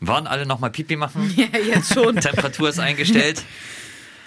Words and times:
Waren 0.00 0.26
alle 0.26 0.46
nochmal 0.46 0.70
Pipi 0.70 0.96
machen? 0.96 1.32
Ja, 1.36 1.46
jetzt 1.58 1.94
schon. 1.94 2.16
Temperatur 2.16 2.68
ist 2.68 2.78
eingestellt. 2.78 3.42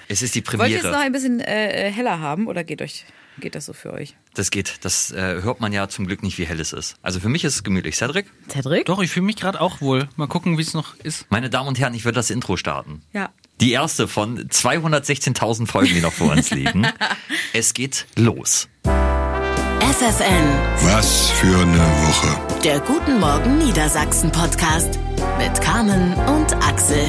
Es 0.08 0.22
ist 0.22 0.36
die 0.36 0.46
Wollt 0.46 0.70
ihr 0.70 0.78
es 0.78 0.84
noch 0.84 0.92
Premiere. 0.92 1.06
ein 1.06 1.12
bisschen 1.12 1.40
äh, 1.40 1.92
heller 1.92 2.20
haben 2.20 2.48
oder 2.48 2.64
geht 2.64 2.82
euch 2.82 3.06
geht 3.40 3.56
das 3.56 3.66
so 3.66 3.74
für 3.74 3.94
euch? 3.94 4.16
Das 4.34 4.52
geht. 4.52 4.76
Das 4.82 5.12
äh, 5.12 5.42
hört 5.42 5.62
man 5.62 5.72
ja 5.72 5.88
zum 5.88 6.08
Glück 6.08 6.24
nicht, 6.24 6.38
wie 6.38 6.46
hell 6.46 6.60
es 6.60 6.74
ist. 6.74 6.98
Also 7.02 7.20
für 7.20 7.30
mich 7.30 7.44
ist 7.44 7.56
es 7.56 7.64
gemütlich. 7.64 7.96
Cedric? 7.96 8.26
Cedric? 8.50 8.86
Doch, 8.86 9.02
ich 9.02 9.12
fühle 9.12 9.26
mich 9.26 9.38
gerade 9.38 9.62
auch 9.62 9.82
wohl. 9.82 10.10
Mal 10.18 10.28
gucken, 10.28 10.58
wie 10.58 10.62
es 10.62 10.74
noch 10.74 10.96
ist. 11.04 11.26
Meine 11.30 11.50
Damen 11.50 11.70
und 11.70 11.80
Herren, 11.80 11.94
ich 11.94 12.06
würde 12.06 12.16
das 12.18 12.30
Intro 12.30 12.58
starten. 12.58 13.02
Ja. 13.14 13.30
Die 13.62 13.72
erste 13.72 14.08
von 14.08 14.48
216.000 14.50 15.68
Folgen, 15.68 15.94
die 15.94 16.02
noch 16.02 16.14
vor 16.14 16.32
uns 16.32 16.52
liegen. 16.52 16.88
Es 17.54 17.74
geht 17.74 18.06
los. 18.16 18.68
FFN, 18.84 20.86
Was 20.86 21.32
für 21.32 21.62
eine 21.62 21.80
Woche. 21.80 22.62
der 22.64 22.80
Guten 22.82 23.20
Morgen 23.20 23.58
Niedersachsen 23.58 24.32
Podcast 24.32 25.00
mit 25.38 25.62
Carmen 25.62 26.14
und 26.14 26.54
Axel. 26.56 27.06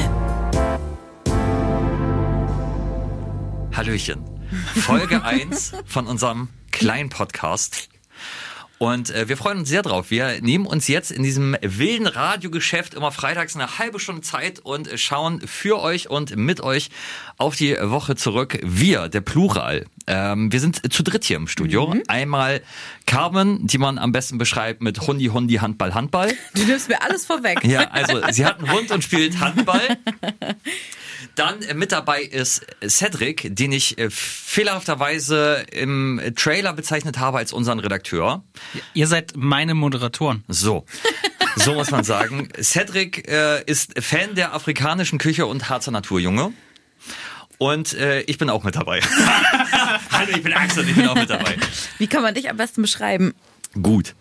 Hallöchen. 3.74 4.24
Folge 4.74 5.22
1 5.24 5.72
von 5.86 6.06
unserem 6.06 6.48
kleinen 6.70 7.08
Podcast. 7.08 7.88
Und 8.82 9.10
äh, 9.10 9.28
wir 9.28 9.36
freuen 9.36 9.58
uns 9.58 9.68
sehr 9.68 9.82
drauf. 9.82 10.10
Wir 10.10 10.40
nehmen 10.40 10.64
uns 10.64 10.88
jetzt 10.88 11.10
in 11.10 11.22
diesem 11.22 11.54
wilden 11.60 12.06
Radiogeschäft 12.06 12.94
immer 12.94 13.12
freitags 13.12 13.54
eine 13.54 13.78
halbe 13.78 14.00
Stunde 14.00 14.22
Zeit 14.22 14.58
und 14.58 14.88
schauen 14.98 15.42
für 15.46 15.82
euch 15.82 16.08
und 16.08 16.34
mit 16.36 16.62
euch 16.62 16.88
auf 17.36 17.56
die 17.56 17.76
Woche 17.78 18.16
zurück. 18.16 18.58
Wir, 18.62 19.10
der 19.10 19.20
Plural. 19.20 19.84
Ähm, 20.06 20.50
wir 20.50 20.60
sind 20.60 20.94
zu 20.94 21.02
dritt 21.02 21.24
hier 21.24 21.36
im 21.36 21.46
Studio. 21.46 21.94
Einmal 22.08 22.62
Carmen, 23.04 23.66
die 23.66 23.76
man 23.76 23.98
am 23.98 24.12
besten 24.12 24.38
beschreibt 24.38 24.80
mit 24.80 25.06
Hundi, 25.06 25.26
Hundi, 25.26 25.56
Handball, 25.56 25.92
Handball. 25.92 26.32
Du 26.54 26.64
nimmst 26.64 26.88
mir 26.88 27.02
alles 27.02 27.26
vorweg. 27.26 27.62
Ja, 27.62 27.90
also 27.90 28.22
sie 28.30 28.46
hat 28.46 28.60
einen 28.60 28.72
Hund 28.72 28.90
und 28.92 29.04
spielt 29.04 29.40
Handball. 29.40 29.98
Dann 31.40 31.62
äh, 31.62 31.72
mit 31.72 31.90
dabei 31.90 32.20
ist 32.20 32.66
Cedric, 32.86 33.56
den 33.56 33.72
ich 33.72 33.96
äh, 33.96 34.10
fehlerhafterweise 34.10 35.64
im 35.72 36.20
Trailer 36.36 36.74
bezeichnet 36.74 37.18
habe 37.18 37.38
als 37.38 37.54
unseren 37.54 37.80
Redakteur. 37.80 38.44
Ihr 38.92 39.06
seid 39.06 39.32
meine 39.36 39.72
Moderatoren. 39.72 40.44
So, 40.48 40.84
so 41.56 41.72
muss 41.72 41.90
man 41.90 42.04
sagen. 42.04 42.50
Cedric 42.60 43.26
äh, 43.26 43.64
ist 43.64 43.98
Fan 44.02 44.34
der 44.34 44.52
afrikanischen 44.52 45.18
Küche 45.18 45.46
und 45.46 45.70
Harzer 45.70 45.92
Naturjunge. 45.92 46.52
Und 47.56 47.94
äh, 47.94 48.20
ich 48.22 48.36
bin 48.36 48.50
auch 48.50 48.62
mit 48.62 48.76
dabei. 48.76 49.00
Hallo, 50.12 50.32
ich 50.36 50.42
bin 50.42 50.52
Axel, 50.52 50.86
ich 50.86 50.94
bin 50.94 51.08
auch 51.08 51.14
mit 51.14 51.30
dabei. 51.30 51.56
Wie 51.96 52.06
kann 52.06 52.20
man 52.22 52.34
dich 52.34 52.50
am 52.50 52.58
besten 52.58 52.82
beschreiben? 52.82 53.32
Gut. 53.80 54.14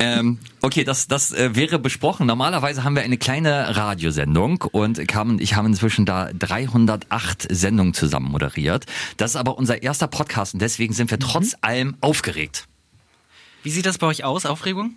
Ähm, 0.00 0.38
okay, 0.60 0.84
das, 0.84 1.08
das 1.08 1.32
äh, 1.32 1.54
wäre 1.54 1.78
besprochen. 1.78 2.26
Normalerweise 2.26 2.84
haben 2.84 2.94
wir 2.94 3.02
eine 3.02 3.18
kleine 3.18 3.76
Radiosendung 3.76 4.62
und 4.72 5.06
Carmen 5.08 5.32
und 5.32 5.40
ich 5.40 5.54
haben 5.54 5.66
inzwischen 5.66 6.04
da 6.04 6.32
308 6.32 7.46
Sendungen 7.50 7.94
zusammen 7.94 8.30
moderiert. 8.30 8.86
Das 9.16 9.32
ist 9.32 9.36
aber 9.36 9.58
unser 9.58 9.82
erster 9.82 10.06
Podcast 10.06 10.54
und 10.54 10.62
deswegen 10.62 10.94
sind 10.94 11.10
wir 11.10 11.18
trotz 11.18 11.56
allem 11.60 11.96
aufgeregt. 12.00 12.66
Wie 13.62 13.70
sieht 13.70 13.86
das 13.86 13.98
bei 13.98 14.06
euch 14.06 14.24
aus, 14.24 14.46
Aufregung? 14.46 14.94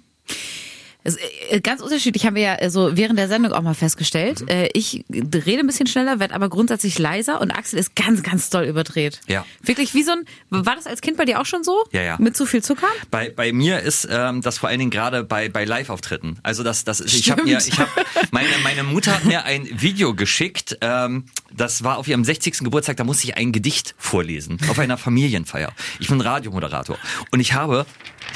Es, 1.06 1.17
äh, 1.50 1.61
ganz 1.61 1.81
unterschiedlich 1.81 2.25
haben 2.25 2.36
wir 2.36 2.42
ja 2.42 2.56
äh, 2.56 2.72
so 2.72 2.98
während 2.98 3.20
der 3.20 3.28
Sendung 3.28 3.53
auch 3.53 3.61
mal 3.61 3.75
festgestellt. 3.75 4.42
Mhm. 4.42 4.48
Äh, 4.48 4.70
ich 4.73 5.06
rede 5.09 5.59
ein 5.59 5.67
bisschen 5.67 5.86
schneller, 5.86 6.20
werde 6.20 6.34
aber 6.34 6.50
grundsätzlich 6.50 6.98
leiser 6.98 7.39
und 7.39 7.52
Axel 7.52 7.78
ist 7.78 7.95
ganz, 7.95 8.23
ganz 8.23 8.50
doll 8.50 8.66
überdreht. 8.66 9.22
Ja. 9.28 9.45
Wirklich 9.61 9.94
wie 9.94 10.02
so 10.02 10.14
ein, 10.14 10.26
war 10.50 10.76
das 10.76 10.88
als 10.88 11.02
Kind 11.02 11.17
bei 11.17 11.26
dir 11.26 11.39
auch 11.39 11.45
schon 11.45 11.64
so? 11.64 11.86
Ja, 11.92 12.02
ja. 12.02 12.17
Mit 12.20 12.36
zu 12.36 12.48
viel 12.48 12.64
Zucker? 12.64 12.88
Bei, 13.11 13.30
bei 13.30 13.53
mir 13.53 13.81
ist 13.81 14.08
ähm, 14.09 14.42
das 14.42 14.58
vor 14.58 14.70
allen 14.70 14.80
Dingen 14.80 14.89
gerade 14.89 15.23
bei, 15.23 15.48
bei 15.48 15.64
Live-Auftritten. 15.64 16.39
Also 16.42 16.64
das, 16.64 16.86
das 16.86 17.00
ist, 17.00 17.14
ich 17.14 17.30
habe 17.30 17.44
mir, 17.44 17.59
ich 17.59 17.78
habe 17.78 17.92
meine, 18.31 18.50
meine 18.64 18.81
Mutter 18.81 19.14
hat 19.14 19.26
mir 19.26 19.45
ein 19.45 19.70
Video 19.80 20.16
geschickt. 20.16 20.80
Ähm, 20.81 21.26
das 21.53 21.83
war 21.83 22.00
auf 22.00 22.08
ihrem 22.08 22.23
60. 22.23 22.59
Geburtstag. 22.59 22.98
Da 22.98 23.03
musste 23.03 23.28
ich 23.28 23.38
ein 23.38 23.52
Gedicht 23.52 23.94
vorlesen 24.00 24.58
auf 24.70 24.80
einer 24.80 24.98
Familienfeier. 24.98 25.71
Ich 25.99 26.08
bin 26.08 26.20
Radiomoderator 26.20 26.98
und 27.32 27.39
ich 27.39 27.54
habe 27.54 27.86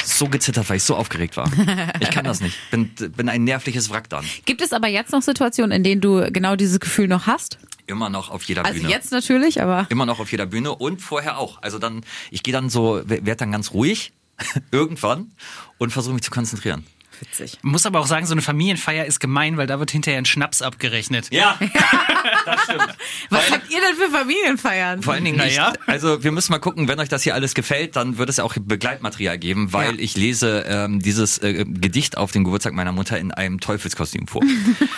so 0.03 0.27
gezittert, 0.27 0.69
weil 0.69 0.77
ich 0.77 0.83
so 0.83 0.95
aufgeregt 0.95 1.37
war. 1.37 1.51
Ich 1.99 2.09
kann 2.11 2.25
das 2.25 2.41
nicht. 2.41 2.55
Bin, 2.71 2.89
bin 2.95 3.29
ein 3.29 3.43
nervliches 3.43 3.89
Wrack 3.89 4.09
dann. 4.09 4.25
Gibt 4.45 4.61
es 4.61 4.73
aber 4.73 4.87
jetzt 4.87 5.11
noch 5.11 5.21
Situationen, 5.21 5.71
in 5.71 5.83
denen 5.83 6.01
du 6.01 6.31
genau 6.31 6.55
dieses 6.55 6.79
Gefühl 6.79 7.07
noch 7.07 7.27
hast? 7.27 7.57
Immer 7.87 8.09
noch 8.09 8.29
auf 8.29 8.43
jeder 8.43 8.65
Also 8.65 8.79
Bühne. 8.79 8.89
jetzt 8.91 9.11
natürlich, 9.11 9.61
aber 9.61 9.87
Immer 9.89 10.05
noch 10.05 10.19
auf 10.19 10.31
jeder 10.31 10.45
Bühne 10.45 10.73
und 10.75 11.01
vorher 11.01 11.37
auch. 11.37 11.61
Also 11.61 11.79
dann, 11.79 12.01
ich 12.31 12.43
gehe 12.43 12.53
dann 12.53 12.69
so, 12.69 13.01
werde 13.05 13.35
dann 13.35 13.51
ganz 13.51 13.71
ruhig 13.73 14.13
irgendwann 14.71 15.31
und 15.77 15.91
versuche 15.91 16.13
mich 16.13 16.23
zu 16.23 16.31
konzentrieren. 16.31 16.85
Witzig. 17.21 17.57
Muss 17.61 17.85
aber 17.85 17.99
auch 17.99 18.07
sagen, 18.07 18.25
so 18.25 18.33
eine 18.33 18.41
Familienfeier 18.41 19.05
ist 19.05 19.19
gemein, 19.19 19.57
weil 19.57 19.67
da 19.67 19.79
wird 19.79 19.91
hinterher 19.91 20.17
ein 20.19 20.25
Schnaps 20.25 20.61
abgerechnet. 20.61 21.27
Ja, 21.31 21.57
das 22.45 22.63
stimmt. 22.63 22.95
Was 23.29 23.51
habt 23.51 23.69
ihr 23.69 23.79
denn 23.81 23.95
für 23.95 24.09
Familienfeiern? 24.11 25.01
Vor 25.03 25.13
allen 25.13 25.25
Dingen, 25.25 25.37
Naja. 25.37 25.73
also 25.87 26.23
wir 26.23 26.31
müssen 26.31 26.51
mal 26.51 26.59
gucken, 26.59 26.87
wenn 26.87 26.99
euch 26.99 27.09
das 27.09 27.23
hier 27.23 27.33
alles 27.35 27.53
gefällt, 27.53 27.95
dann 27.95 28.17
wird 28.17 28.29
es 28.29 28.39
auch 28.39 28.55
Begleitmaterial 28.59 29.37
geben, 29.37 29.73
weil 29.73 29.95
Ja. 29.95 29.99
ich 30.01 30.15
lese 30.17 30.65
ähm, 30.67 30.99
dieses 31.01 31.37
äh, 31.39 31.65
Gedicht 31.65 32.17
auf 32.17 32.31
den 32.31 32.43
Geburtstag 32.43 32.73
meiner 32.73 32.91
Mutter 32.91 33.17
in 33.19 33.31
einem 33.31 33.59
Teufelskostüm 33.59 34.27
vor. 34.27 34.41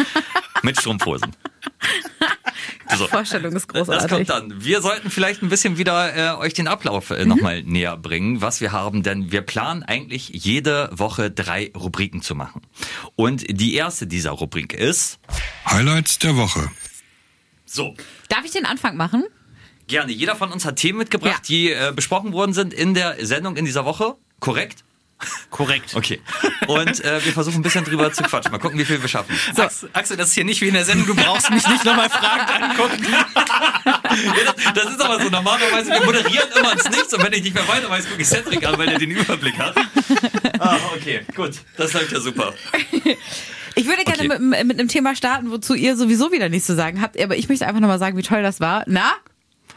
Mit 0.63 0.79
Strumpfhosen. 0.79 1.31
So. 2.97 3.07
Vorstellung 3.07 3.53
ist 3.55 3.67
Das 3.73 3.87
großartig. 3.87 4.09
kommt 4.09 4.29
dann. 4.29 4.63
Wir 4.63 4.81
sollten 4.81 5.09
vielleicht 5.09 5.41
ein 5.41 5.49
bisschen 5.49 5.77
wieder 5.77 6.35
äh, 6.35 6.37
euch 6.37 6.53
den 6.53 6.67
Ablauf 6.67 7.09
äh, 7.09 7.25
nochmal 7.25 7.63
näher 7.63 7.95
bringen, 7.97 8.41
was 8.41 8.59
wir 8.61 8.71
haben, 8.71 9.01
denn 9.03 9.31
wir 9.31 9.41
planen 9.41 9.83
eigentlich 9.83 10.29
jede 10.29 10.89
Woche 10.91 11.31
drei 11.31 11.71
Rubriken 11.75 12.21
zu 12.21 12.35
machen. 12.35 12.61
Und 13.15 13.45
die 13.49 13.75
erste 13.75 14.07
dieser 14.07 14.31
Rubrik 14.31 14.73
ist 14.73 15.19
Highlights 15.65 16.19
der 16.19 16.35
Woche. 16.35 16.69
so. 17.65 17.95
Darf 18.29 18.45
ich 18.45 18.51
den 18.51 18.65
Anfang 18.65 18.97
machen? 18.97 19.23
Gerne. 19.87 20.11
Jeder 20.11 20.35
von 20.35 20.51
uns 20.51 20.65
hat 20.65 20.77
Themen 20.77 20.99
mitgebracht, 20.99 21.33
Ja. 21.33 21.47
die 21.47 21.71
äh, 21.71 21.91
besprochen 21.95 22.31
worden 22.33 22.53
sind 22.53 22.73
in 22.73 22.93
der 22.93 23.25
Sendung 23.25 23.57
in 23.57 23.65
dieser 23.65 23.83
Woche. 23.85 24.15
Korrekt? 24.39 24.83
Korrekt. 25.49 25.95
Okay. 25.95 26.21
Und 26.67 27.03
äh, 27.03 27.23
wir 27.25 27.33
versuchen 27.33 27.57
ein 27.59 27.61
bisschen 27.61 27.83
drüber 27.83 28.11
zu 28.13 28.23
quatschen. 28.23 28.51
Mal 28.51 28.57
gucken, 28.59 28.79
wie 28.79 28.85
viel 28.85 29.01
wir 29.01 29.09
schaffen. 29.09 29.35
So. 29.55 29.63
Axel, 29.93 30.17
das 30.17 30.29
ist 30.29 30.33
hier 30.33 30.45
nicht 30.45 30.61
wie 30.61 30.67
in 30.67 30.73
der 30.73 30.85
Sendung, 30.85 31.07
du 31.07 31.15
brauchst 31.15 31.49
mich 31.51 31.67
nicht 31.67 31.85
nochmal 31.85 32.09
fragend 32.09 32.49
angucken. 32.49 33.05
Das 34.75 34.85
ist 34.85 35.01
aber 35.01 35.21
so. 35.21 35.29
Normalerweise, 35.29 35.91
wir 35.91 36.03
moderieren 36.05 36.47
immer 36.57 36.73
ins 36.73 36.89
Nichts 36.89 37.13
und 37.13 37.23
wenn 37.23 37.33
ich 37.33 37.43
nicht 37.43 37.55
mehr 37.55 37.67
weiter 37.67 37.89
weiß, 37.89 38.09
gucke 38.09 38.21
ich 38.21 38.27
Cedric 38.27 38.65
an, 38.65 38.77
weil 38.77 38.89
er 38.89 38.99
den 38.99 39.11
Überblick 39.11 39.57
hat. 39.57 39.75
Ah, 40.59 40.77
okay. 40.95 41.21
Gut. 41.35 41.53
Das 41.77 41.93
läuft 41.93 42.11
ja 42.11 42.19
super. 42.19 42.53
Ich 43.75 43.85
würde 43.87 44.03
gerne 44.03 44.19
Okay. 44.33 44.39
mit, 44.39 44.65
mit 44.65 44.79
einem 44.79 44.87
Thema 44.89 45.15
starten, 45.15 45.49
wozu 45.51 45.73
ihr 45.73 45.95
sowieso 45.95 46.31
wieder 46.31 46.49
nichts 46.49 46.67
zu 46.67 46.75
sagen 46.75 47.01
habt, 47.01 47.19
aber 47.19 47.37
ich 47.37 47.47
möchte 47.49 47.65
einfach 47.65 47.79
nochmal 47.79 47.99
sagen, 47.99 48.17
wie 48.17 48.21
toll 48.21 48.43
das 48.43 48.59
war. 48.59 48.83
Na? 48.87 49.13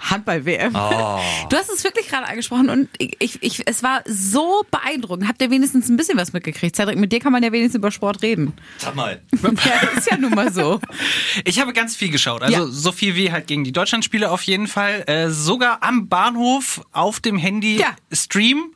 Handball-WM. 0.01 0.75
Oh. 0.75 1.21
Du 1.51 1.57
hast 1.57 1.71
es 1.71 1.85
wirklich 1.85 2.09
gerade 2.09 2.27
angesprochen 2.27 2.71
und 2.71 2.89
ich, 2.99 3.43
ich, 3.43 3.67
es 3.67 3.83
war 3.83 4.03
so 4.07 4.65
beeindruckend. 4.71 5.29
Habt 5.29 5.41
ihr 5.43 5.51
wenigstens 5.51 5.89
ein 5.89 5.97
bisschen 5.97 6.17
was 6.19 6.33
mitgekriegt? 6.33 6.75
Cedric, 6.75 6.97
mit 6.99 7.13
dir 7.13 7.21
kann 7.21 7.33
man 7.33 7.43
ja 7.43 7.53
wenigstens 7.53 7.79
über 7.79 7.91
Sport 7.91 8.23
reden. 8.23 8.53
Sag 8.79 8.95
mal. 8.95 9.21
Ja, 9.65 9.89
ist 9.97 10.11
ja 10.11 10.17
nun 10.17 10.31
mal 10.35 10.53
so. 10.53 10.81
Ich 11.45 11.61
habe 11.61 11.73
ganz 11.73 11.95
viel 11.97 12.11
geschaut. 12.11 12.43
Also 12.43 12.57
Ja. 12.57 12.67
so 12.67 12.93
viel 12.93 13.15
wie 13.15 13.31
halt 13.33 13.47
gegen 13.47 13.65
die 13.65 13.73
Deutschlandspiele 13.73 14.31
auf 14.31 14.43
jeden 14.43 14.67
Fall. 14.67 15.05
Äh, 15.07 15.31
sogar 15.31 15.83
am 15.83 16.09
Bahnhof 16.09 16.83
auf 16.93 17.21
dem 17.21 17.37
Handy 17.39 17.77
Ja. 17.79 17.95
Stream. 18.13 18.73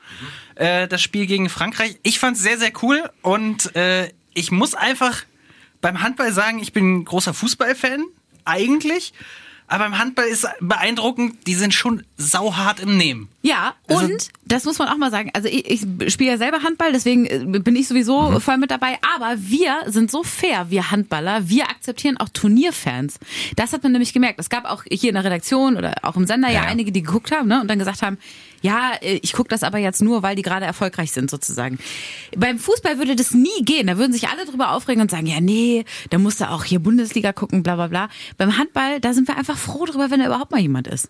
Äh, 0.54 0.88
das 0.88 1.02
Spiel 1.02 1.26
gegen 1.26 1.48
Frankreich. 1.48 1.98
Ich 2.02 2.18
fand 2.18 2.36
es 2.36 2.42
sehr, 2.42 2.58
sehr 2.58 2.72
cool. 2.82 3.08
Und 3.22 3.74
äh, 3.76 4.12
ich 4.34 4.50
muss 4.50 4.74
einfach 4.74 5.24
beim 5.80 6.02
Handball 6.02 6.32
sagen, 6.32 6.60
ich 6.60 6.72
bin 6.72 6.98
ein 6.98 7.04
großer 7.04 7.34
Fußballfan. 7.34 8.04
Eigentlich. 8.44 9.12
Aber 9.68 9.84
beim 9.84 9.98
Handball 9.98 10.26
ist 10.26 10.46
beeindruckend, 10.60 11.46
die 11.46 11.54
sind 11.54 11.74
schon 11.74 12.02
sauhart 12.16 12.80
im 12.80 12.96
Nehmen. 12.96 13.28
Ja, 13.42 13.74
Also- 13.86 14.04
und 14.06 14.28
das 14.46 14.64
muss 14.64 14.78
man 14.78 14.88
auch 14.88 14.96
mal 14.96 15.10
sagen. 15.10 15.30
Also 15.34 15.48
ich, 15.48 15.66
ich 15.70 16.12
spiele 16.12 16.30
ja 16.32 16.38
selber 16.38 16.62
Handball, 16.62 16.92
deswegen 16.92 17.26
äh, 17.26 17.58
bin 17.58 17.76
ich 17.76 17.86
sowieso 17.86 18.40
voll 18.40 18.56
mit 18.56 18.70
dabei. 18.70 18.98
Aber 19.14 19.34
wir 19.38 19.76
sind 19.86 20.10
so 20.10 20.22
fair, 20.22 20.70
wir 20.70 20.90
Handballer. 20.90 21.48
Wir 21.48 21.68
akzeptieren 21.68 22.16
auch 22.16 22.30
Turnierfans. 22.30 23.18
Das 23.56 23.72
hat 23.72 23.82
man 23.82 23.92
nämlich 23.92 24.12
gemerkt. 24.12 24.40
Es 24.40 24.48
gab 24.48 24.64
auch 24.64 24.84
hier 24.90 25.10
in 25.10 25.14
der 25.14 25.24
Redaktion 25.24 25.76
oder 25.76 25.94
auch 26.02 26.16
im 26.16 26.26
Sender 26.26 26.48
ja, 26.48 26.62
Ja. 26.62 26.62
einige, 26.62 26.90
die 26.90 27.02
geguckt 27.02 27.30
haben 27.30 27.48
ne, 27.48 27.60
und 27.60 27.68
dann 27.68 27.78
gesagt 27.78 28.02
haben, 28.02 28.18
ja, 28.62 28.92
äh, 29.00 29.20
ich 29.22 29.32
gucke 29.32 29.48
das 29.48 29.62
aber 29.62 29.78
jetzt 29.78 30.02
nur, 30.02 30.22
weil 30.22 30.36
die 30.36 30.42
gerade 30.42 30.66
erfolgreich 30.66 31.12
sind 31.12 31.30
sozusagen. 31.30 31.78
Beim 32.36 32.58
Fußball 32.58 32.98
würde 32.98 33.16
das 33.16 33.32
nie 33.32 33.62
gehen. 33.62 33.86
Da 33.86 33.98
würden 33.98 34.12
sich 34.12 34.28
alle 34.28 34.44
drüber 34.44 34.72
aufregen 34.72 35.02
und 35.02 35.10
sagen, 35.10 35.26
ja, 35.26 35.40
nee, 35.40 35.84
da 36.10 36.18
musst 36.18 36.40
du 36.40 36.48
auch 36.48 36.64
hier 36.64 36.80
Bundesliga 36.80 37.32
gucken, 37.32 37.62
bla 37.62 37.76
bla 37.76 37.86
bla. 37.88 38.08
Beim 38.36 38.56
Handball, 38.58 39.00
da 39.00 39.12
sind 39.12 39.28
wir 39.28 39.36
einfach 39.36 39.56
froh 39.56 39.86
drüber, 39.86 40.10
wenn 40.10 40.20
da 40.20 40.26
überhaupt 40.26 40.50
mal 40.50 40.60
jemand 40.60 40.88
ist. 40.88 41.08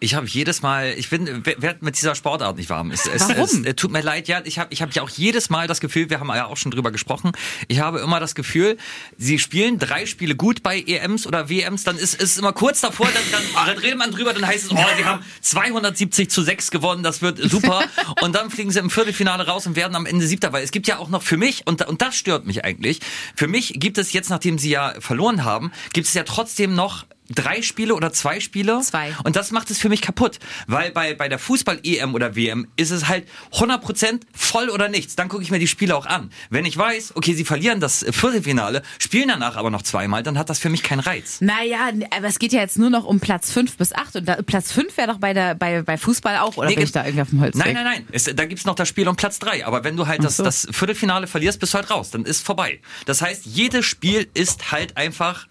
Ich 0.00 0.14
habe 0.14 0.26
jedes 0.26 0.62
Mal, 0.62 0.94
ich 0.96 1.10
bin, 1.10 1.42
wer, 1.44 1.54
wer 1.58 1.76
mit 1.80 1.96
dieser 1.96 2.14
Sportart 2.14 2.56
nicht 2.56 2.70
warm 2.70 2.90
ist. 2.90 3.06
Es, 3.06 3.28
Warum? 3.28 3.44
Es, 3.44 3.64
äh, 3.64 3.74
tut 3.74 3.90
mir 3.90 4.00
leid, 4.00 4.28
ja, 4.28 4.42
ich 4.44 4.58
habe 4.58 4.72
ich 4.72 4.82
hab 4.82 4.92
ja 4.92 5.02
auch 5.02 5.10
jedes 5.10 5.50
Mal 5.50 5.66
das 5.66 5.80
Gefühl, 5.80 6.10
wir 6.10 6.20
haben 6.20 6.28
ja 6.28 6.46
auch 6.46 6.56
schon 6.56 6.72
drüber 6.72 6.90
gesprochen, 6.90 7.32
ich 7.68 7.80
habe 7.80 8.00
immer 8.00 8.20
das 8.20 8.34
Gefühl, 8.34 8.76
sie 9.16 9.38
spielen 9.38 9.78
drei 9.78 10.06
Spiele 10.06 10.34
gut 10.34 10.62
bei 10.62 10.80
EMs 10.80 11.26
oder 11.26 11.48
WMs, 11.48 11.84
dann 11.84 11.96
ist 11.96 12.20
es 12.20 12.36
immer 12.38 12.52
kurz 12.52 12.80
davor, 12.80 13.06
dann, 13.06 13.22
dann, 13.30 13.66
dann 13.66 13.78
redet 13.78 13.98
man 13.98 14.10
drüber, 14.10 14.32
dann 14.32 14.46
heißt 14.46 14.64
es, 14.64 14.72
oh, 14.72 14.76
sie 14.96 15.04
haben 15.04 15.24
270 15.40 16.30
zu 16.30 16.42
6 16.42 16.70
gewonnen, 16.74 17.02
das 17.02 17.22
wird 17.22 17.38
super. 17.38 17.82
und 18.22 18.34
dann 18.34 18.50
fliegen 18.50 18.70
sie 18.70 18.80
im 18.80 18.90
Viertelfinale 18.90 19.46
raus 19.46 19.66
und 19.66 19.76
werden 19.76 19.94
am 19.94 20.04
Ende 20.04 20.26
Siebter, 20.26 20.52
weil 20.52 20.62
es 20.62 20.72
gibt 20.72 20.86
ja 20.88 20.98
auch 20.98 21.08
noch 21.08 21.22
für 21.22 21.38
mich, 21.38 21.66
und, 21.66 21.86
und 21.86 22.02
das 22.02 22.16
stört 22.16 22.44
mich 22.44 22.64
eigentlich, 22.64 23.00
für 23.34 23.46
mich 23.46 23.74
gibt 23.76 23.96
es 23.96 24.12
jetzt, 24.12 24.28
nachdem 24.28 24.58
sie 24.58 24.70
ja 24.70 24.94
verloren 24.98 25.44
haben, 25.44 25.72
gibt 25.92 26.08
es 26.08 26.14
ja 26.14 26.24
trotzdem 26.24 26.74
noch 26.74 27.06
drei 27.30 27.62
Spiele 27.62 27.94
oder 27.94 28.12
zwei 28.12 28.40
Spiele. 28.40 28.80
Zwei. 28.82 29.14
Und 29.24 29.36
das 29.36 29.50
macht 29.50 29.70
es 29.70 29.78
für 29.78 29.88
mich 29.88 30.02
kaputt. 30.02 30.38
Weil 30.66 30.90
bei, 30.90 31.14
bei 31.14 31.28
der 31.28 31.38
Fußball-EM 31.38 32.14
oder 32.14 32.36
WM 32.36 32.68
ist 32.76 32.90
es 32.90 33.08
halt 33.08 33.26
100% 33.52 34.20
voll 34.32 34.68
oder 34.68 34.88
nichts. 34.88 35.16
Dann 35.16 35.28
gucke 35.28 35.42
ich 35.42 35.50
mir 35.50 35.58
die 35.58 35.66
Spiele 35.66 35.96
auch 35.96 36.06
an. 36.06 36.30
Wenn 36.50 36.64
ich 36.64 36.76
weiß, 36.76 37.16
okay, 37.16 37.34
sie 37.34 37.44
verlieren 37.44 37.80
das 37.80 38.04
Viertelfinale, 38.10 38.82
spielen 38.98 39.28
danach 39.28 39.56
aber 39.56 39.70
noch 39.70 39.82
zweimal, 39.82 40.22
dann 40.22 40.38
hat 40.38 40.50
das 40.50 40.58
für 40.58 40.68
mich 40.68 40.82
keinen 40.82 41.00
Reiz. 41.00 41.40
Naja, 41.40 41.90
aber 42.16 42.26
es 42.26 42.38
geht 42.38 42.52
ja 42.52 42.60
jetzt 42.60 42.78
nur 42.78 42.90
noch 42.90 43.04
um 43.04 43.20
Platz 43.20 43.50
5 43.50 43.76
bis 43.76 43.92
8. 43.92 44.16
Und 44.16 44.28
da, 44.28 44.42
Platz 44.42 44.72
5 44.72 44.96
wäre 44.96 45.08
doch 45.08 45.18
bei, 45.18 45.32
der, 45.32 45.54
bei, 45.54 45.82
bei 45.82 45.96
Fußball 45.96 46.38
auch, 46.38 46.56
oder 46.56 46.68
Nee, 46.68 46.74
bin 46.74 46.84
ich 46.84 46.92
da 46.92 47.04
irgendwie 47.04 47.22
auf 47.22 47.30
dem 47.30 47.40
Holzweg? 47.40 47.64
Nein, 47.64 47.74
nein, 47.74 47.84
nein. 47.84 48.08
Es, 48.12 48.24
da 48.24 48.44
gibt's 48.44 48.64
noch 48.64 48.74
das 48.74 48.88
Spiel 48.88 49.08
um 49.08 49.16
Platz 49.16 49.38
drei. 49.38 49.66
Aber 49.66 49.84
wenn 49.84 49.96
du 49.96 50.06
halt 50.06 50.22
das, 50.22 50.36
so. 50.36 50.42
das 50.42 50.66
Viertelfinale 50.70 51.26
verlierst, 51.26 51.60
bist 51.60 51.74
du 51.74 51.78
halt 51.78 51.90
raus. 51.90 52.10
Dann 52.10 52.24
ist 52.24 52.44
vorbei. 52.44 52.80
Das 53.06 53.22
heißt, 53.22 53.46
jedes 53.46 53.86
Spiel 53.86 54.28
ist 54.34 54.72
halt 54.72 54.96
einfach 54.96 55.46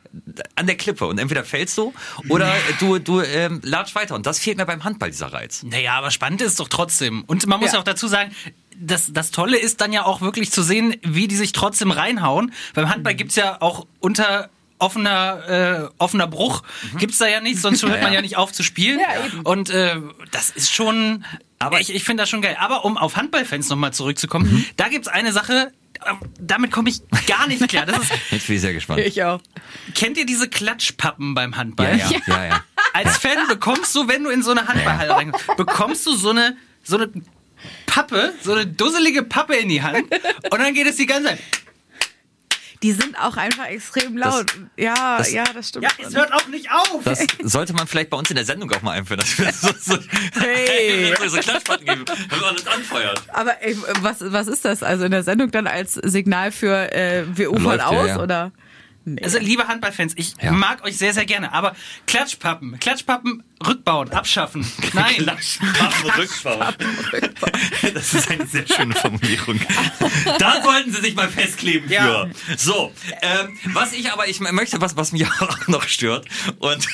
an 0.56 0.68
der 0.68 0.75
Klippe. 0.77 1.06
Und 1.07 1.18
entweder 1.19 1.44
fällst 1.44 1.77
du 1.77 1.94
oder 2.30 2.54
du, 2.80 3.00
du 3.00 3.21
ähm, 3.21 3.62
latsch 3.63 3.95
weiter. 3.95 4.15
Und 4.15 4.25
das 4.25 4.39
fehlt 4.39 4.57
mir 4.57 4.65
beim 4.65 4.83
Handball, 4.83 5.10
dieser 5.12 5.33
Reiz. 5.33 5.63
Naja, 5.63 5.94
aber 5.95 6.12
spannend 6.12 6.42
ist 6.42 6.51
es 6.51 6.56
doch 6.57 6.69
trotzdem. 6.69 7.24
Und 7.25 7.45
man 7.48 7.60
muss 7.60 7.69
Ja. 7.69 7.74
ja 7.75 7.80
auch 7.80 7.83
dazu 7.86 8.07
sagen, 8.07 8.31
das, 8.77 9.13
das 9.13 9.31
Tolle 9.31 9.57
ist 9.57 9.81
dann 9.81 9.94
ja 9.94 10.06
auch 10.06 10.21
wirklich 10.21 10.51
zu 10.51 10.62
sehen, 10.63 10.95
wie 11.04 11.27
die 11.27 11.36
sich 11.36 11.51
trotzdem 11.51 11.92
reinhauen. 11.92 12.54
Beim 12.74 12.89
Handball 12.89 13.15
gibt's 13.15 13.36
ja 13.36 13.62
auch 13.62 13.86
unter 14.00 14.50
offener, 14.80 15.89
äh, 15.89 15.89
offener 15.98 16.27
Bruch 16.27 16.63
gibt's 16.98 17.18
da 17.18 17.27
ja 17.27 17.39
nicht, 17.39 17.60
sonst 17.62 17.83
hört 17.83 18.01
man 18.01 18.12
ja 18.12 18.21
nicht 18.21 18.36
auf 18.36 18.51
zu 18.51 18.63
spielen. 18.63 19.00
Ja, 19.00 19.25
eben. 19.25 19.42
Und 19.42 19.69
äh, 19.69 19.95
das 20.31 20.50
ist 20.50 20.74
schon, 20.74 21.24
aber 21.60 21.80
ich, 21.80 21.94
ich 21.94 22.04
finde 22.04 22.24
das 22.24 22.30
schon 22.30 22.42
geil. 22.42 22.57
Aber 22.60 22.83
um 22.83 22.98
auf 22.98 23.15
Handballfans 23.15 23.69
nochmal 23.69 23.94
zurückzukommen, 23.94 24.65
da 24.75 24.89
gibt's 24.89 25.07
eine 25.07 25.31
Sache, 25.31 25.71
damit 26.39 26.71
komme 26.71 26.89
ich 26.89 27.01
gar 27.27 27.47
nicht 27.47 27.67
klar. 27.67 27.85
Das 27.85 28.00
ist, 28.00 28.11
Jetzt 28.31 28.47
bin 28.47 28.55
ich 28.55 28.61
sehr 28.61 28.73
gespannt. 28.73 29.00
Ich 29.01 29.23
auch. 29.23 29.41
kennt 29.95 30.17
ihr 30.17 30.25
diese 30.25 30.50
Klatschpappen 30.50 31.33
beim 31.33 31.55
Handball? 31.57 31.97
ja, 31.97 32.09
ja, 32.09 32.19
ja, 32.27 32.45
ja. 32.45 32.63
Als 32.94 33.17
Fan 33.17 33.47
bekommst 33.47 33.95
du, 33.95 34.07
wenn 34.07 34.23
du 34.23 34.29
in 34.29 34.44
so 34.44 34.51
eine 34.51 34.67
Handballhalle 34.67 35.11
reinkommst, 35.11 35.57
bekommst 35.57 36.05
du 36.05 36.15
so 36.15 36.29
eine, 36.29 36.55
so 36.83 36.97
eine 36.97 37.11
Pappe, 37.85 38.33
so 38.41 38.53
eine 38.53 38.67
dusselige 38.67 39.23
Pappe 39.23 39.55
in 39.55 39.69
die 39.69 39.81
Hand 39.81 40.03
und 40.51 40.59
dann 40.59 40.73
geht 40.73 40.88
es 40.88 40.97
die 40.97 41.05
ganze 41.05 41.29
Zeit. 41.29 41.39
Die 42.83 42.91
sind 42.91 43.18
auch 43.19 43.38
einfach 43.38 43.65
extrem 43.68 44.18
laut. 44.18 44.45
ja, 44.77 45.18
das- 45.18 45.31
ja, 45.31 45.44
das 45.45 45.69
stimmt. 45.69 45.85
Ja, 45.85 45.89
es 46.06 46.13
hört 46.15 46.31
auch 46.33 46.47
nicht 46.47 46.69
auf. 46.71 47.01
Das 47.03 47.25
sollte 47.41 47.74
man 47.74 47.88
vielleicht 47.88 48.09
bei 48.09 48.18
uns 48.18 48.30
in 48.30 48.35
der 48.35 48.45
Sendung 48.45 48.69
auch 48.71 48.81
mal 48.81 48.91
einführen, 48.91 49.21
dass 49.21 49.38
wir 49.39 49.51
so, 49.51 49.69
so, 49.80 49.97
Hey. 50.39 51.13
so 51.27 51.38
Klatschpatten 51.39 51.85
geben, 51.85 52.06
wenn 52.30 52.39
man 52.39 52.56
das 52.56 52.68
anfeuert. 52.68 53.24
Aber 53.30 53.62
ey, 53.63 53.75
was, 54.01 54.18
was 54.31 54.47
ist 54.47 54.65
das? 54.65 54.83
Also 54.83 55.06
in 55.06 55.12
der 55.12 55.24
Sendung 55.24 55.50
dann 55.51 55.65
als 55.65 55.94
Signal 55.94 56.51
für 56.51 56.91
äh, 56.94 57.24
wir 57.35 57.51
ufern 57.51 57.63
Läuft 57.63 57.80
ja, 57.80 57.85
aus 57.88 58.07
ja. 58.09 58.21
oder? 58.21 58.51
Nee. 59.06 59.21
Also, 59.21 59.38
liebe 59.38 59.68
Handballfans, 59.68 60.13
ich 60.15 60.33
Ja. 60.41 60.51
mag 60.53 60.81
euch 60.86 60.97
sehr, 60.97 61.13
sehr 61.13 61.25
gerne, 61.25 61.51
aber 61.51 61.75
Klatschpappen, 62.07 62.79
Klatschpappen 62.79 63.44
rückbauen, 63.65 64.12
abschaffen. 64.12 64.65
Nein. 64.94 65.15
Klatschpappen. 66.04 66.88
Das 67.94 68.13
ist 68.13 68.30
eine 68.31 68.45
sehr 68.48 68.65
schöne 68.68 68.95
Formulierung. 68.95 69.60
Da 70.39 70.62
sollten 70.63 70.92
Sie 70.94 71.01
sich 71.01 71.15
mal 71.15 71.30
festkleben 71.30 71.88
für. 71.88 71.94
Ja. 71.94 72.25
So, 72.57 72.92
ähm, 73.21 73.57
was 73.74 73.94
ich 73.94 74.12
aber, 74.12 74.27
ich 74.27 74.39
möchte, 74.39 74.81
was, 74.81 74.95
was 74.98 75.12
mich 75.12 75.25
auch 75.42 75.68
noch 75.68 75.83
stört 75.88 76.25
und 76.60 76.88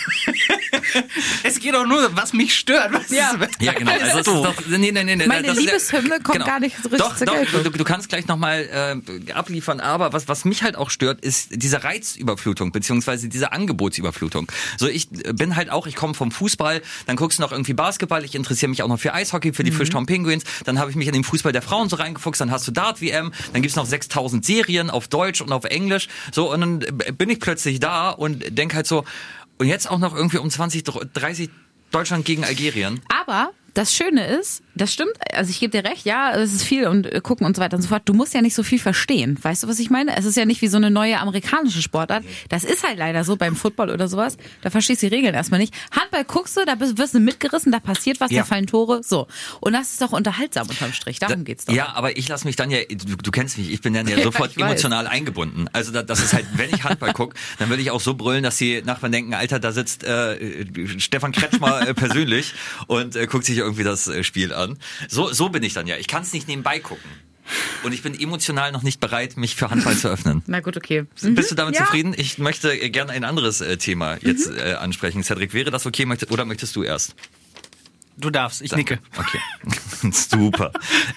Es 1.44 1.60
geht 1.60 1.75
auch 1.75 1.86
nur, 1.86 2.16
was 2.16 2.33
mich 2.33 2.56
stört. 2.57 2.92
Was 2.94 3.10
Ja. 3.10 3.31
ist, 3.31 3.62
Ja, 3.62 3.74
genau. 3.74 3.92
Also, 3.92 4.18
ist 4.19 4.27
doch, 4.27 4.56
nee, 4.68 4.77
nee, 4.92 5.04
nee, 5.04 5.16
nee, 5.16 5.27
Meine 5.27 5.48
das 5.48 5.57
ist 5.57 5.63
ja- 5.92 6.00
Liebeshymne 6.00 6.19
kommt 6.21 6.45
gar 6.45 6.60
nicht 6.60 6.75
so 6.77 6.89
richtig 6.89 7.00
Doch, 7.00 7.16
zur 7.16 7.27
doch, 7.27 7.33
Geltung. 7.36 7.63
du, 7.63 7.69
du 7.71 7.83
kannst 7.83 8.10
gleich 8.10 8.27
nochmal 8.27 9.01
äh, 9.27 9.31
abliefern, 9.33 9.80
aber 9.80 10.13
was, 10.13 10.27
was 10.27 10.45
mich 10.45 10.63
halt 10.63 10.75
auch 10.75 10.89
stört, 10.89 11.21
ist 11.21 11.50
diese 11.51 11.83
Reizüberflutung, 11.83 12.71
beziehungsweise 12.71 13.30
diese 13.30 13.51
Angebotsüberflutung. 13.51 14.51
So, 14.77 14.88
ich 14.88 15.07
bin 15.10 15.56
halt 15.56 15.69
auch, 15.69 15.88
ich 15.88 15.95
komme 15.95 16.13
vom 16.13 16.31
Fußball, 16.31 16.58
dann 17.06 17.15
guckst 17.15 17.39
du 17.39 17.41
noch 17.44 17.51
irgendwie 17.51 17.73
Basketball, 17.73 18.23
ich 18.25 18.35
interessiere 18.35 18.69
mich 18.69 18.83
auch 18.83 18.88
noch 18.88 19.00
für 19.00 19.13
Eishockey, 19.13 19.53
für 19.53 19.63
die 19.63 19.71
Mhm. 19.71 19.75
Fischtown 19.75 20.06
Penguins, 20.06 20.44
dann 20.65 20.77
habe 20.79 20.89
ich 20.91 20.95
mich 20.97 21.07
in 21.07 21.13
den 21.13 21.23
Fußball 21.23 21.51
der 21.51 21.61
Frauen 21.61 21.89
so 21.89 21.95
reingefuchst, 21.95 22.41
dann 22.41 22.51
hast 22.51 22.67
du 22.67 22.71
Dart-WM, 22.71 23.31
dann 23.53 23.61
gibt's 23.61 23.75
noch 23.77 23.85
6000 23.85 24.44
Serien 24.45 24.89
auf 24.89 25.07
Deutsch 25.07 25.41
und 25.41 25.51
auf 25.51 25.63
Englisch, 25.63 26.07
so, 26.31 26.51
und 26.51 26.61
dann 26.61 26.79
bin 27.17 27.29
ich 27.29 27.39
plötzlich 27.39 27.79
da 27.79 28.09
und 28.09 28.44
denk 28.57 28.73
halt 28.75 28.88
so, 28.88 29.06
und 29.57 29.67
jetzt 29.67 29.89
auch 29.89 30.00
noch 30.00 30.15
irgendwie 30.15 30.38
um 30.38 30.50
20, 30.50 30.83
30 30.83 31.50
Deutschland 31.91 32.25
gegen 32.25 32.44
Algerien. 32.44 33.01
Aber 33.21 33.51
das 33.73 33.94
Schöne 33.94 34.27
ist, 34.27 34.61
das 34.79 34.91
stimmt, 34.93 35.11
also 35.33 35.49
ich 35.51 35.59
gebe 35.59 35.71
dir 35.81 35.87
recht, 35.89 36.05
ja, 36.05 36.33
es 36.33 36.53
ist 36.53 36.63
viel 36.63 36.87
und 36.87 37.05
äh, 37.05 37.21
gucken 37.21 37.45
und 37.45 37.55
so 37.55 37.61
weiter 37.61 37.75
und 37.75 37.81
so 37.83 37.89
fort. 37.89 38.03
Du 38.05 38.13
musst 38.13 38.33
ja 38.33 38.41
nicht 38.41 38.55
so 38.55 38.63
viel 38.63 38.79
verstehen. 38.79 39.37
Weißt 39.41 39.63
du, 39.63 39.67
was 39.67 39.79
ich 39.79 39.89
meine? 39.89 40.15
Es 40.17 40.25
ist 40.25 40.37
ja 40.37 40.45
nicht 40.45 40.61
wie 40.61 40.67
so 40.67 40.77
eine 40.77 40.89
neue 40.89 41.19
amerikanische 41.19 41.81
Sportart. 41.81 42.23
Das 42.49 42.63
ist 42.63 42.83
halt 42.87 42.97
leider 42.97 43.23
so 43.23 43.35
beim 43.35 43.55
Football 43.55 43.89
oder 43.91 44.07
sowas. 44.07 44.37
Da 44.61 44.69
verstehst 44.69 45.03
du 45.03 45.09
die 45.09 45.15
Regeln 45.15 45.33
erstmal 45.35 45.59
nicht. 45.59 45.73
Handball 45.91 46.23
guckst 46.25 46.55
du, 46.57 46.65
da 46.65 46.75
bist, 46.75 46.97
wirst 46.97 47.13
du 47.13 47.19
mitgerissen, 47.19 47.71
da 47.71 47.79
passiert 47.79 48.19
was, 48.19 48.31
Ja. 48.31 48.41
da 48.41 48.45
fallen 48.45 48.67
Tore. 48.67 49.01
So. 49.03 49.27
Und 49.59 49.73
das 49.73 49.91
ist 49.91 50.01
doch 50.01 50.11
unterhaltsam 50.13 50.67
unterm 50.69 50.93
Strich. 50.93 51.19
Darum 51.19 51.43
geht's 51.43 51.65
doch. 51.65 51.73
Ja, 51.73 51.93
aber 51.95 52.17
ich 52.17 52.27
lasse 52.27 52.45
mich 52.47 52.55
dann 52.55 52.71
ja, 52.71 52.79
du, 52.89 53.15
du 53.17 53.31
kennst 53.31 53.57
mich, 53.57 53.71
ich 53.71 53.81
bin 53.81 53.93
dann 53.93 54.07
ja 54.07 54.17
Ja, 54.19 54.23
sofort 54.23 54.51
ich 54.51 54.57
weiß. 54.57 54.65
emotional 54.65 55.07
eingebunden. 55.07 55.67
Also 55.73 55.91
da, 55.91 56.03
das 56.03 56.19
ist 56.21 56.33
halt, 56.33 56.45
wenn 56.55 56.69
ich 56.73 56.83
Handball 56.83 57.13
gucke, 57.13 57.35
dann 57.57 57.69
würde 57.69 57.81
ich 57.81 57.91
auch 57.91 58.01
so 58.01 58.13
brüllen, 58.15 58.43
dass 58.43 58.57
die 58.57 58.81
Nachbarn 58.81 59.11
denken, 59.11 59.33
Alter, 59.33 59.59
da 59.59 59.71
sitzt 59.71 60.03
äh, 60.03 60.65
Stefan 60.99 61.31
Kretschmer 61.31 61.87
äh, 61.87 61.93
persönlich 61.93 62.53
und 62.87 63.15
äh, 63.15 63.27
guckt 63.27 63.45
sich 63.45 63.57
irgendwie 63.57 63.83
das 63.83 64.07
äh, 64.07 64.23
Spiel 64.23 64.53
an. 64.53 64.69
So, 65.07 65.31
so 65.33 65.50
bin 65.50 65.63
ich 65.63 65.74
dann 65.74 65.88
ja. 65.88 65.95
Ich 65.98 66.07
kann 66.07 66.24
es 66.24 66.33
nicht 66.33 66.48
nebenbei 66.48 66.80
gucken. 66.80 67.10
Und 67.83 67.94
ich 67.94 68.04
bin 68.04 68.19
emotional 68.19 68.71
noch 68.71 68.83
nicht 68.83 69.00
bereit, 69.00 69.36
mich 69.38 69.56
für 69.56 69.71
Handball 69.71 69.95
zu 69.98 70.07
öffnen. 70.10 70.44
Na 70.45 70.60
gut, 70.60 70.77
okay. 70.77 71.06
Bist 71.21 71.50
du 71.50 71.56
damit 71.56 71.75
Ja. 71.75 71.86
zufrieden? 71.86 72.13
Ich 72.16 72.38
möchte 72.38 72.77
gerne 72.92 73.12
ein 73.12 73.24
anderes 73.24 73.62
äh, 73.62 73.77
Thema 73.77 74.18
jetzt 74.21 74.51
äh, 74.51 74.74
ansprechen. 74.74 75.24
Cedric, 75.24 75.54
wäre 75.54 75.71
das 75.71 75.86
okay 75.88 76.06
oder 76.30 76.45
möchtest 76.45 76.75
du 76.75 76.83
erst? 76.83 77.16
Du 78.19 78.30
darfst, 78.30 78.62
ich 78.62 78.74
nicke. 78.74 79.00
Okay, 79.18 79.39
super. 80.12 80.71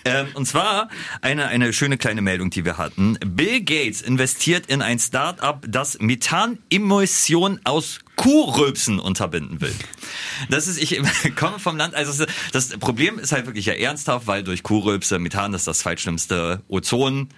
ähm, 0.05 0.29
und 0.35 0.47
zwar 0.47 0.89
eine, 1.21 1.49
eine 1.49 1.73
schöne 1.73 1.99
kleine 1.99 2.23
Meldung, 2.23 2.51
die 2.51 2.65
wir 2.65 2.79
hatten. 2.79 3.19
Bill 3.25 3.61
Gates 3.61 4.03
investiert 4.03 4.67
in 4.67 4.83
ein 4.83 5.01
Start-up, 5.01 5.67
das 5.69 5.99
Methanemissionen 5.99 7.61
aus 7.65 8.01
Kuhrülpsen 8.17 9.01
unterbinden 9.01 9.61
will. 9.61 9.75
Das 10.49 10.69
ist, 10.69 10.79
ich 10.79 11.01
komme 11.37 11.59
vom 11.59 11.77
Land, 11.77 11.95
also 11.95 12.25
das 12.53 12.69
Problem 12.79 13.19
ist 13.19 13.33
halt 13.33 13.47
wirklich 13.47 13.67
ja 13.67 13.73
ernsthaft, 13.73 14.29
weil 14.29 14.45
durch 14.45 14.63
Kuhrülpse, 14.63 15.19
Methan 15.19 15.55
ist 15.55 15.67
das 15.67 15.81
zweitschlimmste 15.81 16.63
Ozon, 16.69 17.29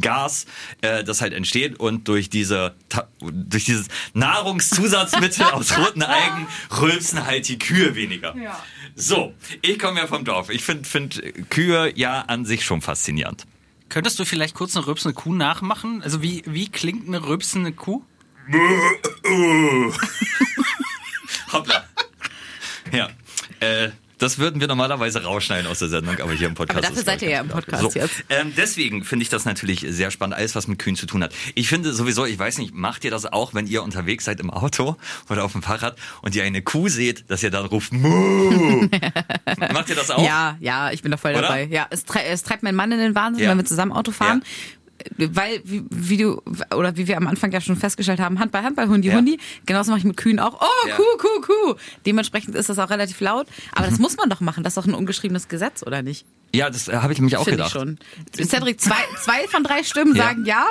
Gas, 0.00 0.46
äh, 0.80 1.04
das 1.04 1.20
halt 1.20 1.32
entsteht 1.32 1.78
und 1.78 2.08
durch 2.08 2.30
diese 2.30 2.74
durch 3.20 3.64
dieses 3.64 3.88
Nahrungszusatzmittel 4.14 5.44
aus 5.52 5.76
roten 5.76 6.02
Algen 6.02 6.46
rülpsen 6.80 7.24
halt 7.26 7.48
die 7.48 7.58
Kühe 7.58 7.94
weniger. 7.94 8.34
So, 8.94 9.34
ich 9.62 9.78
komme 9.78 10.00
ja 10.00 10.06
vom 10.06 10.24
Dorf. 10.24 10.50
Ich 10.50 10.62
finde 10.62 10.88
find 10.88 11.22
Kühe 11.50 11.92
ja 11.96 12.22
an 12.22 12.44
sich 12.44 12.64
schon 12.64 12.80
faszinierend. 12.80 13.46
Könntest 13.88 14.18
du 14.18 14.24
vielleicht 14.24 14.54
kurz 14.54 14.76
eine 14.76 14.86
rülpsende 14.86 15.14
Kuh 15.14 15.32
nachmachen? 15.32 16.02
Also 16.02 16.22
wie, 16.22 16.42
wie 16.46 16.68
klingt 16.68 17.06
eine 17.06 17.26
rülpsende 17.26 17.72
Kuh? 17.72 18.02
Hoppla. 21.52 21.84
Ja. 22.92 23.10
Äh, 23.60 23.90
das 24.18 24.38
würden 24.38 24.60
wir 24.60 24.66
normalerweise 24.68 25.22
rausschneiden 25.22 25.66
aus 25.70 25.78
der 25.78 25.88
Sendung, 25.88 26.18
aber 26.20 26.32
hier 26.32 26.48
im 26.48 26.54
Podcast. 26.54 26.78
Aber 26.78 26.88
dafür 26.88 27.04
seid 27.04 27.22
ihr 27.22 27.30
ja 27.30 27.40
im. 27.40 27.48
Podcast 27.48 27.92
so. 27.92 27.98
jetzt. 27.98 28.24
Ähm, 28.28 28.52
deswegen 28.56 29.04
finde 29.04 29.22
ich 29.24 29.28
das 29.28 29.44
natürlich 29.44 29.84
sehr 29.88 30.10
spannend, 30.10 30.36
alles 30.36 30.54
was 30.54 30.68
mit 30.68 30.78
Kühen 30.78 30.96
zu 30.96 31.06
tun 31.06 31.22
hat. 31.22 31.34
Ich 31.54 31.68
finde 31.68 31.92
sowieso, 31.92 32.24
ich 32.24 32.38
weiß 32.38 32.58
nicht, 32.58 32.74
macht 32.74 33.04
ihr 33.04 33.10
das 33.10 33.26
auch, 33.26 33.54
wenn 33.54 33.66
ihr 33.66 33.82
unterwegs 33.82 34.24
seid 34.24 34.40
im 34.40 34.50
Auto 34.50 34.96
oder 35.28 35.44
auf 35.44 35.52
dem 35.52 35.62
Fahrrad 35.62 35.96
und 36.22 36.34
ihr 36.34 36.44
eine 36.44 36.62
Kuh 36.62 36.88
seht, 36.88 37.30
dass 37.30 37.42
ihr 37.42 37.50
dann 37.50 37.66
ruft, 37.66 37.92
Muh. 37.92 38.88
macht 39.72 39.88
ihr 39.90 39.96
das 39.96 40.10
auch? 40.10 40.24
Ja, 40.24 40.56
ja, 40.60 40.90
ich 40.92 41.02
bin 41.02 41.10
da 41.10 41.16
voll 41.16 41.32
Oder? 41.32 41.42
dabei. 41.42 41.64
Ja, 41.70 41.86
es, 41.90 42.04
tre 42.04 42.22
es 42.24 42.42
treibt 42.42 42.62
mein 42.62 42.74
Mann 42.74 42.90
in 42.92 42.98
den 42.98 43.14
Wahnsinn, 43.14 43.44
Ja. 43.44 43.50
wenn 43.50 43.58
wir 43.58 43.64
zusammen 43.64 43.92
Auto 43.92 44.12
fahren. 44.12 44.42
Weil, 45.16 45.60
wie, 45.64 45.84
wie 45.90 46.16
du, 46.18 46.42
oder 46.74 46.96
wie 46.96 47.06
wir 47.06 47.16
am 47.16 47.26
Anfang 47.26 47.52
ja 47.52 47.60
schon 47.60 47.76
festgestellt 47.76 48.20
haben, 48.20 48.38
Handball, 48.38 48.62
Handball, 48.62 48.88
Hundi, 48.88 49.08
Ja. 49.08 49.14
Hundi. 49.16 49.38
Genauso 49.66 49.90
mache 49.90 50.00
ich 50.00 50.04
mit 50.04 50.16
Kühen 50.16 50.38
auch. 50.40 50.60
Oh, 50.60 50.88
Ja. 50.88 50.96
Kuh, 50.96 51.02
Kuh, 51.18 51.40
Kuh. 51.40 51.74
Dementsprechend 52.04 52.54
ist 52.54 52.68
das 52.68 52.78
auch 52.78 52.90
relativ 52.90 53.20
laut. 53.20 53.46
Aber 53.74 53.86
das 53.88 53.98
muss 53.98 54.16
man 54.16 54.28
doch 54.30 54.40
machen. 54.40 54.64
Das 54.64 54.72
ist 54.72 54.76
doch 54.76 54.86
ein 54.86 54.94
ungeschriebenes 54.94 55.48
Gesetz, 55.48 55.82
oder 55.82 56.02
nicht? 56.02 56.26
Ja, 56.54 56.70
das 56.70 56.88
äh, 56.88 56.96
habe 56.96 57.12
ich 57.12 57.20
mich 57.20 57.36
auch 57.36 57.44
Finde 57.44 57.64
ich 57.64 57.72
gedacht. 57.72 57.98
schon. 58.36 58.46
Cedric, 58.48 58.80
zwei, 58.80 58.96
zwei 59.22 59.46
von 59.48 59.62
drei 59.64 59.82
Stimmen 59.84 60.14
Ja. 60.16 60.24
sagen 60.24 60.44
ja. 60.44 60.64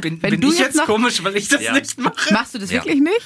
Bin, 0.00 0.22
Wenn 0.22 0.30
bin 0.30 0.40
du 0.40 0.50
ich 0.52 0.58
jetzt 0.58 0.76
noch- 0.76 0.86
komisch, 0.86 1.22
weil 1.22 1.36
ich 1.36 1.48
das 1.48 1.62
Ja. 1.62 1.72
nicht 1.74 1.98
mache? 1.98 2.32
Machst 2.32 2.54
du 2.54 2.58
das 2.58 2.70
wirklich 2.70 3.00
nicht? 3.00 3.20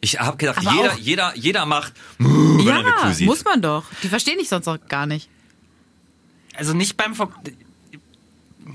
Ich 0.00 0.18
habe 0.18 0.38
gedacht, 0.38 0.58
Aber 0.66 0.74
jeder, 0.74 0.92
auch- 0.92 0.98
jeder, 0.98 1.32
jeder 1.36 1.66
macht, 1.66 1.92
Kuh 2.18 2.58
Ja, 2.62 2.82
muss 3.20 3.44
man 3.44 3.60
doch. 3.60 3.84
Die 4.02 4.08
verstehen 4.08 4.38
ich 4.40 4.48
sonst 4.48 4.66
auch 4.66 4.78
gar 4.88 5.04
nicht. 5.06 5.28
Also 6.54 6.72
nicht 6.74 6.96
beim 6.96 7.14
Ver 7.14 7.28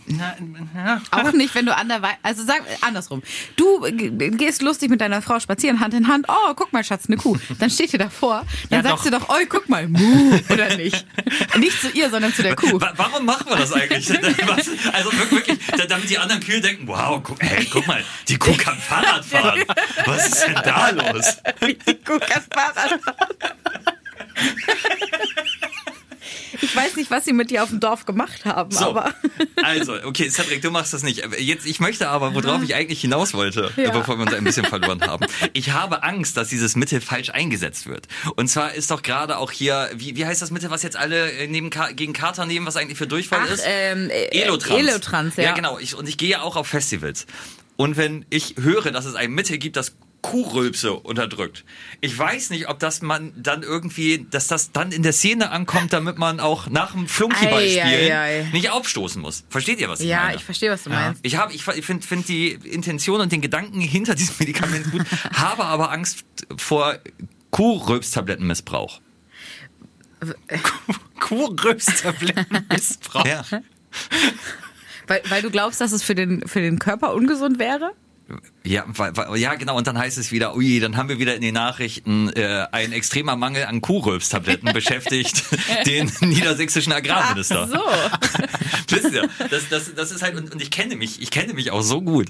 Na, 0.07 0.35
ja. 0.75 1.01
Auch 1.11 1.31
nicht, 1.33 1.53
wenn 1.55 1.65
du 1.65 1.75
anderweitig, 1.75 2.17
also 2.23 2.43
sag 2.45 2.61
andersrum. 2.81 3.21
Du 3.55 3.81
gehst 3.91 4.61
lustig 4.61 4.89
mit 4.89 5.01
deiner 5.01 5.21
Frau 5.21 5.39
spazieren, 5.39 5.79
Hand 5.79 5.93
in 5.93 6.07
Hand. 6.07 6.25
Oh, 6.27 6.53
guck 6.55 6.71
mal, 6.73 6.83
Schatz, 6.83 7.05
eine 7.07 7.17
Kuh. 7.17 7.37
Dann 7.59 7.69
steht 7.69 7.93
ihr 7.93 7.99
davor. 7.99 8.45
Dann 8.69 8.83
Ja, 8.83 8.89
sagst 8.89 9.05
doch. 9.05 9.11
du 9.11 9.19
doch, 9.19 9.29
oi, 9.29 9.45
guck 9.45 9.69
mal, 9.69 9.87
mu, 9.87 10.39
oder 10.49 10.75
nicht? 10.77 11.05
Nicht 11.57 11.79
zu 11.81 11.89
ihr, 11.89 12.09
sondern 12.09 12.33
zu 12.33 12.43
der 12.43 12.55
Kuh. 12.55 12.79
Wa- 12.79 12.93
Warum 12.95 13.25
machen 13.25 13.47
wir 13.49 13.55
das 13.57 13.71
eigentlich? 13.73 14.09
Also 14.93 15.11
wirk- 15.11 15.31
wirklich, 15.31 15.59
da- 15.77 15.85
damit 15.85 16.09
die 16.09 16.17
anderen 16.17 16.41
Kühe 16.41 16.61
denken, 16.61 16.87
wow, 16.87 17.21
guck, 17.23 17.41
hey, 17.41 17.65
guck 17.71 17.85
mal, 17.87 18.03
die 18.27 18.37
Kuh 18.37 18.55
kann 18.57 18.77
Fahrrad 18.77 19.25
fahren. 19.25 19.63
Was 20.05 20.27
ist 20.27 20.45
denn 20.47 20.55
da 20.63 20.89
los? 20.89 21.37
Die 21.61 21.93
Kuh 22.03 22.19
kann 22.19 22.43
Fahrrad 22.53 22.99
fahren. 23.01 23.29
Ich 26.61 26.75
weiß 26.75 26.95
nicht, 26.95 27.11
was 27.11 27.25
sie 27.25 27.33
mit 27.33 27.51
dir 27.51 27.63
auf 27.63 27.69
dem 27.69 27.79
Dorf 27.79 28.05
gemacht 28.05 28.45
haben, 28.45 28.71
So, 28.71 28.85
aber. 28.89 29.13
also, 29.63 29.93
okay, 30.03 30.29
Cedric, 30.29 30.61
du 30.61 30.71
machst 30.71 30.93
das 30.93 31.03
nicht. 31.03 31.23
Jetzt, 31.39 31.65
ich 31.65 31.79
möchte 31.79 32.07
aber, 32.09 32.33
worauf 32.35 32.61
ich 32.63 32.75
eigentlich 32.75 33.01
hinaus 33.01 33.33
wollte, 33.33 33.71
Ja. 33.75 33.91
bevor 33.91 34.17
wir 34.17 34.23
uns 34.23 34.33
ein 34.33 34.43
bisschen 34.43 34.65
verloren 34.65 35.01
haben. 35.01 35.25
Ich 35.53 35.71
habe 35.71 36.03
Angst, 36.03 36.37
dass 36.37 36.49
dieses 36.49 36.75
Mittel 36.75 37.01
falsch 37.01 37.29
eingesetzt 37.29 37.87
wird. 37.87 38.07
Und 38.35 38.47
zwar 38.49 38.73
ist 38.73 38.91
doch 38.91 39.01
gerade 39.01 39.37
auch 39.37 39.51
hier, 39.51 39.89
wie, 39.95 40.15
wie 40.15 40.25
heißt 40.25 40.41
das 40.41 40.51
Mittel, 40.51 40.69
was 40.69 40.83
jetzt 40.83 40.97
alle 40.97 41.31
äh, 41.31 41.47
neben, 41.47 41.69
gegen 41.95 42.13
Kater 42.13 42.45
nehmen, 42.45 42.65
was 42.65 42.75
eigentlich 42.77 42.97
für 42.97 43.07
Durchfall 43.07 43.41
Ach, 43.45 43.51
ist? 43.51 43.63
ähm, 43.65 44.09
äh, 44.09 44.25
Elotrans. 44.41 44.79
Elotrans, 44.79 45.35
ja. 45.37 45.43
Ja, 45.43 45.51
genau. 45.53 45.79
Ich, 45.79 45.95
und 45.95 46.07
ich 46.09 46.17
gehe 46.17 46.29
ja 46.29 46.41
auch 46.41 46.55
auf 46.55 46.67
Festivals. 46.67 47.25
Und 47.77 47.97
wenn 47.97 48.25
ich 48.29 48.55
höre, 48.61 48.91
dass 48.91 49.05
es 49.05 49.15
ein 49.15 49.31
Mittel 49.31 49.57
gibt, 49.57 49.75
das 49.75 49.93
Kuhrülpse 50.25 50.93
unterdrückt. 50.93 51.63
Ich 52.01 52.17
weiß 52.17 52.49
nicht, 52.49 52.67
ob 52.67 52.79
das 52.79 53.03
man 53.03 53.31
dann 53.37 53.61
irgendwie, 53.61 54.25
dass 54.31 54.47
das 54.47 54.71
dann 54.71 54.91
in 54.91 55.03
der 55.03 55.13
Szene 55.13 55.51
ankommt, 55.51 55.93
damit 55.93 56.17
man 56.17 56.39
auch 56.39 56.67
nach 56.67 56.93
dem 56.93 57.07
Flunkyball-Spielen 57.07 58.51
nicht 58.51 58.71
aufstoßen 58.71 59.21
muss. 59.21 59.43
Versteht 59.49 59.79
ihr, 59.79 59.87
was 59.87 59.99
ich 59.99 60.07
Ja, 60.07 60.23
meine? 60.23 60.37
ich 60.37 60.43
verstehe, 60.43 60.71
was 60.71 60.81
du 60.83 60.89
meinst. 60.89 61.19
Ich 61.23 61.37
habe, 61.37 61.53
ich 61.53 61.63
finde 61.63 62.07
find 62.07 62.27
die 62.27 62.53
Intention 62.53 63.21
und 63.21 63.31
den 63.31 63.41
Gedanken 63.41 63.79
hinter 63.79 64.15
diesem 64.15 64.33
Medikament 64.39 64.91
gut, 64.91 65.03
habe 65.33 65.63
aber 65.65 65.91
Angst 65.91 66.25
vor 66.57 66.97
Kuhrülpstablettenmissbrauch. 67.51 69.01
Kuhrröstablettenmissbrauch. 71.19 73.25
Ja. 73.35 73.43
Weil, 75.07 75.21
weil 75.29 75.41
du 75.43 75.51
glaubst, 75.51 75.79
dass 75.81 75.91
es 75.91 76.01
für 76.03 76.15
den, 76.15 76.47
für 76.47 76.61
den 76.61 76.79
Körper 76.79 77.13
ungesund 77.13 77.59
wäre? 77.59 77.91
Ja, 78.63 78.85
ja, 79.35 79.53
genau. 79.53 79.77
Und 79.77 79.85
dann 79.85 79.97
heißt 79.97 80.17
es 80.17 80.31
wieder, 80.31 80.55
ui, 80.55 80.79
dann 80.79 80.97
haben 80.97 81.09
wir 81.09 81.19
wieder 81.19 81.35
in 81.35 81.41
den 81.41 81.53
Nachrichten 81.53 82.29
äh, 82.29 82.65
ein 82.71 82.91
extremer 82.91 83.35
Mangel 83.35 83.65
an 83.65 83.81
Kuhrülpstabletten 83.81 84.73
beschäftigt 84.73 85.43
den 85.85 86.11
niedersächsischen 86.21 86.91
Agrarminister. 86.91 87.67
So. 87.67 87.75
Wisst 88.89 89.13
ihr, 89.13 89.29
das, 89.49 89.69
das, 89.69 89.93
das 89.93 90.11
ist 90.11 90.23
halt, 90.23 90.35
und, 90.35 90.51
und 90.51 90.61
ich 90.61 90.71
kenne 90.71 90.95
mich, 90.95 91.21
ich 91.21 91.29
kenne 91.29 91.53
mich 91.53 91.69
auch 91.69 91.83
so 91.83 92.01
gut. 92.01 92.29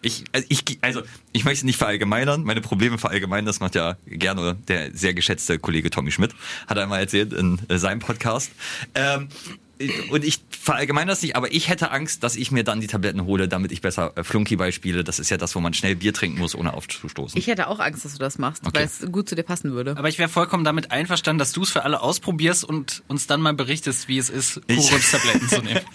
Ich, 0.00 0.24
also 0.32 0.46
ich, 0.50 0.64
also 0.82 1.02
ich 1.32 1.44
möchte 1.44 1.64
nicht 1.64 1.78
verallgemeinern, 1.78 2.42
meine 2.44 2.60
Probleme 2.60 2.98
verallgemeinern, 2.98 3.46
das 3.46 3.60
macht 3.60 3.74
ja 3.74 3.96
gerne 4.06 4.56
der 4.68 4.94
sehr 4.94 5.14
geschätzte 5.14 5.58
Kollege 5.58 5.90
Tommy 5.90 6.10
Schmidt, 6.10 6.34
hat 6.66 6.76
er 6.76 6.82
einmal 6.84 7.00
erzählt 7.00 7.32
in 7.32 7.58
seinem 7.70 8.00
Podcast. 8.00 8.50
Ähm, 8.94 9.28
und 10.10 10.24
ich 10.24 10.40
verallgemeine 10.50 11.10
das 11.10 11.22
nicht, 11.22 11.36
aber 11.36 11.52
ich 11.52 11.68
hätte 11.68 11.90
Angst, 11.90 12.22
dass 12.22 12.36
ich 12.36 12.50
mir 12.50 12.64
dann 12.64 12.80
die 12.80 12.86
Tabletten 12.86 13.24
hole, 13.24 13.48
damit 13.48 13.72
ich 13.72 13.80
besser 13.80 14.12
äh, 14.16 14.24
Flunkyball 14.24 14.72
spiele. 14.72 15.04
Das 15.04 15.18
ist 15.18 15.30
ja 15.30 15.36
das, 15.36 15.54
wo 15.54 15.60
man 15.60 15.74
schnell 15.74 15.96
Bier 15.96 16.12
trinken 16.14 16.38
muss, 16.38 16.54
ohne 16.54 16.72
aufzustoßen. 16.74 17.38
Ich 17.38 17.46
hätte 17.46 17.68
auch 17.68 17.80
Angst, 17.80 18.04
dass 18.04 18.12
du 18.12 18.18
das 18.18 18.38
machst, 18.38 18.62
Okay. 18.66 18.78
weil 18.78 18.84
es 18.86 19.04
gut 19.12 19.28
zu 19.28 19.34
dir 19.34 19.42
passen 19.42 19.72
würde. 19.72 19.96
Aber 19.96 20.08
ich 20.08 20.18
wäre 20.18 20.28
vollkommen 20.28 20.64
damit 20.64 20.90
einverstanden, 20.90 21.38
dass 21.38 21.52
du 21.52 21.62
es 21.62 21.70
für 21.70 21.82
alle 21.84 22.00
ausprobierst 22.00 22.64
und 22.64 23.02
uns 23.08 23.26
dann 23.26 23.40
mal 23.40 23.52
berichtest, 23.54 24.08
wie 24.08 24.18
es 24.18 24.30
ist, 24.30 24.60
Ich- 24.68 24.76
Kuhrröstabletten 24.88 25.48
zu 25.48 25.62
nehmen. 25.62 25.80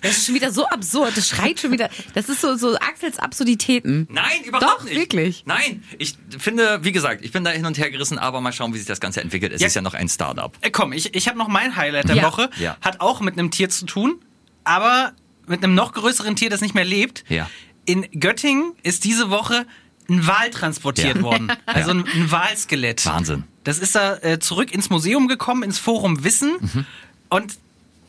Das 0.00 0.16
ist 0.16 0.26
schon 0.26 0.34
wieder 0.34 0.50
so 0.50 0.66
absurd. 0.66 1.16
Das 1.16 1.28
schreit 1.28 1.60
schon 1.60 1.72
wieder. 1.72 1.90
Das 2.14 2.28
ist 2.28 2.40
so, 2.40 2.56
so 2.56 2.74
Axels 2.76 3.18
Absurditäten. 3.18 4.08
Nein, 4.10 4.42
überhaupt 4.46 4.80
Doch, 4.80 4.84
nicht. 4.84 4.96
wirklich. 4.96 5.44
Nein, 5.46 5.82
ich 5.98 6.16
finde, 6.38 6.80
wie 6.82 6.92
gesagt, 6.92 7.22
ich 7.24 7.32
bin 7.32 7.44
da 7.44 7.50
hin 7.50 7.66
und 7.66 7.76
her 7.78 7.90
gerissen, 7.90 8.18
aber 8.18 8.40
mal 8.40 8.52
schauen, 8.52 8.72
wie 8.74 8.78
sich 8.78 8.86
das 8.86 9.00
Ganze 9.00 9.20
entwickelt. 9.20 9.52
Es 9.52 9.60
Ja. 9.60 9.66
ist 9.66 9.74
ja 9.74 9.82
noch 9.82 9.94
ein 9.94 10.08
Startup. 10.08 10.52
Äh, 10.62 10.70
komm, 10.70 10.92
ich, 10.92 11.14
ich 11.14 11.28
habe 11.28 11.38
noch 11.38 11.48
mein 11.48 11.76
Highlight 11.76 12.08
der 12.08 12.16
Ja. 12.16 12.22
Woche. 12.24 12.50
Ja. 12.58 12.71
Hat 12.80 13.00
auch 13.00 13.20
mit 13.20 13.38
einem 13.38 13.50
Tier 13.50 13.68
zu 13.68 13.86
tun, 13.86 14.20
aber 14.64 15.12
mit 15.46 15.62
einem 15.62 15.74
noch 15.74 15.92
größeren 15.92 16.36
Tier, 16.36 16.50
das 16.50 16.60
nicht 16.60 16.74
mehr 16.74 16.84
lebt. 16.84 17.24
Ja. 17.28 17.48
In 17.84 18.06
Göttingen 18.18 18.72
ist 18.82 19.04
diese 19.04 19.30
Woche 19.30 19.66
ein 20.08 20.26
Wal 20.26 20.50
transportiert 20.50 21.16
Ja. 21.16 21.22
worden. 21.22 21.52
Also 21.66 21.90
ein, 21.90 22.04
ein 22.06 22.30
Walskelett. 22.30 23.04
Wahnsinn. 23.06 23.44
Das 23.64 23.78
ist 23.78 23.94
da 23.94 24.16
äh, 24.18 24.38
zurück 24.38 24.72
ins 24.72 24.90
Museum 24.90 25.28
gekommen, 25.28 25.62
ins 25.62 25.78
Forum 25.78 26.24
Wissen. 26.24 26.52
Mhm. 26.60 26.86
Und 27.28 27.54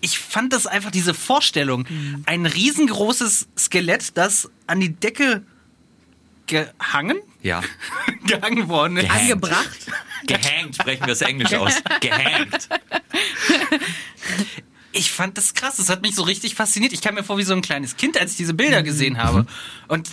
ich 0.01 0.19
fand 0.19 0.51
das 0.51 0.67
einfach 0.67 0.91
diese 0.91 1.13
Vorstellung. 1.13 1.85
Ein 2.25 2.45
riesengroßes 2.45 3.47
Skelett, 3.57 4.17
das 4.17 4.49
an 4.67 4.79
die 4.81 4.93
Decke 4.93 5.43
gehangen, 6.47 7.17
Ja. 7.41 7.61
gehangen 8.27 8.67
worden 8.67 8.97
ist. 8.97 9.07
Gehängt. 9.07 9.21
Angebracht. 9.31 9.79
Gehängt, 10.27 10.75
sprechen 10.75 11.05
wir 11.05 11.13
es 11.13 11.21
Englisch 11.21 11.53
aus. 11.53 11.81
Gehängt. 12.01 12.67
Ich 14.91 15.11
fand 15.11 15.37
das 15.37 15.53
krass. 15.53 15.77
Das 15.77 15.89
hat 15.89 16.01
mich 16.03 16.13
so 16.15 16.21
richtig 16.23 16.55
fasziniert. 16.55 16.93
Ich 16.93 17.01
kam 17.01 17.15
mir 17.15 17.23
vor 17.23 17.37
wie 17.37 17.43
so 17.43 17.53
ein 17.53 17.61
kleines 17.63 17.97
Kind, 17.97 18.19
als 18.19 18.31
ich 18.31 18.37
diese 18.37 18.53
Bilder 18.53 18.81
Mhm. 18.81 18.85
gesehen 18.85 19.17
habe. 19.17 19.45
Und 19.87 20.09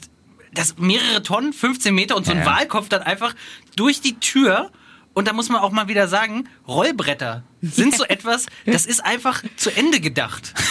das 0.54 0.76
mehrere 0.78 1.22
Tonnen, 1.22 1.52
15 1.52 1.94
Meter 1.94 2.16
und 2.16 2.24
so 2.26 2.32
ein 2.32 2.38
Ja. 2.38 2.46
Walkopf 2.46 2.88
dann 2.88 3.02
einfach 3.02 3.34
durch 3.76 4.00
die 4.00 4.18
Tür. 4.18 4.70
Und 5.12 5.28
da 5.28 5.32
muss 5.32 5.48
man 5.48 5.60
auch 5.60 5.70
mal 5.72 5.88
wieder 5.88 6.08
sagen, 6.08 6.48
Rollbretter 6.66 7.42
sind 7.60 7.94
so 7.96 8.04
etwas, 8.08 8.46
das 8.64 8.86
ist 8.86 9.04
einfach 9.04 9.42
zu 9.56 9.70
Ende 9.76 10.00
gedacht. 10.00 10.54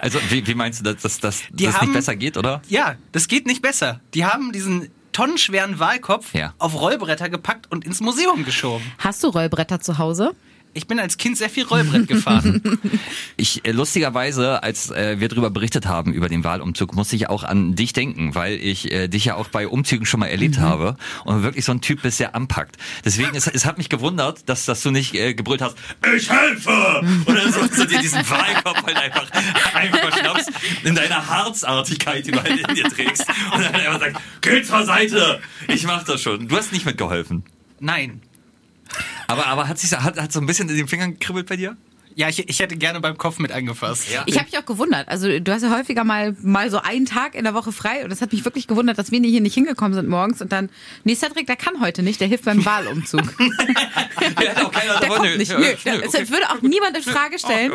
Also, 0.00 0.18
wie, 0.28 0.46
wie 0.46 0.54
meinst 0.54 0.80
du, 0.80 0.84
dass, 0.84 1.00
dass, 1.02 1.20
dass 1.20 1.42
Die 1.50 1.64
das 1.64 1.76
haben- 1.76 1.86
nicht 1.88 1.94
besser 1.94 2.16
geht, 2.16 2.36
oder? 2.36 2.60
Ja, 2.68 2.96
das 3.12 3.28
geht 3.28 3.46
nicht 3.46 3.62
besser. 3.62 4.00
Die 4.12 4.24
haben 4.26 4.52
diesen 4.52 4.90
tonnenschweren 5.12 5.78
Walkopf 5.78 6.34
Ja. 6.34 6.52
auf 6.58 6.74
Rollbretter 6.74 7.30
gepackt 7.30 7.70
und 7.72 7.84
ins 7.86 8.00
Museum 8.00 8.44
geschoben. 8.44 8.84
Hast 8.98 9.22
du 9.22 9.28
Rollbretter 9.28 9.80
zu 9.80 9.96
Hause? 9.96 10.34
Ich 10.74 10.88
bin 10.88 10.98
als 10.98 11.16
Kind 11.16 11.38
sehr 11.38 11.48
viel 11.48 11.64
Rollbrett 11.64 12.08
gefahren. 12.08 12.62
Ich, 13.36 13.64
äh, 13.64 13.72
lustigerweise, 13.72 14.62
als 14.62 14.90
äh, 14.90 15.18
wir 15.18 15.28
darüber 15.28 15.50
berichtet 15.50 15.86
haben, 15.86 16.12
über 16.12 16.28
den 16.28 16.44
Wahlumzug, 16.44 16.94
musste 16.94 17.16
ich 17.16 17.28
auch 17.28 17.42
an 17.42 17.74
dich 17.74 17.92
denken, 17.92 18.34
weil 18.34 18.54
ich 18.54 18.90
äh, 18.92 19.08
dich 19.08 19.24
ja 19.24 19.34
auch 19.34 19.48
bei 19.48 19.66
Umzügen 19.66 20.06
schon 20.06 20.20
mal 20.20 20.26
erlebt 20.26 20.58
habe 20.58 20.96
und 21.24 21.42
wirklich 21.42 21.64
so 21.64 21.72
ein 21.72 21.80
Typ 21.80 22.02
bist, 22.02 22.20
der 22.20 22.34
anpackt. 22.34 22.76
Deswegen, 23.04 23.34
es, 23.34 23.46
es 23.46 23.64
hat 23.64 23.78
mich 23.78 23.88
gewundert, 23.88 24.48
dass, 24.48 24.66
dass 24.66 24.82
du 24.82 24.90
nicht 24.90 25.14
äh, 25.14 25.34
gebrüllt 25.34 25.62
hast, 25.62 25.76
ich 26.16 26.30
helfe! 26.30 27.02
Oder 27.26 27.52
so, 27.52 27.60
so 27.72 27.84
dir 27.84 27.98
diesen 27.98 28.28
Wahlkopf 28.28 28.82
halt 28.84 28.96
einfach, 28.96 29.30
einfach 29.74 30.18
schnappst 30.18 30.50
in 30.84 30.94
deiner 30.94 31.26
Harzartigkeit, 31.26 32.26
die 32.26 32.30
du 32.30 32.42
halt 32.42 32.68
in 32.68 32.74
dir 32.74 32.88
trägst 32.88 33.26
und 33.52 33.62
dann 33.62 33.74
einfach 33.74 34.00
sagst, 34.00 34.20
geh 34.40 34.62
zur 34.62 34.84
Seite! 34.84 35.40
Ich 35.68 35.84
mach 35.84 36.04
das 36.04 36.22
schon. 36.22 36.48
Du 36.48 36.56
hast 36.56 36.72
nicht 36.72 36.86
mitgeholfen. 36.86 37.44
Nein. 37.80 38.20
Aber, 39.28 39.46
aber 39.46 39.68
hat 39.68 39.78
sich 39.78 39.92
hat, 39.92 40.18
hat 40.18 40.32
so 40.32 40.40
ein 40.40 40.46
bisschen 40.46 40.68
in 40.68 40.76
den 40.76 40.88
Fingern 40.88 41.12
gekribbelt 41.12 41.46
bei 41.46 41.56
dir? 41.56 41.76
Ja, 42.16 42.28
ich, 42.28 42.48
ich 42.48 42.60
hätte 42.60 42.76
gerne 42.76 43.00
beim 43.00 43.18
Kopf 43.18 43.40
mit 43.40 43.50
angefasst. 43.50 44.08
Ja. 44.12 44.22
Ich 44.26 44.38
habe 44.38 44.46
mich 44.48 44.56
auch 44.56 44.64
gewundert. 44.64 45.08
Also 45.08 45.40
du 45.40 45.52
hast 45.52 45.62
ja 45.62 45.76
häufiger 45.76 46.04
mal 46.04 46.36
mal 46.42 46.70
so 46.70 46.78
einen 46.78 47.06
Tag 47.06 47.34
in 47.34 47.42
der 47.42 47.54
Woche 47.54 47.72
frei 47.72 48.04
und 48.04 48.10
das 48.10 48.20
hat 48.20 48.32
mich 48.32 48.44
wirklich 48.44 48.68
gewundert, 48.68 48.98
dass 48.98 49.10
wir 49.10 49.20
hier 49.20 49.40
nicht 49.40 49.54
hingekommen 49.54 49.94
sind 49.94 50.08
morgens 50.08 50.40
und 50.40 50.52
dann, 50.52 50.70
nee, 51.02 51.16
Cedric, 51.16 51.48
der 51.48 51.56
kann 51.56 51.80
heute 51.80 52.04
nicht, 52.04 52.20
der 52.20 52.28
hilft 52.28 52.44
beim 52.44 52.64
Wahlumzug. 52.64 53.22
Ja, 54.40 54.54
hat 54.54 54.64
auch 54.64 54.72
keiner 54.72 54.92
Der 54.92 55.00
davon. 55.08 55.16
kommt 55.18 55.36
nicht. 55.38 55.50
Nö, 55.50 55.58
nö, 55.58 56.02
okay. 56.06 56.30
würde 56.30 56.48
auch 56.50 56.62
niemand 56.62 56.96
in 56.96 57.02
Frage 57.02 57.38
stellen. 57.38 57.72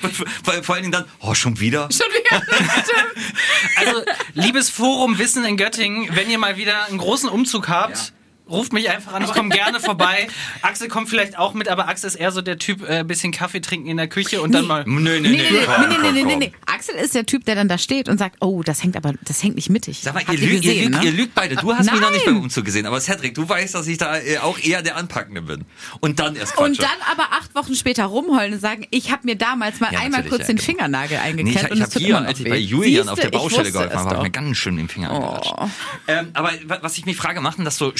Vor, 0.00 0.10
vor, 0.10 0.62
vor 0.62 0.74
allen 0.74 0.82
Dingen 0.82 0.92
dann, 0.92 1.04
oh, 1.20 1.32
schon 1.34 1.58
wieder? 1.58 1.88
Schon 1.90 2.06
wieder. 2.12 2.42
Also, 3.76 4.02
liebes 4.34 4.68
Forum 4.68 5.18
Wissen 5.18 5.44
in 5.44 5.56
Göttingen, 5.56 6.08
wenn 6.14 6.28
ihr 6.28 6.38
mal 6.38 6.56
wieder 6.56 6.86
einen 6.86 6.98
großen 6.98 7.28
Umzug 7.28 7.68
habt, 7.68 7.96
Ja. 7.96 8.04
Ruft 8.48 8.72
mich 8.72 8.88
einfach 8.90 9.12
an, 9.14 9.24
ich 9.24 9.32
komme 9.32 9.48
gerne 9.48 9.80
vorbei. 9.80 10.28
Axel 10.62 10.88
kommt 10.88 11.08
vielleicht 11.08 11.36
auch 11.38 11.52
mit, 11.54 11.68
aber 11.68 11.88
Axel 11.88 12.08
ist 12.08 12.14
eher 12.14 12.30
so 12.32 12.42
der 12.42 12.58
Typ, 12.58 12.88
äh, 12.88 13.02
bisschen 13.04 13.32
Kaffee 13.32 13.60
trinken 13.60 13.88
in 13.88 13.96
der 13.96 14.08
Küche 14.08 14.40
und 14.40 14.52
dann 14.52 14.66
mal. 14.66 14.84
Nö, 14.86 15.00
nö, 15.00 15.20
nö, 15.20 15.28
Nee, 15.28 15.28
nee, 15.30 15.36
nee, 15.36 15.50
nee, 15.50 15.58
nee, 15.58 15.66
komm, 15.66 15.88
nee, 16.14 16.22
nee, 16.22 16.30
komm. 16.30 16.38
nee. 16.38 16.52
Axel 16.66 16.94
ist 16.94 17.14
der 17.14 17.26
Typ, 17.26 17.44
der 17.44 17.54
dann 17.56 17.68
da 17.68 17.76
steht 17.78 18.08
und 18.08 18.18
sagt, 18.18 18.36
oh, 18.40 18.62
das 18.62 18.82
hängt 18.82 18.96
aber, 18.96 19.14
das 19.24 19.42
hängt 19.42 19.56
nicht 19.56 19.68
mittig. 19.70 20.00
Sag 20.02 20.14
mal, 20.14 20.20
Habt 20.24 20.32
ihr, 20.38 20.38
lügt, 20.46 20.64
ihr, 20.64 20.72
gesehen, 20.74 20.92
lügt, 20.92 21.02
ne? 21.02 21.10
ihr 21.10 21.12
lügt 21.12 21.34
beide. 21.34 21.56
Du 21.56 21.74
hast 21.74 21.90
mich 21.90 22.00
noch 22.00 22.10
nicht 22.10 22.24
Nein. 22.26 22.34
beim 22.36 22.42
Umzug 22.44 22.64
gesehen, 22.64 22.86
aber 22.86 23.00
Cedric, 23.00 23.34
du 23.34 23.48
weißt, 23.48 23.74
dass 23.74 23.86
ich 23.88 23.98
da 23.98 24.16
äh, 24.18 24.38
auch 24.38 24.58
eher 24.58 24.82
der 24.82 24.96
Anpackende 24.96 25.42
bin. 25.42 25.64
Und 26.00 26.20
dann 26.20 26.36
erst 26.36 26.54
quatsche. 26.54 26.70
Und 26.70 26.82
dann 26.82 26.90
aber 27.10 27.24
acht 27.32 27.54
Wochen 27.54 27.74
später 27.74 28.04
rumheulen 28.04 28.54
und 28.54 28.60
sagen, 28.60 28.86
ich 28.90 29.10
habe 29.10 29.22
mir 29.24 29.36
damals 29.36 29.80
mal 29.80 29.92
Ja, 29.92 30.00
einmal 30.00 30.22
kurz 30.24 30.42
ja, 30.42 30.46
den 30.46 30.56
genau. 30.56 30.66
Fingernagel 30.66 31.16
Nee, 31.18 31.22
eingeklemmt 31.24 31.56
ich, 31.56 31.62
ich 31.64 31.70
und 31.70 31.76
es 31.78 31.82
habe 31.82 31.90
tut 31.92 32.02
hier, 32.02 32.08
immer 32.10 32.20
noch 32.20 32.28
als 32.28 32.38
ich 32.38 32.44
weh. 32.44 32.50
bei 32.50 32.56
Julian 32.58 33.08
auf 33.08 33.16
Siehste, 33.16 33.30
der 33.30 33.38
ich 33.38 33.42
Baustelle 33.42 33.72
geholfen 33.72 33.96
habe, 33.98 34.08
habe 34.10 34.16
ich 34.18 34.22
mir 34.22 34.30
ganz 34.30 34.56
schön 34.56 34.76
den 34.76 34.88
Finger. 34.88 35.42
Oh. 35.58 35.68
Ähm, 36.08 36.28
aber 36.34 36.52
wa- 36.66 36.78
was 36.82 36.96
ich 36.98 37.06
mich 37.06 37.16
frage, 37.16 37.40
machen 37.40 37.64
das 37.64 37.76
so 37.76 37.92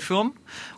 Spezialfirmen? 0.00 0.32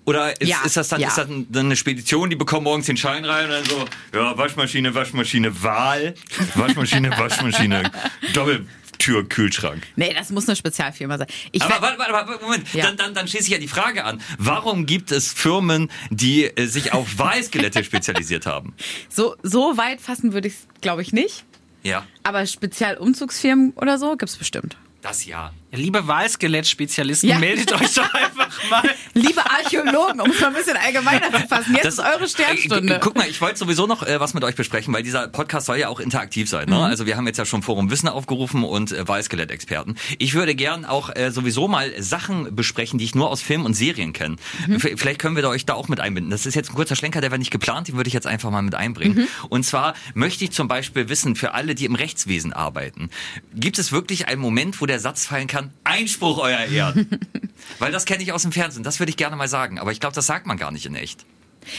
Oder 0.04 0.40
ist, 0.40 0.48
Ja, 0.48 0.62
ist 0.64 0.76
das 0.76 0.88
dann 0.88 1.00
ja. 1.00 1.08
ist 1.08 1.18
das 1.18 1.26
dann 1.28 1.66
eine 1.66 1.76
Spedition, 1.76 2.30
die 2.30 2.36
bekommen 2.36 2.64
morgens 2.64 2.86
den 2.86 2.96
Schein 2.96 3.24
rein 3.24 3.46
und 3.46 3.50
dann 3.52 3.64
so, 3.64 3.84
ja, 4.14 4.36
Waschmaschine, 4.36 4.94
Waschmaschine, 4.94 5.62
Wahl, 5.62 6.14
Waschmaschine, 6.54 7.10
Waschmaschine, 7.18 7.90
Doppeltür, 8.32 9.28
Kühlschrank. 9.28 9.82
Nee, 9.96 10.14
das 10.14 10.30
muss 10.30 10.48
eine 10.48 10.56
Spezialfirma 10.56 11.18
sein. 11.18 11.26
Ich 11.52 11.62
Aber 11.62 11.82
warte, 11.82 11.98
warte, 11.98 12.12
warte, 12.12 12.44
Moment, 12.44 12.72
Ja. 12.72 12.84
dann, 12.86 12.96
dann, 12.96 13.14
dann 13.14 13.28
schließe 13.28 13.44
ich 13.44 13.50
ja 13.50 13.58
die 13.58 13.68
Frage 13.68 14.04
an. 14.04 14.20
Warum 14.38 14.86
gibt 14.86 15.10
es 15.10 15.32
Firmen, 15.32 15.90
die 16.10 16.44
äh, 16.44 16.66
sich 16.66 16.92
auf 16.92 17.06
Wahlskelette 17.18 17.82
spezialisiert 17.82 18.46
haben? 18.46 18.74
so, 19.08 19.34
so 19.42 19.76
weit 19.76 20.00
fassen 20.00 20.32
würde 20.32 20.48
ich 20.48 20.54
es, 20.54 20.66
glaube 20.80 21.02
ich, 21.02 21.12
nicht. 21.12 21.44
Ja. 21.82 22.04
Aber 22.22 22.44
Spezialumzugsfirmen 22.46 23.72
oder 23.76 23.98
so 23.98 24.16
gibt's 24.16 24.36
bestimmt. 24.36 24.76
Das 25.02 25.24
ja. 25.24 25.52
Liebe 25.76 26.06
Wahlskelettspezialisten, 26.08 27.28
Ja. 27.28 27.38
meldet 27.38 27.72
euch 27.72 27.94
doch 27.94 28.12
einfach 28.14 28.48
mal. 28.70 28.82
Liebe 29.14 29.42
Archäologen, 29.50 30.20
um 30.20 30.30
es 30.30 30.40
mal 30.40 30.48
ein 30.48 30.54
bisschen 30.54 30.76
allgemeiner 30.76 31.30
zu 31.32 31.46
fassen, 31.48 31.74
jetzt 31.74 31.84
ist 31.86 31.98
eure 31.98 32.24
Äh, 32.24 32.28
Sternstunde. 32.28 32.94
gu- 32.94 33.00
Guck 33.00 33.16
mal, 33.16 33.28
ich 33.28 33.40
wollte 33.40 33.58
sowieso 33.58 33.86
noch 33.86 34.02
äh, 34.02 34.18
was 34.20 34.34
mit 34.34 34.44
euch 34.44 34.54
besprechen, 34.56 34.92
weil 34.94 35.02
dieser 35.02 35.28
Podcast 35.28 35.66
soll 35.66 35.76
ja 35.78 35.88
auch 35.88 36.00
interaktiv 36.00 36.48
sein. 36.48 36.66
Mhm. 36.68 36.74
Ne? 36.74 36.84
Also 36.84 37.06
wir 37.06 37.16
haben 37.16 37.26
jetzt 37.26 37.36
ja 37.38 37.44
schon 37.46 37.62
Forum 37.62 37.90
Wissen 37.90 38.08
aufgerufen 38.08 38.64
und 38.64 38.92
äh, 38.92 39.06
Wahlskelettexperten. 39.06 39.96
Ich 40.18 40.34
würde 40.34 40.54
gern 40.54 40.84
auch 40.84 41.14
äh, 41.14 41.30
sowieso 41.30 41.68
mal 41.68 41.92
Sachen 42.02 42.54
besprechen, 42.54 42.98
die 42.98 43.04
ich 43.04 43.14
nur 43.14 43.30
aus 43.30 43.42
Filmen 43.42 43.66
und 43.66 43.74
Serien 43.74 44.12
kenne. 44.12 44.36
Mhm. 44.66 44.80
Vielleicht 44.80 45.20
können 45.20 45.36
wir 45.36 45.42
da 45.42 45.48
euch 45.48 45.66
da 45.66 45.74
auch 45.74 45.88
mit 45.88 46.00
einbinden. 46.00 46.30
Das 46.30 46.46
ist 46.46 46.54
jetzt 46.54 46.70
ein 46.70 46.74
kurzer 46.74 46.96
Schlenker, 46.96 47.20
der 47.20 47.30
war 47.30 47.38
nicht 47.38 47.50
geplant, 47.50 47.88
den 47.88 47.96
würde 47.96 48.08
ich 48.08 48.14
jetzt 48.14 48.26
einfach 48.26 48.50
mal 48.50 48.62
mit 48.62 48.74
einbringen. 48.74 49.18
Mhm. 49.18 49.28
Und 49.48 49.64
zwar 49.64 49.94
möchte 50.14 50.44
ich 50.44 50.50
zum 50.52 50.68
Beispiel 50.68 51.08
wissen, 51.08 51.36
für 51.36 51.54
alle, 51.54 51.74
die 51.74 51.84
im 51.84 51.94
Rechtswesen 51.94 52.52
arbeiten, 52.52 53.10
gibt 53.54 53.78
es 53.78 53.92
wirklich 53.92 54.28
einen 54.28 54.40
Moment, 54.40 54.80
wo 54.80 54.86
der 54.86 55.00
Satz 55.00 55.26
fallen 55.26 55.46
kann, 55.46 55.65
Einspruch, 55.84 56.38
euer 56.38 56.58
Ehren? 56.60 57.08
Weil 57.78 57.92
das 57.92 58.04
kenne 58.04 58.22
ich 58.22 58.32
aus 58.32 58.42
dem 58.42 58.52
Fernsehen, 58.52 58.82
das 58.82 58.98
würde 59.00 59.10
ich 59.10 59.16
gerne 59.16 59.36
mal 59.36 59.48
sagen. 59.48 59.78
Aber 59.78 59.92
ich 59.92 60.00
glaube, 60.00 60.14
das 60.14 60.26
sagt 60.26 60.46
man 60.46 60.56
gar 60.56 60.70
nicht 60.70 60.86
in 60.86 60.94
echt. 60.94 61.24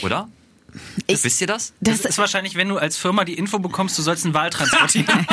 Oder? 0.02 0.28
Ich- 1.06 1.24
Wisst 1.24 1.40
ihr 1.40 1.46
das? 1.46 1.72
Das 1.80 2.00
ist 2.00 2.18
wahrscheinlich, 2.18 2.54
wenn 2.54 2.68
du 2.68 2.76
als 2.76 2.98
Firma 2.98 3.24
die 3.24 3.34
Info 3.34 3.58
bekommst, 3.58 3.96
du 3.98 4.02
sollst 4.02 4.24
einen 4.26 4.34
Wahl 4.34 4.50
transportieren. 4.50 5.06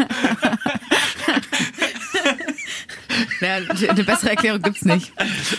Ja, 3.40 3.56
eine 3.56 4.04
bessere 4.04 4.30
Erklärung 4.30 4.60
gibt's 4.62 4.84
nicht. 4.84 5.12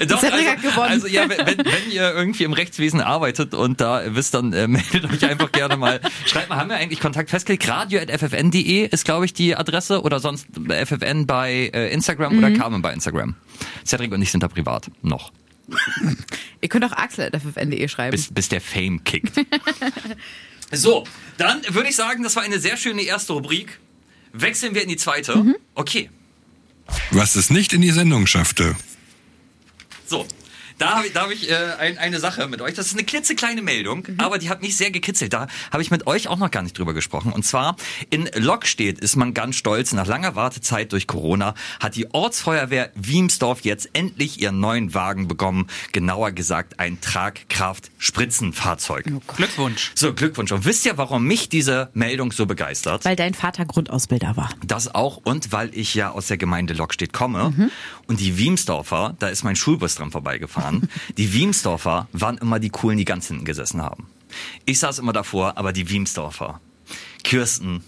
Doch, 0.08 0.20
Cedric 0.20 0.48
hat 0.48 0.58
also, 0.58 0.70
gewonnen. 0.70 0.90
also 0.92 1.08
ja, 1.08 1.28
wenn, 1.30 1.40
wenn 1.40 1.58
wenn 1.66 1.92
ihr 1.92 2.12
irgendwie 2.14 2.44
im 2.44 2.54
Rechtswesen 2.54 3.02
arbeitet 3.02 3.54
und 3.54 3.82
da 3.82 4.04
wisst, 4.16 4.34
dann 4.34 4.54
äh, 4.54 4.68
meldet 4.70 5.06
euch 5.12 5.26
einfach 5.26 5.52
gerne 5.52 5.78
mal. 5.78 6.00
Schreibt 6.26 6.50
mal, 6.50 6.58
haben 6.58 6.70
wir 6.70 6.78
eigentlich 6.78 7.00
Kontakt 7.00 7.30
festgelegt? 7.30 7.68
Radio.ffn.de 7.68 8.88
ist, 8.88 9.06
glaube 9.06 9.26
ich, 9.26 9.34
die 9.34 9.56
Adresse 9.56 10.02
oder 10.04 10.20
sonst 10.20 10.48
FFN 10.56 11.26
bei 11.26 11.72
äh, 11.74 11.92
Instagram 11.92 12.34
Mhm. 12.34 12.38
oder 12.40 12.52
Carmen 12.52 12.82
bei 12.82 12.94
Instagram. 12.94 13.36
Cedric 13.86 14.12
und 14.12 14.22
ich 14.22 14.32
sind 14.32 14.44
da 14.44 14.48
privat. 14.48 14.90
Noch. 15.02 15.32
Ihr 16.62 16.70
könnt 16.70 16.86
auch 16.86 16.92
axel.ffn.de 16.92 17.88
schreiben. 17.88 18.12
Bis, 18.12 18.32
bis 18.34 18.50
der 18.50 18.62
Fame 18.62 19.04
kickt. 19.04 19.34
so, 20.72 21.06
dann 21.38 21.62
würde 21.70 21.90
ich 21.90 21.96
sagen, 21.96 22.24
das 22.24 22.36
war 22.36 22.44
eine 22.44 22.60
sehr 22.60 22.78
schöne 22.78 23.02
erste 23.04 23.34
Rubrik. 23.34 23.80
Wechseln 24.34 24.76
wir 24.76 24.84
in 24.84 24.90
die 24.90 24.98
zweite. 24.98 25.38
Mhm. 25.38 25.56
Okay. 25.76 26.10
Was 27.12 27.36
es 27.36 27.50
nicht 27.50 27.74
in 27.74 27.82
die 27.82 27.92
Sendung 27.92 28.28
schaffte. 28.28 28.76
So, 30.08 30.26
da 30.82 30.96
habe 30.96 31.08
ich, 31.08 31.14
da 31.14 31.22
hab 31.22 31.32
ich 31.32 31.50
äh, 31.50 31.56
ein, 31.80 31.98
eine 31.98 32.20
Sache 32.20 32.48
mit 32.48 32.62
euch. 32.62 32.74
Das 32.74 32.88
ist 32.88 32.94
eine 32.94 33.04
klitzekleine 33.04 33.62
Meldung, 33.62 34.08
aber 34.18 34.40
die 34.40 34.50
hat 34.50 34.62
mich 34.62 34.78
sehr 34.78 34.92
gekitzelt. 34.92 35.34
Da 35.34 35.48
habe 35.72 35.84
ich 35.84 35.92
mit 35.92 36.08
euch 36.08 36.28
auch 36.28 36.38
noch 36.38 36.52
gar 36.52 36.64
nicht 36.64 36.78
drüber 36.78 36.94
gesprochen. 36.94 37.32
Und 37.32 37.46
zwar 37.46 37.76
in 38.10 38.30
Lockstedt 38.36 39.00
ist 39.00 39.16
man 39.16 39.34
ganz 39.34 39.56
stolz. 39.56 39.94
Nach 39.94 40.08
langer 40.08 40.36
Wartezeit 40.36 40.92
durch 40.92 41.08
Corona 41.08 41.54
hat 41.80 41.96
die 41.96 42.14
Ortsfeuerwehr 42.14 42.92
Wiemsdorf 42.96 43.62
jetzt 43.62 43.90
endlich 43.94 44.42
ihren 44.42 44.60
neuen 44.60 44.94
Wagen 44.94 45.28
bekommen. 45.28 45.68
Genauer 45.92 46.32
gesagt 46.32 46.80
ein 46.80 47.00
Tragkraft-Spritzenfahrzeug. 47.02 49.06
Glückwunsch. 49.36 49.92
So, 49.96 50.14
Glückwunsch. 50.14 50.52
Und 50.52 50.66
wisst 50.66 50.86
ihr, 50.86 50.98
warum 50.98 51.26
mich 51.26 51.50
diese 51.50 51.90
Meldung 51.94 52.32
so 52.32 52.46
begeistert? 52.46 53.06
Weil 53.06 53.16
dein 53.16 53.34
Vater 53.34 53.66
Grundausbilder 53.66 54.36
war. 54.36 54.50
Das 54.66 54.94
auch 54.96 55.18
und 55.24 55.52
weil 55.52 55.76
ich 55.78 55.96
ja 55.96 56.12
aus 56.12 56.28
der 56.28 56.38
Gemeinde 56.38 56.74
Lockstedt 56.74 57.14
komme 57.14 57.72
und 58.08 58.20
die 58.20 58.38
Wiemsdorfer, 58.38 59.16
da 59.20 59.28
ist 59.28 59.44
mein 59.44 59.56
Schulbus 59.56 59.96
dran 59.96 60.12
vorbeigefahren, 60.12 60.71
die 61.18 61.34
Wiemsdorfer 61.34 62.08
waren 62.12 62.38
immer 62.38 62.60
die 62.60 62.70
coolen, 62.70 62.98
die 62.98 63.06
ganz 63.06 63.28
hinten 63.28 63.46
gesessen 63.46 63.82
haben. 63.82 64.08
Ich 64.66 64.80
saß 64.80 65.00
immer 65.00 65.14
davor, 65.14 65.58
aber 65.58 65.74
die 65.74 65.90
Wiemsdorfer, 65.90 66.62
Kirsten, 67.24 67.84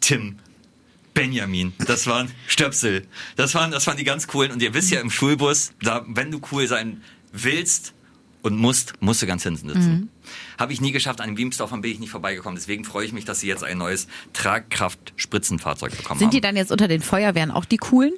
Tim, 0.00 0.38
Benjamin, 1.14 1.72
das 1.78 2.06
waren 2.06 2.30
Stöpsel, 2.46 3.06
das 3.36 3.54
waren, 3.54 3.70
das 3.70 3.86
waren 3.86 3.96
die 3.96 4.04
ganz 4.04 4.26
coolen 4.26 4.52
und 4.52 4.62
ihr 4.62 4.74
wisst 4.74 4.90
ja 4.90 5.00
im 5.00 5.10
Schulbus, 5.10 5.72
da, 5.82 6.04
wenn 6.08 6.30
du 6.30 6.40
cool 6.52 6.66
sein 6.66 7.02
willst 7.32 7.94
und 8.42 8.56
musst, 8.56 8.94
musst 9.00 9.22
du 9.22 9.26
ganz 9.26 9.42
hinten 9.42 9.68
sitzen. 9.68 10.10
Habe 10.58 10.72
ich 10.72 10.80
nie 10.80 10.92
geschafft, 10.92 11.20
an 11.20 11.30
den 11.30 11.36
Wiemsdorfern 11.36 11.80
bin 11.80 11.90
ich 11.90 11.98
nicht 11.98 12.10
vorbeigekommen. 12.10 12.56
Deswegen 12.56 12.84
freue 12.84 13.04
ich 13.04 13.12
mich, 13.12 13.24
dass 13.24 13.40
sie 13.40 13.48
jetzt 13.48 13.64
ein 13.64 13.78
neues 13.78 14.06
Tragkraft-Spritzenfahrzeug 14.34 15.96
bekommen 15.96 16.18
Sind 16.18 16.28
haben. 16.28 16.32
die 16.32 16.40
dann 16.40 16.56
jetzt 16.56 16.70
unter 16.70 16.86
den 16.86 17.02
Feuerwehren 17.02 17.50
auch 17.50 17.64
die 17.64 17.76
coolen? 17.76 18.12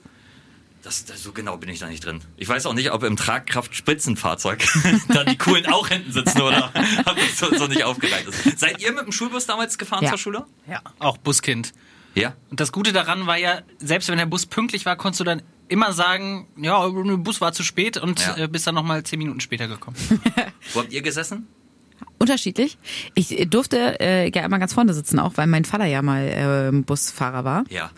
Das, 0.83 1.05
das, 1.05 1.23
so 1.23 1.33
genau 1.33 1.57
bin 1.57 1.69
ich 1.69 1.81
da 1.81 1.89
nicht 1.89 2.05
drin. 2.05 2.21
Ich 2.37 2.49
weiß 2.49 2.65
auch 2.67 2.73
nicht, 2.75 2.93
ob 2.93 3.03
im 3.03 3.17
Tragkraft-Spritzenfahrzeug 3.17 4.65
dann 5.09 5.27
die 5.27 5.37
Coolen 5.37 5.67
auch 5.67 5.89
hinten 5.89 6.13
sitzen 6.13 6.41
oder 6.41 6.73
ob 7.05 7.17
das 7.17 7.37
so, 7.39 7.53
so 7.57 7.67
nicht 7.67 7.85
aufgereiht 7.85 8.27
ist. 8.27 8.59
Seid 8.59 8.81
ihr 8.81 8.93
mit 8.93 9.05
dem 9.05 9.13
Schulbus 9.13 9.47
damals 9.47 9.77
gefahren 9.79 10.05
Ja. 10.05 10.11
zur 10.11 10.19
Schule? 10.19 10.47
Ja, 10.69 10.81
auch 10.99 11.17
Buskind. 11.19 11.73
Ja. 12.15 12.35
Und 12.51 12.61
das 12.61 12.73
Gute 12.73 12.93
daran 12.93 13.27
war 13.27 13.37
ja, 13.37 13.61
selbst 13.79 14.09
wenn 14.09 14.19
der 14.19 14.27
Bus 14.27 14.47
pünktlich 14.47 14.87
war, 14.87 14.97
konntest 14.97 15.21
du 15.21 15.25
dann 15.25 15.43
immer 15.69 15.93
sagen, 15.93 16.49
ja, 16.57 16.89
der 16.89 17.17
Bus 17.19 17.41
war 17.41 17.53
zu 17.53 17.63
spät 17.63 17.97
und 17.97 18.21
Ja. 18.21 18.37
äh, 18.45 18.49
bist 18.49 18.67
dann 18.67 18.75
nochmal 18.75 19.03
zehn 19.03 19.19
Minuten 19.19 19.41
später 19.41 19.69
gekommen. 19.69 19.97
Wo 20.73 20.81
habt 20.81 20.93
ihr 20.93 21.03
gesessen? 21.03 21.47
Unterschiedlich. 22.19 22.79
Ich 23.15 23.47
durfte 23.51 24.01
äh, 24.01 24.31
ja 24.31 24.45
immer 24.45 24.59
ganz 24.59 24.73
vorne 24.75 24.95
sitzen, 24.95 25.19
auch 25.19 25.33
weil 25.37 25.47
mein 25.47 25.65
Vater 25.65 25.85
ja 25.85 26.03
mal 26.03 26.71
äh, 26.73 26.77
Busfahrer 26.83 27.45
war. 27.45 27.65
Ja. 27.69 27.91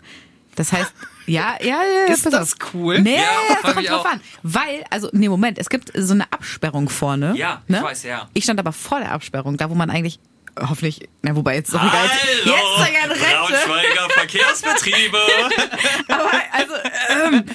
Das 0.55 0.71
heißt, 0.73 0.93
ja, 1.27 1.55
ja, 1.61 1.81
ja. 2.07 2.13
Ist 2.13 2.25
das 2.25 2.33
auf. 2.53 2.73
cool? 2.73 2.99
Nee, 2.99 3.15
Ja, 3.15 3.21
das 3.63 3.73
kommt 3.73 3.87
drauf 3.89 4.01
auch. 4.05 4.11
an. 4.11 4.21
Weil, 4.43 4.83
also, 4.89 5.09
nee, 5.13 5.29
Moment, 5.29 5.57
es 5.59 5.69
gibt 5.69 5.91
so 5.95 6.13
eine 6.13 6.31
Absperrung 6.31 6.89
vorne. 6.89 7.33
Ja, 7.37 7.61
ne? 7.67 7.77
ich 7.77 7.83
weiß, 7.83 8.03
ja. 8.03 8.27
Ich 8.33 8.43
stand 8.43 8.59
aber 8.59 8.73
vor 8.73 8.99
der 8.99 9.11
Absperrung, 9.11 9.55
da 9.57 9.69
wo 9.69 9.75
man 9.75 9.89
eigentlich, 9.89 10.19
hoffentlich, 10.59 11.07
na, 11.21 11.33
wobei 11.35 11.55
jetzt 11.55 11.73
doch 11.73 11.81
egal. 11.81 12.09
Hallo, 12.09 12.55
Jetzt 12.55 12.89
in 12.89 13.11
Rente. 13.11 13.25
Braunschweiger 13.35 14.09
Verkehrsbetriebe. 14.09 15.17
Aber, 16.09 16.31
also, 16.51 16.73
ähm, 17.09 17.45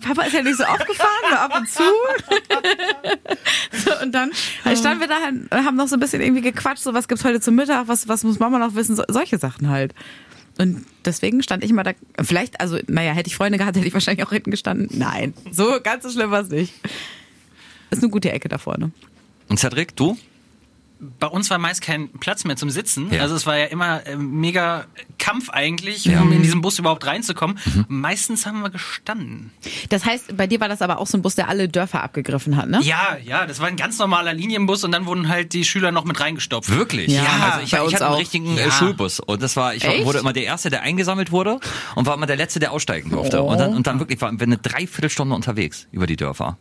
Papa 0.00 0.22
ist 0.22 0.32
ja 0.34 0.42
nicht 0.42 0.56
so 0.56 0.64
oft 0.64 0.86
gefahren, 0.86 1.08
nur 1.30 1.38
ab 1.38 1.56
und 1.56 1.68
zu. 1.70 1.82
so, 3.72 4.02
und 4.02 4.12
dann 4.12 4.32
standen 4.76 5.00
wir 5.00 5.08
da 5.08 5.16
und 5.28 5.64
haben 5.64 5.76
noch 5.76 5.86
so 5.88 5.96
ein 5.96 6.00
bisschen 6.00 6.20
irgendwie 6.20 6.42
gequatscht, 6.42 6.82
so 6.82 6.94
was 6.94 7.06
gibt's 7.08 7.24
heute 7.24 7.40
zum 7.40 7.54
Mittag, 7.54 7.86
was, 7.86 8.08
was 8.08 8.24
muss 8.24 8.38
Mama 8.38 8.58
noch 8.58 8.74
wissen, 8.74 8.96
so, 8.96 9.04
solche 9.08 9.38
Sachen 9.38 9.68
halt. 9.70 9.94
Und 10.60 10.84
deswegen 11.06 11.42
stand 11.42 11.64
ich 11.64 11.70
immer 11.70 11.84
da, 11.84 11.92
vielleicht, 12.20 12.60
also, 12.60 12.78
naja, 12.86 13.12
hätte 13.12 13.28
ich 13.28 13.34
Freunde 13.34 13.56
gehabt, 13.56 13.78
hätte 13.78 13.86
ich 13.86 13.94
wahrscheinlich 13.94 14.26
auch 14.26 14.30
hinten 14.30 14.50
gestanden. 14.50 14.90
Nein, 14.92 15.32
so 15.50 15.80
ganz 15.82 16.04
so 16.04 16.10
schlimm 16.10 16.30
war 16.30 16.42
es 16.42 16.50
nicht. 16.50 16.74
Ist 17.90 18.02
eine 18.02 18.10
gute 18.10 18.30
Ecke 18.30 18.50
da 18.50 18.58
vorne. 18.58 18.90
Und 19.48 19.58
Cedric, 19.58 19.96
du? 19.96 20.18
Bei 21.18 21.26
uns 21.26 21.48
war 21.50 21.58
meist 21.58 21.80
kein 21.80 22.10
Platz 22.10 22.44
mehr 22.44 22.56
zum 22.56 22.68
Sitzen. 22.70 23.10
Ja. 23.12 23.22
Also 23.22 23.34
es 23.34 23.46
war 23.46 23.56
ja 23.56 23.64
immer 23.66 24.06
äh, 24.06 24.16
mega 24.16 24.84
Kampf 25.18 25.48
eigentlich, 25.50 26.04
Ja. 26.04 26.20
um 26.20 26.30
in 26.32 26.42
diesen 26.42 26.60
Bus 26.60 26.78
überhaupt 26.78 27.06
reinzukommen. 27.06 27.58
Meistens 27.88 28.44
haben 28.46 28.60
wir 28.60 28.70
gestanden. 28.70 29.50
Das 29.88 30.04
heißt, 30.04 30.36
bei 30.36 30.46
dir 30.46 30.60
war 30.60 30.68
das 30.68 30.82
aber 30.82 30.98
auch 30.98 31.06
so 31.06 31.16
ein 31.16 31.22
Bus, 31.22 31.34
der 31.34 31.48
alle 31.48 31.68
Dörfer 31.68 32.02
abgegriffen 32.02 32.56
hat, 32.56 32.68
ne? 32.68 32.80
Ja, 32.82 33.16
ja, 33.24 33.46
das 33.46 33.60
war 33.60 33.68
ein 33.68 33.76
ganz 33.76 33.98
normaler 33.98 34.34
Linienbus 34.34 34.84
und 34.84 34.92
dann 34.92 35.06
wurden 35.06 35.28
halt 35.28 35.52
die 35.54 35.64
Schüler 35.64 35.90
noch 35.90 36.04
mit 36.04 36.20
reingestopft. 36.20 36.70
Wirklich? 36.70 37.08
Ja, 37.08 37.22
also 37.52 37.64
ich, 37.64 37.70
bei 37.70 37.78
ich 37.78 37.84
uns 37.84 37.94
hatte 37.94 38.04
einen 38.06 38.14
auch. 38.14 38.18
richtigen 38.20 38.56
äh, 38.58 38.66
Ja. 38.66 38.70
Schulbus 38.70 39.20
und 39.20 39.42
das 39.42 39.56
war, 39.56 39.74
ich 39.74 39.86
war, 39.86 40.04
wurde 40.04 40.18
immer 40.18 40.32
der 40.32 40.44
Erste, 40.44 40.68
der 40.70 40.82
eingesammelt 40.82 41.32
wurde 41.32 41.60
und 41.94 42.06
war 42.06 42.14
immer 42.14 42.26
der 42.26 42.36
Letzte, 42.36 42.60
der 42.60 42.72
aussteigen 42.72 43.10
durfte. 43.10 43.42
Oh. 43.42 43.50
Und 43.50 43.58
dann, 43.58 43.74
und 43.74 43.86
dann 43.86 43.98
wirklich 44.00 44.20
waren 44.20 44.38
wir 44.38 44.46
eine 44.46 44.58
Dreiviertelstunde 44.58 45.34
unterwegs 45.34 45.86
über 45.92 46.06
die 46.06 46.16
Dörfer. 46.16 46.58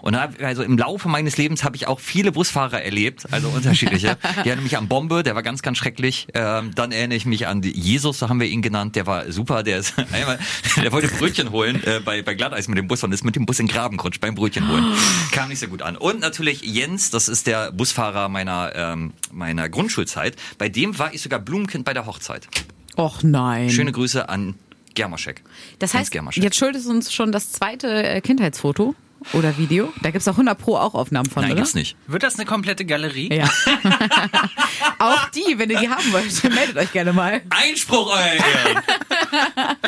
Und 0.00 0.14
dann, 0.14 0.22
hab- 0.22 0.40
also 0.42 0.62
im 0.62 0.78
Laufe 0.78 1.08
meines 1.08 1.36
Lebens 1.36 1.62
habe 1.64 1.76
ich 1.76 1.86
auch 1.88 2.00
viele 2.00 2.32
Busfahrer 2.32 2.82
erlebt, 2.82 3.26
also 3.30 3.48
unterschiedliche. 3.82 4.16
Die 4.44 4.50
hatten 4.52 4.62
mich 4.62 4.76
an 4.76 4.88
Bombe, 4.88 5.22
der 5.22 5.34
war 5.34 5.42
ganz, 5.42 5.62
ganz 5.62 5.78
schrecklich. 5.78 6.28
Ähm, 6.34 6.74
dann 6.74 6.92
erinnere 6.92 7.16
ich 7.16 7.26
mich 7.26 7.46
an 7.46 7.62
Jesus, 7.62 8.18
so 8.18 8.28
haben 8.28 8.40
wir 8.40 8.46
ihn 8.46 8.62
genannt, 8.62 8.96
der 8.96 9.06
war 9.06 9.30
super, 9.30 9.62
der 9.62 9.78
ist 9.78 9.94
einmal, 10.12 10.38
der 10.76 10.92
wollte 10.92 11.08
Brötchen 11.08 11.50
holen 11.50 11.82
äh, 11.84 12.00
bei, 12.04 12.22
bei 12.22 12.34
Glatteis 12.34 12.68
mit 12.68 12.78
dem 12.78 12.88
Bus 12.88 13.02
und 13.02 13.12
ist 13.12 13.24
mit 13.24 13.36
dem 13.36 13.46
Bus 13.46 13.58
in 13.58 13.66
Graben 13.66 13.96
gerutscht 13.96 14.20
beim 14.20 14.34
Brötchen 14.34 14.68
holen. 14.68 14.84
Kam 15.32 15.48
nicht 15.48 15.58
so 15.58 15.66
gut 15.66 15.82
an. 15.82 15.96
Und 15.96 16.20
natürlich 16.20 16.62
Jens, 16.62 17.10
das 17.10 17.28
ist 17.28 17.46
der 17.46 17.72
Busfahrer 17.72 18.28
meiner, 18.28 18.72
ähm, 18.74 19.12
meiner 19.30 19.68
Grundschulzeit. 19.68 20.36
Bei 20.58 20.68
dem 20.68 20.98
war 20.98 21.12
ich 21.14 21.22
sogar 21.22 21.40
Blumenkind 21.40 21.84
bei 21.84 21.94
der 21.94 22.06
Hochzeit. 22.06 22.48
Och 22.96 23.22
nein. 23.22 23.70
Schöne 23.70 23.92
Grüße 23.92 24.28
an 24.28 24.54
Germaschek. 24.94 25.42
Das 25.78 25.94
heißt, 25.94 26.10
Germaschek. 26.10 26.44
jetzt 26.44 26.56
schuldest 26.56 26.86
du 26.86 26.90
uns 26.90 27.12
schon 27.12 27.32
das 27.32 27.52
zweite 27.52 27.88
äh, 27.88 28.20
Kindheitsfoto 28.20 28.94
oder 29.32 29.56
Video. 29.58 29.92
Da 30.02 30.10
gibt's 30.10 30.26
auch 30.28 30.32
100 30.32 30.58
Pro 30.58 30.76
auch 30.76 30.94
Aufnahmen 30.94 31.28
von, 31.28 31.42
Nein, 31.42 31.52
oder? 31.52 31.60
gibt's 31.60 31.74
nicht. 31.74 31.96
Wird 32.06 32.22
das 32.22 32.36
eine 32.36 32.44
komplette 32.44 32.84
Galerie? 32.84 33.32
Ja. 33.32 33.44
auch 34.98 35.28
die, 35.30 35.58
wenn 35.58 35.70
ihr 35.70 35.78
die 35.78 35.88
haben 35.88 36.12
wollt, 36.12 36.44
meldet 36.54 36.76
euch 36.76 36.92
gerne 36.92 37.12
mal. 37.12 37.42
Einspruch, 37.50 38.10
euer 38.10 38.18
Ehren. 38.32 38.82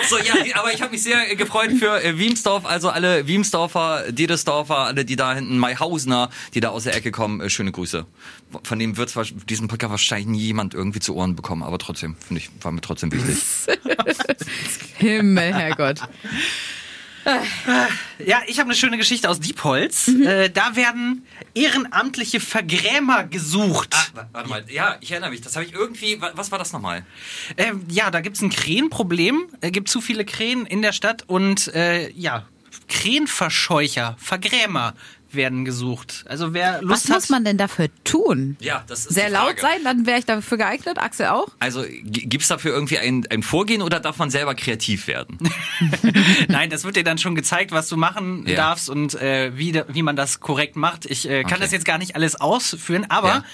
So, 0.09 0.19
ja, 0.19 0.35
aber 0.55 0.73
ich 0.73 0.81
habe 0.83 0.93
mich 0.93 1.03
sehr 1.03 1.31
äh, 1.31 1.37
gefreut 1.37 1.73
für 1.73 2.03
äh, 2.03 2.19
Wiemsdorf, 2.19 2.65
also 2.67 2.91
alle 2.91 3.27
Wiemsdorfer, 3.27 4.13
Dedesdorfer, 4.13 4.79
alle, 4.79 5.05
die 5.05 5.17
da 5.17 5.35
hinten, 5.35 5.59
Maihausener, 5.59 6.31
die 6.55 6.61
da 6.61 6.71
aus 6.71 6.85
der 6.85 6.95
Ecke 6.95 7.11
kommen, 7.11 7.41
äh, 7.41 7.51
schöne 7.51 7.73
Grüße. 7.73 8.07
Von 8.63 8.79
dem 8.79 8.97
wird 8.97 9.11
zwar 9.11 9.25
diesen 9.25 9.69
Podcast 9.69 9.91
wahrscheinlich 9.91 10.29
nie 10.29 10.41
jemand 10.41 10.75
irgendwie 10.75 11.01
zu 11.01 11.15
Ohren 11.17 11.37
bekommen, 11.37 11.63
aber 11.63 11.79
trotzdem, 11.79 12.17
finde 12.17 12.43
ich, 12.43 12.51
war 12.63 12.73
mir 12.73 12.81
trotzdem 12.81 13.11
wichtig. 13.13 13.37
Himmel, 14.99 15.53
Herrgott. 15.55 16.01
Ja, 18.25 18.43
ich 18.47 18.59
habe 18.59 18.69
eine 18.69 18.75
schöne 18.77 18.97
Geschichte 18.99 19.29
aus 19.31 19.41
Diepholz. 19.41 20.09
Mhm. 20.09 20.27
Äh, 20.27 20.51
da 20.51 20.77
werden 20.77 21.27
ehrenamtliche 21.55 22.41
Vergrämer 22.41 23.25
gesucht. 23.25 23.95
Ah, 24.15 24.27
warte 24.33 24.49
mal, 24.49 24.65
ja, 24.69 24.97
ich 25.01 25.11
erinnere 25.13 25.31
mich, 25.31 25.41
das 25.41 25.57
habe 25.57 25.65
ich 25.67 25.73
irgendwie, 25.73 26.21
wa- 26.21 26.33
was 26.35 26.51
war 26.53 26.59
das 26.59 26.73
nochmal? 26.73 27.05
Ähm, 27.57 27.85
ja, 27.89 28.11
da 28.11 28.21
gibt's 28.21 28.41
ein 28.43 28.51
Krähenproblem. 28.51 29.47
Es 29.61 29.73
gibt 29.73 29.89
zu 29.89 30.01
viele 30.01 30.25
Krähen 30.25 30.67
in 30.67 30.83
der 30.83 30.93
Stadt 30.93 31.25
und 31.27 31.69
äh, 31.75 32.11
ja, 32.11 32.47
Krähenverscheucher, 32.89 34.17
Vergrämer 34.19 34.95
werden 35.35 35.65
gesucht. 35.65 36.25
Also 36.29 36.53
wer 36.55 36.81
Lust 36.83 37.05
Was 37.05 37.11
hat. 37.11 37.17
muss 37.17 37.29
man 37.31 37.45
denn 37.45 37.57
dafür 37.59 37.89
tun? 38.05 38.57
Ja, 38.61 38.85
das 38.87 39.07
ist 39.07 39.15
Sehr 39.15 39.31
laut 39.31 39.59
sein, 39.61 39.83
dann 39.85 40.07
wäre 40.07 40.19
ich 40.19 40.25
dafür 40.25 40.59
geeignet. 40.59 40.99
Axel 40.99 41.27
auch? 41.27 41.49
Also 41.59 41.85
gibt 42.05 42.43
es 42.43 42.49
dafür 42.49 42.73
irgendwie 42.73 42.99
ein, 42.99 43.27
ein 43.31 43.43
Vorgehen 43.43 43.83
oder 43.83 44.01
darf 44.01 44.19
man 44.19 44.31
selber 44.31 44.55
kreativ 44.55 45.07
werden? 45.07 45.39
Nein, 46.49 46.71
das 46.71 46.85
wird 46.85 46.97
dir 46.97 47.05
dann 47.05 47.19
schon 47.19 47.35
gezeigt, 47.35 47.73
was 47.73 47.89
du 47.89 47.97
machen 47.97 48.47
Ja. 48.47 48.57
darfst 48.57 48.89
und 48.91 49.15
äh, 49.15 49.57
wie, 49.57 49.81
wie 49.89 50.03
man 50.03 50.17
das 50.17 50.41
korrekt 50.41 50.77
macht. 50.77 51.07
Ich 51.07 51.29
äh, 51.29 51.43
kann 51.43 51.53
Okay. 51.55 51.61
das 51.63 51.73
jetzt 51.73 51.85
gar 51.85 51.99
nicht 51.99 52.15
alles 52.17 52.41
ausführen, 52.41 53.07
aber 53.09 53.29
Ja. 53.29 53.45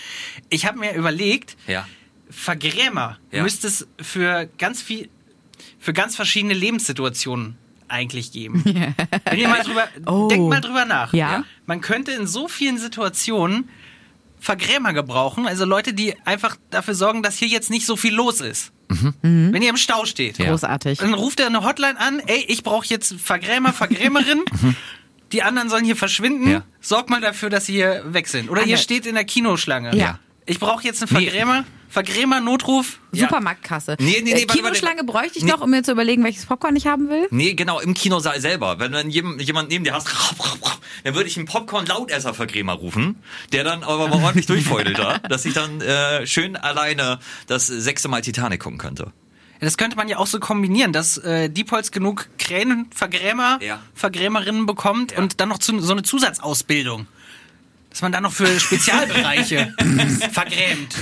ich 0.49 0.67
habe 0.67 0.79
mir 0.79 0.95
überlegt, 0.95 1.57
Ja. 1.67 1.87
Vergrämer 2.31 3.19
Ja. 3.33 3.43
müsste 3.43 3.67
es 3.67 3.87
für 4.01 4.49
ganz 4.59 4.81
viel, 4.81 5.09
für 5.79 5.93
ganz 5.93 6.15
verschiedene 6.17 6.55
Lebenssituationen 6.55 7.57
eigentlich 7.91 8.33
geben. 8.33 8.63
Wenn 8.65 9.39
ihr 9.39 9.49
mal 9.49 9.63
drüber, 9.63 9.89
Oh. 10.07 10.29
denkt 10.29 10.49
mal 10.49 10.61
drüber 10.61 10.85
nach. 10.85 11.13
Ja. 11.13 11.45
Man 11.67 11.81
könnte 11.81 12.13
in 12.13 12.27
so 12.27 12.49
vielen 12.49 12.79
Situationen 12.79 13.69
Vergrämer 14.39 14.93
gebrauchen, 14.95 15.47
also 15.47 15.67
Leute, 15.67 15.93
die 15.93 16.15
einfach 16.25 16.57
dafür 16.71 16.95
sorgen, 16.95 17.23
dass 17.23 17.37
hier 17.37 17.49
jetzt 17.49 17.69
nicht 17.71 17.85
so 17.85 17.97
viel 17.97 18.15
los 18.15 18.41
ist. 18.41 18.73
Wenn 19.23 19.63
ihr 19.63 19.69
im 19.71 19.77
Stau 19.77 20.05
steht. 20.05 20.39
Ja. 20.39 20.47
Großartig. 20.51 20.99
Dann 20.99 21.15
ruft 21.15 21.39
er 21.41 21.47
eine 21.47 21.63
Hotline 21.63 21.99
an, 22.01 22.21
ey, 22.27 22.45
ich 22.49 22.63
brauche 22.65 22.87
jetzt 22.87 23.15
Vergrämer, 23.21 23.73
Vergrämerin. 23.73 24.43
Die 25.33 25.45
anderen 25.45 25.69
sollen 25.69 25.85
hier 25.85 25.95
verschwinden. 25.95 26.51
Ja. 26.51 26.63
Sorgt 26.81 27.09
mal 27.09 27.21
dafür, 27.21 27.51
dass 27.51 27.67
sie 27.67 27.75
hier 27.75 28.03
weg 28.07 28.27
sind. 28.27 28.51
Oder 28.51 28.63
Anne. 28.63 28.71
ihr 28.73 28.79
steht 28.79 29.07
in 29.07 29.15
der 29.15 29.25
Kinoschlange. 29.25 29.95
Ja. 29.95 30.19
Ich 30.47 30.59
brauche 30.59 30.83
jetzt 30.85 31.03
einen 31.03 31.09
Vergrämer, 31.09 31.65
Vergrämer, 31.89 32.41
Notruf. 32.41 32.99
Ja. 33.13 33.27
Supermarktkasse. 33.29 33.97
Nee, 33.99 34.21
nee, 34.23 34.33
nee, 34.35 34.43
äh, 34.43 34.49
warte. 34.49 34.59
Kinoschlange 34.63 35.05
bräuchte 35.05 35.39
ich 35.39 35.45
Nee. 35.45 35.51
noch, 35.51 35.61
um 35.61 35.71
mir 35.71 35.83
zu 35.83 35.93
überlegen, 35.93 36.23
welches 36.25 36.47
Popcorn 36.47 36.77
ich 36.77 36.87
haben 36.87 37.09
will. 37.09 37.27
Nee, 37.31 37.55
genau, 37.55 37.81
im 37.81 37.95
Kinosaal 37.95 38.41
selber. 38.41 38.79
Wenn 38.79 38.93
dann 38.93 39.11
jemand, 39.11 39.69
neben 39.69 39.85
dir 39.85 39.93
hast, 39.95 40.09
dann 41.05 41.15
würde 41.15 41.29
ich 41.29 41.37
einen 41.37 41.47
Popcorn-Lautesser-Vergrämer 41.47 42.75
rufen, 42.75 43.17
der 43.53 43.65
dann 43.65 43.83
aber 43.83 44.09
mal 44.09 44.23
ordentlich 44.23 44.47
durchfeudelt 44.47 44.99
da, 44.99 45.19
dass 45.29 45.45
ich 45.45 45.55
dann 45.55 45.81
äh, 45.81 46.27
schön 46.27 46.57
alleine 46.57 47.19
das 47.49 47.67
sechste 47.67 48.09
Mal 48.09 48.21
Titanic 48.23 48.61
gucken 48.61 48.79
könnte. 48.79 49.13
Das 49.61 49.77
könnte 49.77 49.97
man 49.97 50.09
ja 50.09 50.17
auch 50.17 50.27
so 50.27 50.41
kombinieren, 50.41 50.93
dass 50.93 51.19
äh, 51.19 51.51
Diepholz 51.51 51.91
genug 51.91 52.29
Kränen, 52.39 52.87
Vergrämer, 52.95 53.59
Ja. 53.63 53.81
Vergrämerinnen 53.95 54.65
bekommt 54.65 55.17
und 55.19 55.39
dann 55.41 55.51
noch 55.51 55.59
zu, 55.59 55.79
so 55.81 55.93
eine 55.93 56.03
Zusatzausbildung. 56.03 57.07
Dass 57.91 58.03
man 58.03 58.13
dann 58.13 58.23
noch 58.23 58.33
für 58.33 58.61
Spezialbereiche 58.61 59.75
vergrämt. 60.33 60.95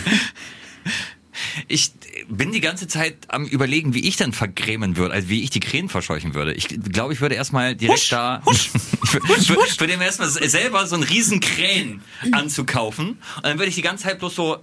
Ich 1.68 1.92
bin 2.28 2.52
die 2.52 2.60
ganze 2.60 2.88
Zeit 2.88 3.16
am 3.28 3.44
überlegen, 3.46 3.94
wie 3.94 4.06
ich 4.06 4.16
dann 4.16 4.32
vergrämen 4.32 4.96
würde, 4.96 5.14
also 5.14 5.28
wie 5.28 5.42
ich 5.42 5.50
die 5.50 5.60
Krähen 5.60 5.88
verscheuchen 5.88 6.34
würde. 6.34 6.52
Ich 6.54 6.68
glaube, 6.68 7.12
ich 7.12 7.20
würde 7.20 7.34
erstmal 7.34 7.74
direkt 7.74 8.00
Husch, 8.00 8.08
da, 8.08 8.42
husch, 8.44 8.70
ich 9.04 9.12
würde 9.14 9.48
würd, 9.48 9.80
würd 9.80 9.90
ihm 9.90 10.00
erstmal 10.00 10.28
selber 10.28 10.86
so 10.86 10.96
einen 10.96 11.04
riesen 11.04 11.40
Krähen 11.40 12.02
anzukaufen 12.32 13.18
und 13.36 13.44
dann 13.44 13.58
würde 13.58 13.68
ich 13.68 13.76
die 13.76 13.82
ganze 13.82 14.04
Zeit 14.04 14.18
bloß 14.18 14.34
so 14.34 14.58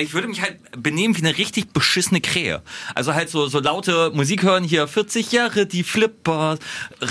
ich 0.00 0.12
würde 0.14 0.28
mich 0.28 0.42
halt 0.42 0.58
benehmen 0.82 1.16
wie 1.16 1.20
eine 1.20 1.36
richtig 1.38 1.72
beschissene 1.72 2.20
Krähe. 2.20 2.62
Also 2.94 3.14
halt 3.14 3.30
so, 3.30 3.46
so 3.48 3.60
laute 3.60 4.10
Musik 4.14 4.42
hören, 4.42 4.64
hier 4.64 4.86
40 4.88 5.32
Jahre, 5.32 5.66
die 5.66 5.82
Flipper, 5.82 6.58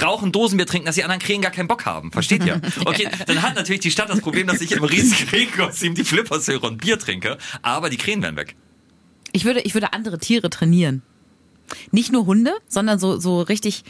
rauchen 0.01 0.31
Dosenbier 0.31 0.65
trinken, 0.65 0.85
dass 0.85 0.95
die 0.95 1.03
anderen 1.03 1.21
Krähen 1.21 1.41
gar 1.41 1.51
keinen 1.51 1.67
Bock 1.67 1.85
haben. 1.85 2.11
Versteht 2.11 2.45
ihr? 2.45 2.61
Okay, 2.85 3.09
dann 3.25 3.41
hat 3.41 3.55
natürlich 3.55 3.81
die 3.81 3.91
Stadt 3.91 4.09
das 4.09 4.21
Problem, 4.21 4.47
dass 4.47 4.61
ich 4.61 4.71
im 4.71 4.83
riesigen 4.83 5.27
Krähenkostüm 5.27 5.93
die 5.93 6.03
Flippers 6.03 6.47
höre 6.47 6.63
und 6.63 6.77
Bier 6.77 6.97
trinke, 6.97 7.37
aber 7.61 7.89
die 7.89 7.97
Krähen 7.97 8.21
wären 8.21 8.35
weg. 8.35 8.55
Ich 9.33 9.45
würde, 9.45 9.61
ich 9.61 9.73
würde 9.73 9.93
andere 9.93 10.19
Tiere 10.19 10.49
trainieren. 10.49 11.01
Nicht 11.91 12.11
nur 12.11 12.25
Hunde, 12.25 12.53
sondern 12.67 12.97
so, 12.99 13.19
so 13.19 13.41
richtig, 13.41 13.83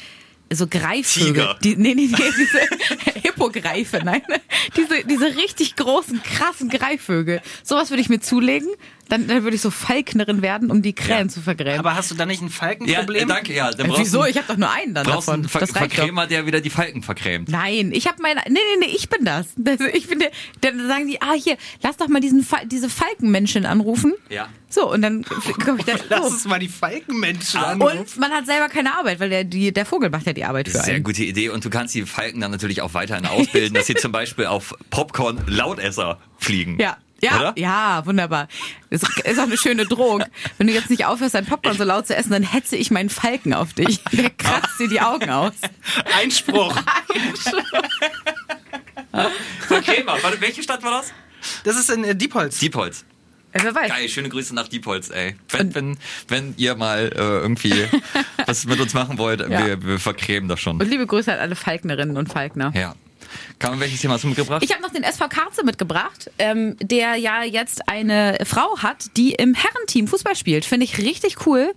so 0.51 0.67
Greifvögel. 0.67 1.33
Tiger. 1.33 1.57
Die, 1.63 1.75
nee, 1.75 1.93
nee, 1.93 2.09
nee, 2.11 2.31
diese 2.37 2.59
Hippogreife, 3.27 3.99
nein. 4.03 4.21
Diese, 4.75 5.03
diese 5.05 5.35
richtig 5.37 5.75
großen, 5.75 6.21
krassen 6.21 6.69
Greifvögel. 6.69 7.41
Sowas 7.63 7.89
würde 7.89 8.01
ich 8.01 8.09
mir 8.09 8.19
zulegen. 8.19 8.69
Dann, 9.09 9.27
dann 9.27 9.43
würde 9.43 9.55
ich 9.55 9.61
so 9.61 9.71
Falknerin 9.71 10.41
werden, 10.41 10.69
um 10.71 10.81
die 10.81 10.93
Krähen 10.93 11.27
Ja. 11.27 11.33
zu 11.33 11.41
vergrämen. 11.41 11.79
Aber 11.79 11.95
hast 11.95 12.11
du 12.11 12.15
da 12.15 12.25
nicht 12.25 12.41
ein 12.41 12.47
Ja, 12.47 12.53
Falkenproblem? 12.53 13.23
äh, 13.23 13.25
danke, 13.25 13.53
ja. 13.53 13.71
Dann 13.71 13.89
Äh, 13.91 13.93
Wieso? 13.97 14.25
Ich 14.25 14.37
habe 14.37 14.47
doch 14.47 14.57
nur 14.57 14.69
einen 14.71 14.93
dann 14.93 15.05
brauchst 15.05 15.27
davon. 15.27 15.41
einen 15.41 15.49
Ver 15.49 15.59
Das 15.61 15.75
reicht 15.75 15.91
doch. 15.93 15.95
Verkrämer, 15.97 16.27
der 16.27 16.45
wieder 16.45 16.61
die 16.61 16.69
Falken 16.69 17.03
verkrämt. 17.03 17.49
Nein, 17.49 17.91
ich 17.93 18.07
habe 18.07 18.21
meine. 18.21 18.41
Nee, 18.47 18.53
nee, 18.79 18.85
nee, 18.87 18.93
ich 18.95 19.09
bin 19.09 19.23
das. 19.25 19.47
ich 19.93 20.07
bin 20.07 20.19
der, 20.19 20.31
dann 20.61 20.87
sagen 20.87 21.07
die, 21.07 21.21
ah, 21.21 21.33
hier, 21.33 21.57
lass 21.83 21.97
doch 21.97 22.07
mal 22.07 22.19
diesen 22.19 22.43
Fa 22.43 22.57
diese 22.65 22.89
Falkenmenschen 22.89 23.65
anrufen. 23.65 24.13
Ja. 24.29 24.47
So, 24.69 24.91
und 24.91 25.01
dann 25.01 25.23
komme 25.23 25.79
ich 25.79 25.85
da. 25.85 25.93
Lass 26.09 26.25
uns 26.29 26.45
mal 26.45 26.59
die 26.59 26.67
Falkenmenschen 26.67 27.61
Ah, 27.61 27.71
anrufen. 27.71 27.99
Und 27.99 28.17
man 28.17 28.31
hat 28.31 28.45
selber 28.45 28.67
keine 28.67 28.93
Arbeit, 28.97 29.21
weil 29.21 29.29
der, 29.29 29.43
die, 29.45 29.71
der 29.71 29.85
Vogel 29.85 30.09
macht 30.09 30.25
ja 30.27 30.33
die 30.33 30.43
Arbeit 30.43 30.67
für 30.67 30.77
Sehr 30.79 30.95
einen. 30.95 31.03
gute 31.05 31.23
Idee. 31.23 31.47
Und 31.49 31.63
du 31.63 31.69
kannst 31.69 31.95
die 31.95 32.01
Falken 32.05 32.41
dann 32.41 32.51
natürlich 32.51 32.81
auch 32.81 32.93
weiterhin 32.93 33.25
ausbilden, 33.25 33.75
dass 33.75 33.87
sie 33.87 33.95
zum 33.95 34.11
Beispiel 34.11 34.45
auf 34.45 34.75
Popcorn-Lautesser 34.89 36.19
fliegen. 36.37 36.77
Ja. 36.79 36.97
Ja, 37.21 37.35
Oder? 37.39 37.53
ja, 37.57 38.05
wunderbar. 38.05 38.47
Das 38.91 39.01
ist 39.23 39.39
auch 39.39 39.43
eine 39.43 39.57
schöne 39.57 39.85
Drohung. 39.85 40.23
Wenn 40.57 40.67
du 40.67 40.73
jetzt 40.73 40.89
nicht 40.89 41.05
aufhörst, 41.05 41.33
dein 41.35 41.45
Popcorn 41.45 41.75
so 41.77 41.83
laut 41.83 42.05
zu 42.07 42.15
essen, 42.15 42.31
dann 42.31 42.43
hetze 42.43 42.75
ich 42.75 42.91
meinen 42.91 43.09
Falken 43.09 43.53
auf 43.53 43.73
dich. 43.73 44.03
Der 44.11 44.29
kratzt 44.29 44.79
dir 44.79 44.87
die 44.87 45.01
Augen 45.01 45.29
aus. 45.29 45.53
Einspruch. 46.19 46.77
Verkrämer. 49.67 50.17
Warte, 50.21 50.39
welche 50.41 50.63
Stadt 50.63 50.83
war 50.83 50.91
das? 50.91 51.13
Das 51.63 51.77
ist 51.77 51.89
in 51.89 52.03
äh, 52.03 52.15
Diepholz. 52.15 52.59
Diepholz. 52.59 53.05
Ja, 53.55 53.63
wer 53.63 53.73
weiß. 53.75 53.89
Geil, 53.89 54.09
schöne 54.09 54.29
Grüße 54.29 54.53
nach 54.53 54.67
Diepholz, 54.67 55.09
ey. 55.09 55.35
Wenn, 55.49 55.73
wenn, 55.73 55.97
wenn 56.27 56.53
ihr 56.57 56.75
mal 56.75 57.11
äh, 57.15 57.19
irgendwie 57.19 57.73
was 58.45 58.65
mit 58.65 58.79
uns 58.79 58.93
machen 58.93 59.17
wollt, 59.17 59.39
Ja. 59.41 59.65
wir, 59.65 59.83
wir 59.83 59.99
verkrämen 59.99 60.47
das 60.49 60.59
schon. 60.59 60.79
Und 60.79 60.87
liebe 60.89 61.07
Grüße 61.07 61.31
an 61.33 61.39
alle 61.39 61.55
Falknerinnen 61.55 62.17
und 62.17 62.27
Falkner. 62.31 62.71
Ja. 62.75 62.95
Kann 63.59 63.71
man 63.71 63.79
welches 63.79 64.01
Thema 64.01 64.15
hast 64.15 64.23
du 64.23 64.27
mitgebracht? 64.27 64.63
Ich 64.63 64.71
habe 64.71 64.81
noch 64.81 64.91
den 64.91 65.03
SV 65.03 65.27
Karze 65.29 65.63
mitgebracht, 65.63 66.29
ähm, 66.37 66.75
der 66.81 67.15
ja 67.15 67.43
jetzt 67.43 67.87
eine 67.89 68.37
Frau 68.45 68.77
hat, 68.79 69.17
die 69.17 69.31
im 69.33 69.53
Herrenteam 69.53 70.07
Fußball 70.07 70.35
spielt. 70.35 70.65
Finde 70.65 70.85
ich 70.85 70.97
richtig 70.97 71.45
cool. 71.45 71.73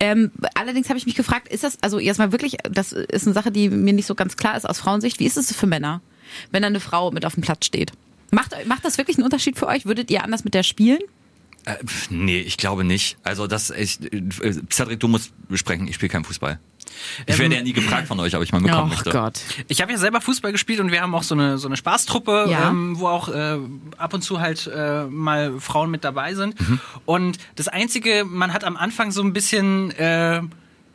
Ähm, 0.00 0.30
allerdings 0.54 0.88
habe 0.88 0.98
ich 0.98 1.06
mich 1.06 1.14
gefragt, 1.14 1.48
ist 1.48 1.64
das, 1.64 1.78
also 1.82 1.98
erstmal 1.98 2.32
wirklich, 2.32 2.56
das 2.70 2.92
ist 2.92 3.26
eine 3.26 3.34
Sache, 3.34 3.52
die 3.52 3.68
mir 3.68 3.92
nicht 3.92 4.06
so 4.06 4.14
ganz 4.14 4.36
klar 4.36 4.56
ist 4.56 4.68
aus 4.68 4.78
Frauensicht. 4.78 5.20
Wie 5.20 5.26
ist 5.26 5.36
es 5.36 5.54
für 5.54 5.66
Männer, 5.66 6.00
wenn 6.50 6.62
da 6.62 6.68
eine 6.68 6.80
Frau 6.80 7.10
mit 7.10 7.24
auf 7.26 7.34
dem 7.34 7.42
Platz 7.42 7.66
steht? 7.66 7.92
Macht, 8.30 8.54
macht 8.66 8.84
das 8.84 8.98
wirklich 8.98 9.16
einen 9.16 9.24
Unterschied 9.24 9.58
für 9.58 9.66
euch? 9.66 9.86
Würdet 9.86 10.10
ihr 10.10 10.24
anders 10.24 10.44
mit 10.44 10.54
der 10.54 10.62
spielen? 10.62 11.00
Äh, 11.64 11.76
nee, 12.08 12.40
ich 12.40 12.56
glaube 12.56 12.84
nicht. 12.84 13.18
Also 13.22 13.46
das 13.46 13.70
ich, 13.70 14.00
äh, 14.12 14.54
Cedric, 14.70 15.00
du 15.00 15.08
musst 15.08 15.32
sprechen, 15.54 15.88
ich 15.88 15.96
spiele 15.96 16.10
keinen 16.10 16.24
Fußball. 16.24 16.58
Ich 17.26 17.38
werde 17.38 17.56
ja 17.56 17.62
nie 17.62 17.72
gefragt 17.72 18.08
von 18.08 18.18
euch, 18.20 18.34
ob 18.36 18.42
ich 18.42 18.52
mal 18.52 18.60
mitkommen 18.60 18.90
möchte. 18.90 19.10
Gott. 19.10 19.40
Ich 19.68 19.80
habe 19.82 19.92
ja 19.92 19.98
selber 19.98 20.20
Fußball 20.20 20.52
gespielt 20.52 20.80
und 20.80 20.90
wir 20.92 21.00
haben 21.02 21.14
auch 21.14 21.22
so 21.22 21.34
eine, 21.34 21.58
so 21.58 21.68
eine 21.68 21.76
Spaßtruppe, 21.76 22.46
Ja. 22.48 22.68
ähm, 22.70 22.98
wo 22.98 23.08
auch 23.08 23.28
äh, 23.28 23.58
ab 23.98 24.14
und 24.14 24.22
zu 24.22 24.40
halt 24.40 24.66
äh, 24.74 25.04
mal 25.04 25.60
Frauen 25.60 25.90
mit 25.90 26.04
dabei 26.04 26.34
sind. 26.34 26.60
Mhm. 26.60 26.80
Und 27.06 27.38
das 27.56 27.68
Einzige, 27.68 28.24
man 28.24 28.52
hat 28.52 28.64
am 28.64 28.76
Anfang 28.76 29.10
so 29.12 29.22
ein 29.22 29.32
bisschen 29.32 29.90
äh, 29.92 30.42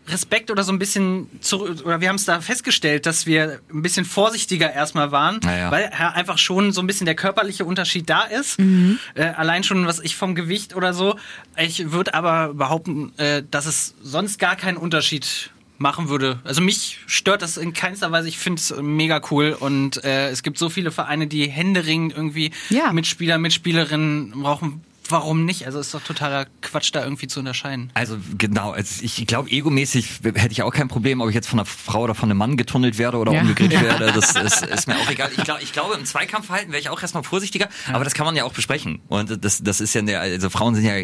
Respekt 0.08 0.51
oder 0.51 0.63
so 0.63 0.71
ein 0.71 0.77
bisschen 0.77 1.27
zurück, 1.41 1.79
oder 1.84 1.99
wir 1.99 2.10
haben 2.10 2.15
es 2.17 2.25
da 2.25 2.39
festgestellt, 2.39 3.08
dass 3.08 3.25
wir 3.25 3.60
ein 3.73 3.81
bisschen 3.81 4.05
vorsichtiger 4.05 4.71
erstmal 4.71 5.12
waren, 5.12 5.39
Naja. 5.41 5.71
weil 5.71 5.89
ja 5.91 6.12
einfach 6.12 6.38
schon 6.38 6.71
so 6.73 6.81
ein 6.81 6.86
bisschen 6.86 7.05
der 7.05 7.15
körperliche 7.15 7.65
Unterschied 7.65 8.08
da 8.08 8.21
ist. 8.23 8.60
Äh, 8.60 9.23
allein 9.36 9.63
schon 9.63 9.88
was 9.88 9.99
ich 9.99 10.15
vom 10.15 10.36
Gewicht 10.36 10.75
oder 10.75 10.93
so. 10.93 11.15
Ich 11.58 11.91
würde 11.91 12.13
aber 12.13 12.53
behaupten, 12.53 13.13
äh, 13.17 13.41
dass 13.49 13.65
es 13.65 13.95
sonst 13.99 14.38
gar 14.38 14.55
keinen 14.55 14.77
Unterschied 14.77 15.49
machen 15.77 16.09
würde. 16.09 16.39
Also 16.43 16.61
mich 16.61 16.99
stört 17.07 17.41
das 17.41 17.57
in 17.57 17.73
keinster 17.73 18.11
Weise. 18.11 18.27
Ich 18.29 18.38
finde 18.38 18.59
es 18.59 18.73
mega 18.81 19.21
cool 19.31 19.55
und 19.59 20.03
äh, 20.03 20.29
es 20.29 20.41
gibt 20.43 20.57
so 20.57 20.69
viele 20.69 20.91
Vereine, 20.91 21.27
die 21.27 21.47
händeringend 21.49 22.13
irgendwie 22.15 22.51
Ja. 22.69 22.93
Mitspieler, 22.93 23.38
Mitspielerinnen 23.38 24.31
brauchen. 24.31 24.83
Warum 25.07 25.45
nicht? 25.45 25.67
Also 25.67 25.79
ist 25.79 25.93
doch 25.93 26.01
totaler 26.01 26.47
Quatsch, 26.63 26.89
da 26.91 27.03
irgendwie 27.03 27.27
zu 27.27 27.39
unterscheiden. 27.39 27.91
Also 27.93 28.17
genau, 28.39 28.71
also 28.71 29.03
ich 29.03 29.27
glaube, 29.27 29.51
egomäßig 29.51 30.21
hätte 30.23 30.51
ich 30.51 30.63
auch 30.63 30.71
kein 30.71 30.88
Problem, 30.88 31.21
ob 31.21 31.29
ich 31.29 31.35
jetzt 31.35 31.47
von 31.47 31.59
einer 31.59 31.65
Frau 31.67 32.01
oder 32.05 32.15
von 32.15 32.31
einem 32.31 32.39
Mann 32.39 32.57
getunnelt 32.57 32.97
werde 32.97 33.17
oder 33.19 33.31
Ja. 33.31 33.41
umgedreht 33.41 33.69
werde. 33.83 34.11
Das 34.13 34.35
ist, 34.35 34.65
ist 34.65 34.88
mir 34.88 34.95
auch 34.97 35.07
egal. 35.11 35.29
Ich, 35.38 35.43
glaub, 35.43 35.61
ich 35.61 35.73
glaube, 35.73 35.93
im 35.93 36.05
Zweikampfverhalten 36.05 36.71
wäre 36.71 36.81
ich 36.81 36.89
auch 36.89 36.99
erstmal 36.99 37.21
vorsichtiger, 37.21 37.69
aber 37.93 38.03
das 38.03 38.15
kann 38.15 38.25
man 38.25 38.35
ja 38.35 38.45
auch 38.45 38.53
besprechen. 38.53 38.99
Und 39.07 39.45
das, 39.45 39.61
das 39.61 39.79
ist 39.79 39.93
ja, 39.93 40.01
eine, 40.01 40.17
also 40.19 40.49
Frauen 40.49 40.73
sind 40.73 40.85
ja 40.85 40.95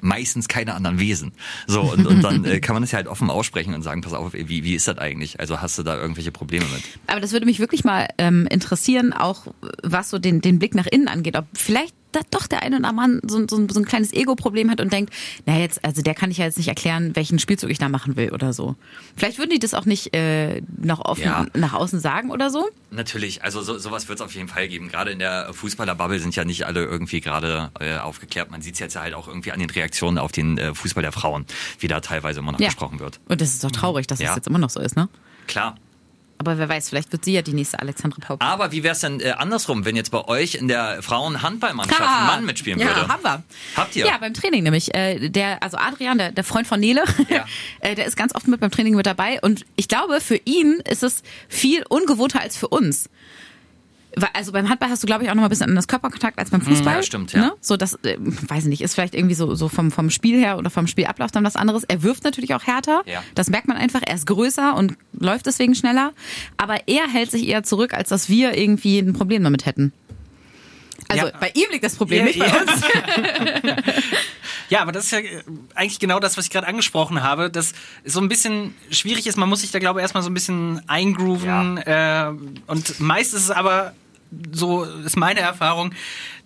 meistens 0.00 0.48
keine 0.48 0.74
anderen 0.74 0.98
Wesen. 0.98 1.32
So, 1.66 1.80
und, 1.80 2.06
und 2.06 2.22
dann 2.22 2.44
äh, 2.44 2.60
kann 2.60 2.74
man 2.74 2.82
das 2.82 2.92
ja 2.92 2.96
halt 2.96 3.06
offen 3.06 3.30
aussprechen 3.30 3.74
und 3.74 3.82
sagen, 3.82 4.00
pass 4.00 4.12
auf, 4.12 4.32
wie, 4.32 4.64
wie 4.64 4.74
ist 4.74 4.88
das 4.88 4.98
eigentlich? 4.98 5.40
Also 5.40 5.60
hast 5.60 5.78
du 5.78 5.82
da 5.82 5.96
irgendwelche 5.96 6.32
Probleme 6.32 6.66
mit? 6.66 6.82
Aber 7.06 7.20
das 7.20 7.32
würde 7.32 7.46
mich 7.46 7.58
wirklich 7.58 7.84
mal 7.84 8.08
ähm, 8.18 8.46
interessieren, 8.50 9.12
auch 9.12 9.46
was 9.82 10.10
so 10.10 10.18
den, 10.18 10.40
den 10.40 10.58
Blick 10.58 10.74
nach 10.74 10.86
innen 10.86 11.08
angeht. 11.08 11.36
Ob 11.36 11.46
vielleicht 11.54 11.94
da 12.16 12.22
doch 12.30 12.46
der 12.46 12.62
eine 12.62 12.78
oder 12.78 12.88
andere 12.88 13.08
Mann 13.08 13.20
so, 13.26 13.38
so, 13.48 13.66
so 13.70 13.80
ein 13.80 13.84
kleines 13.84 14.12
Ego-Problem 14.12 14.70
hat 14.70 14.80
und 14.80 14.92
denkt, 14.92 15.12
na 15.44 15.56
jetzt, 15.58 15.84
also 15.84 16.02
der 16.02 16.14
kann 16.14 16.30
ich 16.30 16.38
ja 16.38 16.44
jetzt 16.46 16.58
nicht 16.58 16.68
erklären, 16.68 17.14
welchen 17.14 17.38
Spielzug 17.38 17.70
ich 17.70 17.78
da 17.78 17.88
machen 17.88 18.16
will 18.16 18.30
oder 18.32 18.52
so. 18.52 18.74
Vielleicht 19.16 19.38
würden 19.38 19.50
die 19.50 19.58
das 19.58 19.74
auch 19.74 19.84
nicht 19.84 20.14
äh, 20.14 20.62
noch 20.82 21.00
offen 21.04 21.22
Ja. 21.24 21.46
nach 21.54 21.74
außen 21.74 22.00
sagen 22.00 22.30
oder 22.30 22.50
so. 22.50 22.68
Natürlich, 22.90 23.44
also 23.44 23.62
so, 23.62 23.78
sowas 23.78 24.08
wird 24.08 24.18
es 24.20 24.24
auf 24.24 24.34
jeden 24.34 24.48
Fall 24.48 24.68
geben. 24.68 24.88
Gerade 24.88 25.10
in 25.10 25.18
der 25.18 25.52
Fußballerbubble 25.52 26.18
sind 26.18 26.34
ja 26.34 26.44
nicht 26.44 26.64
alle 26.66 26.84
irgendwie 26.84 27.20
gerade 27.20 27.70
äh, 27.80 27.98
aufgeklärt. 27.98 28.50
Man 28.50 28.62
sieht 28.62 28.74
es 28.74 28.80
jetzt 28.80 28.94
ja 28.94 29.02
halt 29.02 29.14
auch 29.14 29.28
irgendwie 29.28 29.52
an 29.52 29.60
den 29.60 29.70
Reaktionen 29.70 30.18
auf 30.18 30.32
den 30.32 30.56
äh, 30.58 30.74
Fußball 30.74 31.02
der 31.02 31.12
Frauen, 31.12 31.44
wie 31.80 31.88
da 31.88 32.00
teilweise 32.00 32.40
immer 32.40 32.52
noch 32.52 32.60
Ja. 32.60 32.68
gesprochen 32.68 32.98
wird. 33.00 33.20
Und 33.28 33.40
das 33.40 33.50
ist 33.50 33.62
doch 33.64 33.70
traurig, 33.70 34.06
dass 34.06 34.18
Ja. 34.20 34.28
das 34.28 34.36
jetzt 34.36 34.46
immer 34.48 34.58
noch 34.58 34.70
so 34.70 34.80
ist, 34.80 34.96
ne? 34.96 35.08
Klar. 35.46 35.76
Aber 36.38 36.58
wer 36.58 36.68
weiß, 36.68 36.88
vielleicht 36.90 37.12
wird 37.12 37.24
sie 37.24 37.32
ja 37.32 37.42
die 37.42 37.52
nächste 37.54 37.78
Alexandra 37.80 38.18
Pope. 38.20 38.44
Aber 38.44 38.72
wie 38.72 38.82
wäre 38.82 38.92
es 38.92 39.00
denn 39.00 39.20
äh, 39.20 39.30
andersrum, 39.30 39.84
wenn 39.84 39.96
jetzt 39.96 40.10
bei 40.10 40.24
euch 40.26 40.54
in 40.56 40.68
der 40.68 41.02
Frauenhandballmannschaft 41.02 42.00
ein! 42.00 42.26
Mann 42.26 42.44
mitspielen 42.44 42.78
ja, 42.78 42.88
würde? 42.88 43.08
haben 43.08 43.22
wir. 43.22 43.42
Habt 43.76 43.96
ihr? 43.96 44.06
Ja, 44.06 44.18
beim 44.18 44.34
Training 44.34 44.62
nämlich. 44.62 44.94
Äh, 44.94 45.28
der, 45.30 45.62
also 45.62 45.76
Adrian, 45.78 46.18
der, 46.18 46.32
der 46.32 46.44
Freund 46.44 46.66
von 46.66 46.80
Nele, 46.80 47.04
Ja. 47.28 47.46
äh, 47.80 47.94
der 47.94 48.06
ist 48.06 48.16
ganz 48.16 48.34
oft 48.34 48.48
mit 48.48 48.60
beim 48.60 48.70
Training 48.70 48.94
mit 48.94 49.06
dabei. 49.06 49.40
Und 49.40 49.64
ich 49.76 49.88
glaube, 49.88 50.20
für 50.20 50.40
ihn 50.44 50.80
ist 50.88 51.02
es 51.02 51.22
viel 51.48 51.84
ungewohnter 51.88 52.40
als 52.40 52.56
für 52.56 52.68
uns. 52.68 53.08
Also 54.32 54.52
beim 54.52 54.68
Handball 54.68 54.88
hast 54.88 55.02
du, 55.02 55.06
glaube 55.06 55.24
ich, 55.24 55.30
auch 55.30 55.34
noch 55.34 55.42
mal 55.42 55.48
ein 55.48 55.50
bisschen 55.50 55.68
anders 55.68 55.88
Körperkontakt 55.88 56.38
als 56.38 56.48
beim 56.50 56.62
Fußball. 56.62 56.94
Mhm, 56.94 56.98
ja, 57.00 57.02
stimmt, 57.02 57.32
ja. 57.32 57.40
Ne? 57.40 57.52
So 57.60 57.76
das, 57.76 57.94
äh, 58.04 58.16
weiß 58.18 58.64
ich 58.64 58.68
nicht, 58.70 58.80
ist 58.80 58.94
vielleicht 58.94 59.14
irgendwie 59.14 59.34
so, 59.34 59.54
so 59.54 59.68
vom, 59.68 59.90
vom 59.90 60.08
Spiel 60.08 60.38
her 60.38 60.56
oder 60.56 60.70
vom 60.70 60.86
Spielablauf 60.86 61.30
dann 61.30 61.44
was 61.44 61.54
anderes. 61.56 61.84
Er 61.84 62.02
wirft 62.02 62.24
natürlich 62.24 62.54
auch 62.54 62.62
härter. 62.64 63.02
Ja. 63.04 63.22
Das 63.34 63.50
merkt 63.50 63.68
man 63.68 63.76
einfach. 63.76 64.00
Er 64.06 64.14
ist 64.14 64.26
größer 64.26 64.74
und 64.74 64.96
läuft 65.12 65.44
deswegen 65.46 65.74
schneller. 65.74 66.12
Aber 66.56 66.88
er 66.88 67.08
hält 67.08 67.30
sich 67.30 67.46
eher 67.46 67.62
zurück, 67.62 67.92
als 67.92 68.08
dass 68.08 68.28
wir 68.30 68.56
irgendwie 68.56 68.98
ein 69.00 69.12
Problem 69.12 69.44
damit 69.44 69.66
hätten. 69.66 69.92
Also 71.08 71.26
Ja. 71.26 71.32
bei 71.38 71.50
ihm 71.54 71.66
liegt 71.70 71.84
das 71.84 71.94
Problem, 71.96 72.20
Ja, 72.20 72.24
nicht 72.24 72.38
bei 72.38 72.46
ja. 72.46 72.56
uns. 72.60 73.74
Ja, 74.68 74.82
aber 74.82 74.90
das 74.90 75.04
ist 75.04 75.10
ja 75.12 75.18
äh, 75.20 75.42
eigentlich 75.76 76.00
genau 76.00 76.18
das, 76.18 76.36
was 76.36 76.46
ich 76.46 76.50
gerade 76.50 76.66
angesprochen 76.66 77.22
habe, 77.22 77.50
dass 77.50 77.72
es 78.02 78.12
so 78.14 78.20
ein 78.20 78.28
bisschen 78.28 78.74
schwierig 78.90 79.26
ist. 79.28 79.36
Man 79.36 79.48
muss 79.48 79.60
sich 79.60 79.70
da, 79.70 79.78
glaube 79.78 80.00
ich, 80.00 80.02
erstmal 80.02 80.24
so 80.24 80.30
ein 80.30 80.34
bisschen 80.34 80.80
eingrooven. 80.88 81.78
Äh, 81.78 82.32
und 82.66 82.98
meist 82.98 83.32
ist 83.34 83.42
es 83.44 83.50
aber, 83.52 83.92
so 84.52 84.84
ist 84.84 85.16
meine 85.16 85.40
Erfahrung, 85.40 85.92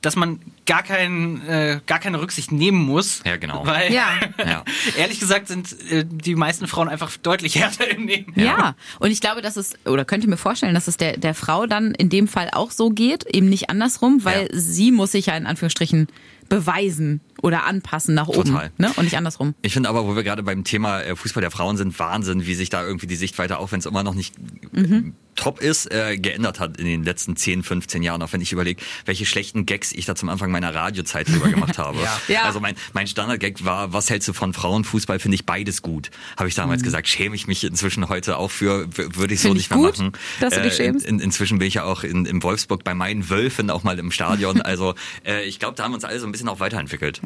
dass 0.02 0.16
man 0.16 0.40
gar, 0.66 0.82
kein, 0.82 1.46
äh, 1.46 1.80
gar 1.86 1.98
keine 1.98 2.20
Rücksicht 2.20 2.52
nehmen 2.52 2.78
muss. 2.82 3.22
Ja, 3.26 3.36
genau. 3.36 3.66
Weil, 3.66 3.92
Ja. 3.92 4.08
Ja. 4.38 4.64
ehrlich 4.96 5.20
gesagt, 5.20 5.48
sind 5.48 5.74
äh, 5.90 6.04
die 6.06 6.34
meisten 6.36 6.66
Frauen 6.66 6.88
einfach 6.88 7.16
deutlich 7.18 7.56
härter 7.56 7.88
im 7.90 8.04
Nehmen. 8.06 8.32
Ja. 8.36 8.74
und 8.98 9.10
ich 9.10 9.20
glaube, 9.20 9.42
dass 9.42 9.56
es, 9.56 9.74
oder 9.84 10.04
könnte 10.04 10.28
mir 10.28 10.36
vorstellen, 10.38 10.74
dass 10.74 10.88
es 10.88 10.96
der, 10.96 11.16
der 11.16 11.34
Frau 11.34 11.66
dann 11.66 11.92
in 11.92 12.08
dem 12.08 12.28
Fall 12.28 12.48
auch 12.52 12.70
so 12.70 12.90
geht, 12.90 13.24
eben 13.26 13.48
nicht 13.48 13.68
andersrum, 13.70 14.24
weil 14.24 14.42
Ja. 14.42 14.48
sie 14.52 14.90
muss 14.92 15.12
sich 15.12 15.26
ja 15.26 15.36
in 15.36 15.46
Anführungsstrichen 15.46 16.08
beweisen 16.48 17.20
oder 17.42 17.64
anpassen 17.64 18.14
nach 18.14 18.28
oben. 18.28 18.50
Total. 18.50 18.70
Ne? 18.78 18.92
Und 18.96 19.04
nicht 19.04 19.16
andersrum. 19.16 19.54
Ich 19.62 19.72
finde 19.72 19.88
aber, 19.88 20.06
wo 20.06 20.16
wir 20.16 20.22
gerade 20.22 20.42
beim 20.42 20.64
Thema 20.64 21.00
äh, 21.00 21.16
Fußball 21.16 21.40
der 21.40 21.50
Frauen 21.50 21.76
sind, 21.76 21.98
Wahnsinn, 21.98 22.46
wie 22.46 22.54
sich 22.54 22.70
da 22.70 22.84
irgendwie 22.84 23.06
die 23.06 23.16
Sichtweite, 23.16 23.58
auch 23.58 23.72
wenn 23.72 23.80
es 23.80 23.86
immer 23.86 24.02
noch 24.02 24.14
nicht 24.14 24.34
äh, 24.74 25.02
top 25.36 25.60
ist, 25.60 25.90
äh, 25.90 26.18
geändert 26.18 26.60
hat 26.60 26.76
in 26.78 26.84
den 26.84 27.02
letzten 27.02 27.36
10, 27.36 27.62
15 27.62 28.02
Jahren. 28.02 28.22
Auch 28.22 28.32
wenn 28.32 28.40
ich 28.40 28.52
überlege, 28.52 28.82
welche 29.06 29.26
schlechten 29.26 29.66
Gags 29.66 29.92
ich 29.92 30.04
da 30.04 30.14
zum 30.14 30.28
Anfang 30.28 30.50
meiner 30.50 30.74
Radiozeit 30.74 31.28
drüber 31.28 31.48
gemacht 31.48 31.78
habe. 31.78 31.98
Ja. 32.28 32.42
Also 32.44 32.60
mein, 32.60 32.74
mein 32.92 33.06
Standard-Gag 33.06 33.64
war, 33.64 33.92
was 33.92 34.10
hältst 34.10 34.28
du 34.28 34.32
von 34.32 34.52
Frauenfußball? 34.52 35.18
Finde 35.18 35.36
ich 35.36 35.46
beides 35.46 35.82
gut. 35.82 36.10
Habe 36.36 36.48
ich 36.48 36.54
damals 36.54 36.82
gesagt, 36.82 37.08
schäme 37.08 37.34
ich 37.34 37.46
mich 37.46 37.64
inzwischen 37.64 38.08
heute 38.08 38.36
auch 38.36 38.50
für, 38.50 38.88
würde 38.96 39.34
ich 39.34 39.40
so 39.40 39.52
nicht 39.54 39.64
ich 39.64 39.70
mehr 39.70 39.78
gut, 39.78 39.98
machen. 39.98 40.12
dass 40.40 40.54
du 40.54 40.62
dich 40.62 40.74
schämst. 40.74 41.06
In, 41.06 41.16
in, 41.16 41.24
inzwischen 41.24 41.58
bin 41.58 41.68
ich 41.68 41.74
ja 41.74 41.84
auch 41.84 42.02
in, 42.02 42.26
in 42.26 42.42
Wolfsburg 42.42 42.84
bei 42.84 42.94
meinen 42.94 43.30
Wölfen 43.30 43.70
auch 43.70 43.82
mal 43.82 43.98
im 43.98 44.10
Stadion. 44.10 44.60
Also 44.70 44.94
äh, 45.26 45.42
ich 45.44 45.58
glaube, 45.58 45.74
da 45.74 45.84
haben 45.84 45.94
uns 45.94 46.04
alle 46.04 46.20
so 46.20 46.26
ein 46.26 46.32
bisschen 46.32 46.48
auch 46.48 46.60
weiterentwickelt. 46.60 47.20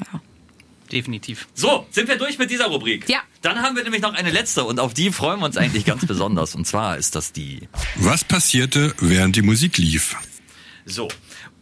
Definitiv. 0.93 1.49
So, 1.55 1.87
sind 1.91 2.09
wir 2.09 2.17
durch 2.19 2.39
mit 2.39 2.51
dieser 2.51 2.67
Rubrik? 2.67 3.09
Ja. 3.09 3.21
Dann 3.43 3.61
haben 3.63 3.75
wir 3.75 3.83
nämlich 3.83 4.03
noch 4.03 4.13
eine 4.15 4.31
letzte 4.31 4.65
und 4.65 4.79
auf 4.79 4.95
die 4.95 5.11
freuen 5.11 5.41
wir 5.41 5.47
uns 5.47 5.57
eigentlich 5.57 5.85
ganz 5.87 6.07
besonders. 6.07 6.55
Und 6.55 6.67
zwar 6.67 6.99
ist 6.99 7.15
das 7.17 7.33
die. 7.33 7.69
Was 7.97 8.23
passierte, 8.25 8.95
während 9.01 9.35
die 9.37 9.43
Musik 9.43 9.79
lief? 9.79 10.15
So. 10.85 11.09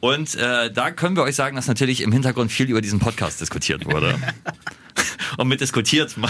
Und 0.01 0.35
äh, 0.35 0.73
da 0.73 0.91
können 0.91 1.15
wir 1.17 1.23
euch 1.23 1.37
sagen, 1.37 1.55
dass 1.55 1.69
natürlich 1.69 2.01
im 2.01 2.11
Hintergrund 2.11 2.51
viel 2.51 2.69
über 2.69 2.81
diesen 2.81 2.99
Podcast 2.99 3.41
diskutiert 3.41 3.85
wurde. 3.87 4.19
Und 5.39 5.49
mit 5.49 5.61
diskutiert 5.61 6.17
me- 6.19 6.29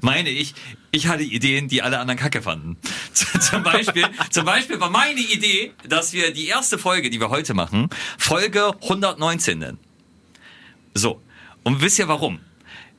meine 0.00 0.30
ich, 0.30 0.54
ich 0.90 1.06
hatte 1.06 1.22
Ideen, 1.22 1.68
die 1.68 1.82
alle 1.82 1.98
anderen 2.00 2.18
Kacke 2.18 2.40
fanden. 2.42 2.78
Zum 3.40 3.62
Beispiel, 3.62 4.04
zum 4.30 4.44
Beispiel 4.44 4.80
war 4.80 4.90
meine 4.90 5.20
Idee, 5.20 5.72
dass 5.86 6.12
wir 6.14 6.32
die 6.32 6.46
erste 6.46 6.78
Folge, 6.78 7.10
die 7.10 7.20
wir 7.20 7.28
heute 7.30 7.54
machen, 7.54 7.88
Folge 8.18 8.72
119 8.82 9.58
nennen. 9.58 9.78
So. 10.94 11.20
Und 11.62 11.80
wisst 11.80 11.98
ihr 11.98 12.08
warum? 12.08 12.40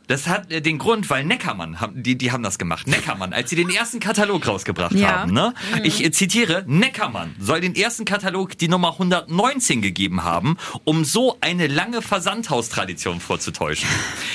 Das 0.07 0.27
hat 0.27 0.51
äh, 0.51 0.61
den 0.61 0.77
Grund, 0.77 1.09
weil 1.09 1.23
Neckermann, 1.23 1.77
die, 1.93 2.17
die 2.17 2.31
haben 2.31 2.43
das 2.43 2.57
gemacht. 2.59 2.85
Neckermann, 2.87 3.31
als 3.33 3.49
sie 3.49 3.55
den 3.55 3.69
ersten 3.69 3.99
Katalog 3.99 4.45
rausgebracht 4.45 4.93
Ja. 4.93 5.21
haben. 5.21 5.31
Ne? 5.31 5.53
Ich 5.83 6.03
äh, 6.03 6.11
zitiere, 6.11 6.65
Neckermann 6.67 7.33
soll 7.39 7.61
den 7.61 7.75
ersten 7.75 8.03
Katalog 8.03 8.57
die 8.57 8.67
Nummer 8.67 8.93
119 8.93 9.81
gegeben 9.81 10.23
haben, 10.23 10.57
um 10.83 11.05
so 11.05 11.37
eine 11.39 11.67
lange 11.67 12.01
Versandhaustradition 12.01 13.21
vorzutäuschen. 13.21 13.87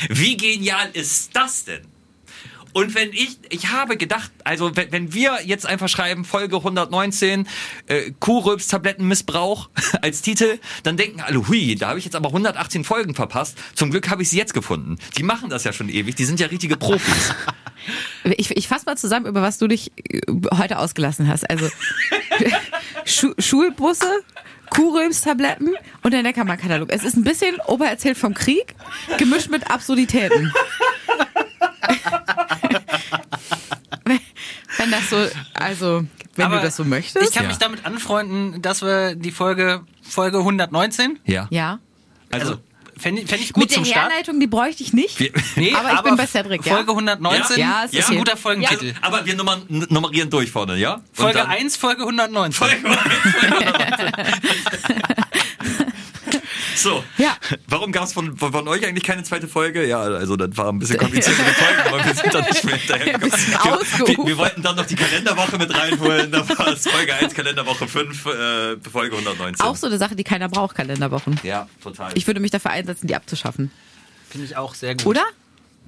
Wie 0.09 0.37
genial 0.37 0.89
ist 0.95 1.37
das 1.37 1.65
denn? 1.65 1.83
Und 2.77 2.95
wenn 2.95 3.11
ich, 3.15 3.39
ich 3.49 3.71
habe 3.71 3.97
gedacht, 3.97 4.31
also 4.45 4.77
wenn, 4.77 4.93
wenn 4.93 5.15
wir 5.15 5.39
jetzt 5.47 5.65
einfach 5.65 5.89
schreiben, 5.89 6.27
Folge 6.27 6.57
119, 6.57 7.49
äh, 7.87 8.11
Kuhrülps-Tablettenmissbrauch 8.21 9.71
als 10.03 10.21
Titel, 10.21 10.59
dann 10.83 10.99
denken 10.99 11.23
alle, 11.23 11.49
hui, 11.49 11.77
da 11.77 11.89
habe 11.89 11.99
ich 11.99 12.05
jetzt 12.05 12.15
aber 12.15 12.29
118 12.29 12.85
Folgen 12.85 13.15
verpasst. 13.15 13.57
Zum 13.75 13.91
Glück 13.91 14.11
habe 14.11 14.21
ich 14.21 14.29
sie 14.29 14.37
jetzt 14.37 14.53
gefunden. 14.53 14.99
Die 15.17 15.23
machen 15.23 15.49
das 15.49 15.65
ja 15.65 15.73
schon 15.73 15.89
ewig, 15.89 16.17
die 16.17 16.27
sind 16.27 16.39
ja 16.39 16.49
richtige 16.49 16.77
Profis. 16.77 17.35
Ich, 18.25 18.51
ich 18.51 18.67
fasse 18.67 18.87
mal 18.87 18.97
zusammen, 18.97 19.27
über 19.27 19.43
was 19.43 19.59
du 19.59 19.69
dich 19.69 19.93
äh, 20.09 20.21
heute 20.55 20.79
ausgelassen 20.79 21.29
hast. 21.29 21.49
Also 21.49 21.69
Schu 23.05 23.33
Schulbusse, 23.39 24.25
Kuhrülpstabletten 24.71 25.77
und 26.03 26.11
der 26.11 26.25
Neckermann-Katalog. 26.25 26.91
Es 26.91 27.05
ist 27.05 27.17
ein 27.17 27.23
bisschen 27.23 27.61
Obererzählt 27.67 28.19
vom 28.19 28.35
Krieg, 28.35 28.75
gemischt 29.19 29.51
mit 29.51 29.71
Absurditäten. 29.71 30.53
Wenn 34.79 34.91
das 34.91 35.09
so, 35.11 35.17
also, 35.55 36.05
wenn 36.35 36.45
Aber 36.47 36.57
du 36.57 36.63
das 36.63 36.77
so 36.77 36.85
möchtest. 36.85 37.29
Ich 37.29 37.35
kann 37.35 37.45
Ja. 37.45 37.49
mich 37.49 37.59
damit 37.59 37.85
anfreunden, 37.87 38.61
dass 38.63 38.83
wir 38.83 39.15
die 39.15 39.31
Folge, 39.33 39.83
Folge 40.03 40.39
119, 40.39 41.19
Ja. 41.25 41.47
ja. 41.51 41.79
also 42.31 42.59
fände 42.99 43.23
ich, 43.23 43.29
fänd 43.29 43.43
ich 43.43 43.53
gut 43.53 43.63
Mit 43.63 43.71
der 43.71 43.77
zum 43.77 43.85
Start. 43.87 44.11
Herleitung, 44.11 44.39
die 44.41 44.47
bräuchte 44.47 44.83
ich 44.83 44.93
nicht. 44.93 45.19
Wir- 45.19 45.31
Nee, 45.57 45.75
aber 45.75 45.95
ich 45.95 46.01
bin 46.03 46.17
bei 46.17 46.27
Cedric, 46.27 46.65
ja. 46.67 46.75
Folge 46.75 46.91
119 46.93 47.59
Ja, 47.59 47.83
ist 47.85 47.95
ist 47.95 48.05
okay. 48.07 48.13
ein 48.15 48.19
guter 48.19 48.37
Folgentitel. 48.37 48.95
Also, 49.01 49.17
aber 49.17 49.25
wir 49.27 49.35
nummern, 49.35 49.63
nummerieren 49.69 50.29
durch 50.31 50.51
vorne, 50.51 50.77
ja? 50.77 50.95
Und 50.95 51.03
Folge 51.13 51.39
dann- 51.39 51.49
1, 51.49 51.77
Folge 51.77 52.03
119. 52.03 52.53
Folge 52.53 52.77
So, 56.77 57.03
Ja. 57.19 57.37
warum 57.69 57.91
gab 57.93 58.05
es 58.05 58.13
von, 58.13 58.37
von, 58.37 58.53
von 58.53 58.69
euch 58.69 58.87
eigentlich 58.87 59.05
keine 59.05 59.23
zweite 59.23 59.49
Folge? 59.49 59.87
Ja, 59.87 60.01
also 60.01 60.37
das 60.37 60.57
war 60.57 60.69
ein 60.71 60.79
bisschen 60.79 60.99
kompliziertere 60.99 61.47
Folge, 61.53 61.87
aber 61.87 62.05
wir 62.05 62.15
sind 62.15 62.35
da 62.35 62.41
nicht 62.43 62.65
mehr 62.65 62.77
hinterhergekommen. 62.77 63.31
bisschen 63.31 64.07
Wir, 64.19 64.27
wir, 64.27 64.39
wollten 64.39 64.63
dann 64.63 64.77
noch 64.77 64.87
die 64.87 64.95
Kalenderwoche 64.97 65.59
mit 65.59 65.75
reinholen, 65.75 66.31
da 66.31 66.49
war 66.49 66.69
es 66.69 66.87
Folge 66.87 67.15
1, 67.15 67.35
Kalenderwoche 67.35 67.89
5, 67.89 68.27
äh, 68.27 68.77
Folge 68.91 69.17
119. 69.17 69.67
Auch 69.67 69.77
so 69.77 69.87
eine 69.87 69.99
Sache, 69.99 70.15
die 70.17 70.25
keiner 70.25 70.49
braucht, 70.49 70.77
Kalenderwochen. 70.77 71.41
Ja, 71.43 71.69
total. 71.83 72.13
Ich 72.15 72.27
würde 72.27 72.41
mich 72.41 72.51
dafür 72.51 72.71
einsetzen, 72.73 73.07
die 73.07 73.15
abzuschaffen. 73.15 73.71
Finde 74.29 74.47
ich 74.47 74.57
auch 74.57 74.75
sehr 74.75 74.95
gut. 74.95 75.07
Oder? 75.07 75.25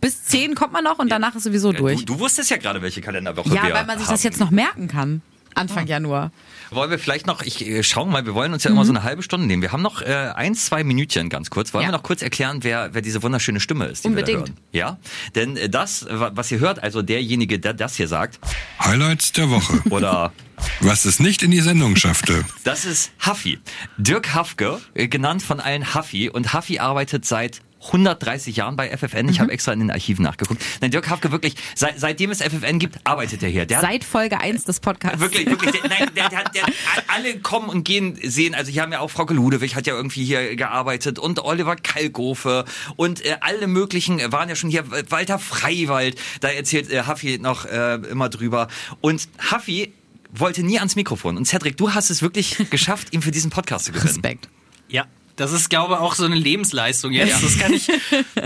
Bis 0.00 0.24
10 0.24 0.54
kommt 0.54 0.72
man 0.72 0.84
noch 0.84 0.98
und 1.00 1.10
danach 1.10 1.34
ist 1.34 1.42
sowieso 1.42 1.72
durch. 1.72 2.04
du, 2.04 2.14
du 2.14 2.20
wusstest 2.20 2.50
ja 2.50 2.56
gerade, 2.56 2.80
welche 2.82 3.00
Kalenderwoche 3.00 3.48
Ja, 3.54 3.64
wir 3.66 3.74
weil 3.74 3.84
man 3.84 3.98
sich 3.98 4.06
haben. 4.06 4.14
das 4.14 4.22
jetzt 4.22 4.38
noch 4.38 4.50
merken 4.50 4.86
kann. 4.88 5.22
Anfang 5.54 5.86
Januar. 5.86 6.30
Wollen 6.70 6.90
wir 6.90 6.98
vielleicht 6.98 7.26
noch, 7.26 7.42
ich 7.42 7.66
äh, 7.66 7.82
schau 7.82 8.04
mal, 8.06 8.26
wir 8.26 8.34
wollen 8.34 8.52
uns 8.52 8.64
ja 8.64 8.70
immer 8.70 8.84
so 8.84 8.92
eine 8.92 9.02
halbe 9.02 9.22
Stunde 9.22 9.46
nehmen. 9.46 9.62
Wir 9.62 9.72
haben 9.72 9.82
noch 9.82 10.02
äh, 10.02 10.32
ein, 10.34 10.54
zwei 10.54 10.84
Minütchen 10.84 11.28
ganz 11.30 11.50
kurz. 11.50 11.72
Wollen 11.74 11.82
Ja. 11.84 11.88
wir 11.88 11.92
noch 11.96 12.02
kurz 12.02 12.22
erklären, 12.22 12.58
wer, 12.62 12.94
wer 12.94 13.02
diese 13.02 13.22
wunderschöne 13.22 13.58
Stimme 13.60 13.86
ist, 13.86 14.04
die 14.04 14.10
wir 14.10 14.16
da 14.16 14.32
Unbedingt. 14.32 14.48
hören? 14.50 14.56
Ja, 14.72 14.98
denn 15.34 15.56
äh, 15.56 15.68
das, 15.68 16.06
wa- 16.10 16.30
was 16.34 16.50
ihr 16.52 16.60
hört, 16.60 16.82
also 16.82 17.02
derjenige, 17.02 17.58
der 17.58 17.74
das 17.74 17.96
hier 17.96 18.08
sagt, 18.08 18.38
Highlights 18.82 19.32
der 19.32 19.50
Woche. 19.50 19.82
oder 19.90 20.32
Was 20.80 21.04
es 21.04 21.20
nicht 21.20 21.42
in 21.42 21.50
die 21.50 21.60
Sendung 21.60 21.96
schaffte. 21.96 22.44
das 22.64 22.84
ist 22.84 23.10
Huffy. 23.26 23.58
Dirk 23.96 24.34
Hafke, 24.34 24.80
äh, 24.94 25.08
genannt 25.08 25.42
von 25.42 25.60
allen 25.60 25.94
Huffy. 25.94 26.28
Und 26.28 26.52
Huffy 26.52 26.78
arbeitet 26.78 27.24
seit 27.24 27.60
130 27.86 28.56
Jahren 28.56 28.76
bei 28.76 28.96
FFN. 28.96 29.28
Ich 29.28 29.40
habe 29.40 29.52
extra 29.52 29.72
in 29.72 29.80
den 29.80 29.90
Archiven 29.90 30.22
nachgeguckt. 30.22 30.62
Nein, 30.80 30.90
Dirk 30.90 31.08
Hafke 31.08 31.30
wirklich, 31.30 31.54
seit, 31.74 31.98
seitdem 31.98 32.30
es 32.30 32.42
FFN 32.42 32.78
gibt, 32.78 32.98
arbeitet 33.04 33.42
er 33.42 33.48
hier. 33.48 33.66
Der 33.66 33.78
hat 33.78 33.84
Seit 33.84 34.04
Folge 34.04 34.40
1 34.40 34.64
des 34.64 34.80
Podcasts. 34.80 35.20
Wirklich, 35.20 35.46
wirklich. 35.46 35.72
Der, 35.72 35.88
nein, 35.88 36.10
der, 36.16 36.28
der, 36.28 36.44
der, 36.50 36.66
alle 37.08 37.38
kommen 37.38 37.68
und 37.68 37.84
gehen 37.84 38.18
sehen. 38.22 38.54
Also 38.54 38.70
hier 38.70 38.82
haben 38.82 38.92
ja 38.92 39.00
auch 39.00 39.10
Frau 39.10 39.24
Ludewig 39.24 39.76
hat 39.76 39.86
ja 39.86 39.94
irgendwie 39.94 40.24
hier 40.24 40.56
gearbeitet 40.56 41.18
und 41.18 41.44
Oliver 41.44 41.76
Kalkofe 41.76 42.64
und 42.96 43.24
äh, 43.24 43.36
alle 43.40 43.66
möglichen 43.66 44.18
äh, 44.18 44.32
waren 44.32 44.48
ja 44.48 44.56
schon 44.56 44.70
hier. 44.70 44.84
Walter 45.10 45.38
Freiwald, 45.38 46.18
da 46.40 46.48
erzählt 46.48 46.90
äh, 46.90 47.02
Haffi 47.02 47.38
noch 47.38 47.64
äh, 47.66 47.94
immer 47.94 48.28
drüber. 48.28 48.68
Und 49.00 49.28
Haffi 49.38 49.92
wollte 50.32 50.62
nie 50.62 50.78
ans 50.78 50.96
Mikrofon. 50.96 51.36
Und 51.36 51.46
Cedric, 51.46 51.76
du 51.76 51.94
hast 51.94 52.10
es 52.10 52.22
wirklich 52.22 52.70
geschafft, 52.70 53.08
ihn 53.12 53.22
für 53.22 53.30
diesen 53.30 53.50
Podcast 53.50 53.86
zu 53.86 53.92
gewinnen. 53.92 54.08
Respekt. 54.08 54.48
Ja. 54.88 55.06
Das 55.38 55.52
ist, 55.52 55.70
glaube 55.70 55.94
ich, 55.94 56.00
auch 56.00 56.14
so 56.14 56.24
eine 56.24 56.34
Lebensleistung 56.34 57.12
jetzt. 57.12 57.30
Ja. 57.30 57.38
Das 57.40 57.58
kann 57.58 57.72
ich. 57.72 57.88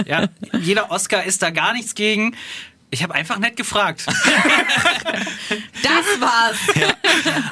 Ja, 0.06 0.28
jeder 0.60 0.90
Oscar 0.90 1.24
ist 1.24 1.42
da 1.42 1.50
gar 1.50 1.72
nichts 1.72 1.94
gegen. 1.94 2.36
Ich 2.94 3.02
habe 3.02 3.14
einfach 3.14 3.38
nett 3.38 3.56
gefragt. 3.56 4.04
Das 5.82 6.20
war's. 6.20 6.56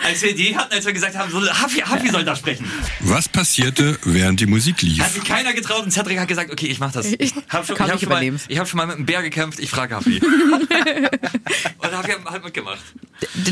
Als 0.05 0.23
wir 0.23 0.35
die 0.35 0.57
hatten, 0.57 0.73
als 0.73 0.87
wir 0.87 0.93
gesagt 0.93 1.17
haben, 1.17 1.31
so, 1.31 1.41
Haffi, 1.47 1.81
Haffi 1.81 2.09
soll 2.09 2.25
da 2.25 2.35
sprechen. 2.37 2.71
Was 3.01 3.29
passierte, 3.29 3.99
während 4.05 4.41
die 4.41 4.47
Musik 4.47 4.77
Hat 4.77 4.83
lief? 4.83 5.07
sich 5.09 5.25
keiner 5.25 5.53
getraut 5.53 5.83
und 5.83 5.91
Cedric 5.91 6.19
hat 6.19 6.29
gesagt, 6.29 6.51
okay, 6.51 6.67
ich 6.67 6.79
mach 6.81 6.93
das. 6.93 7.07
Ich 7.07 7.35
hab 7.49 7.67
schon, 7.67 7.75
ich 7.77 7.81
hab 7.83 8.01
schon, 8.01 8.09
mal, 8.09 8.23
ich 8.49 8.59
hab 8.59 8.69
schon 8.69 8.79
mal 8.79 8.87
mit 8.87 8.97
einem 8.97 9.05
Bär 9.07 9.23
gekämpft, 9.23 9.59
ich 9.59 9.69
frage 9.69 9.97
Haffi. 9.97 10.21
und 11.79 11.93
Haffi 11.93 12.11
hat 12.13 12.25
halt 12.31 12.45
mitgemacht. 12.45 12.79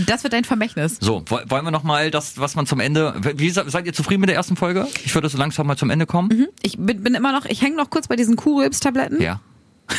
Das 0.06 0.22
wird 0.22 0.32
dein 0.32 0.44
Vermächtnis. 0.44 0.96
So, 1.00 1.24
wo- 1.26 1.40
wollen 1.46 1.64
wir 1.64 1.70
noch 1.72 1.82
mal 1.82 2.10
das, 2.10 2.38
was 2.38 2.54
man 2.54 2.66
zum 2.66 2.80
Ende, 2.80 3.14
wie 3.36 3.50
se- 3.50 3.64
seid 3.68 3.84
ihr 3.86 3.92
zufrieden 3.92 4.20
mit 4.20 4.28
der 4.30 4.36
ersten 4.36 4.56
Folge? 4.56 4.86
Ich 5.04 5.14
würde 5.14 5.28
so 5.28 5.36
langsam 5.36 5.66
mal 5.66 5.76
zum 5.76 5.90
Ende 5.90 6.06
kommen. 6.06 6.46
Ich 6.62 6.78
bin, 6.78 7.02
bin 7.02 7.14
immer 7.14 7.32
noch, 7.32 7.44
ich 7.44 7.60
hänge 7.60 7.76
noch 7.76 7.90
kurz 7.90 8.06
bei 8.08 8.16
diesen 8.16 8.36
Kuhribs-Tabletten. 8.36 9.20
Ja. 9.20 9.40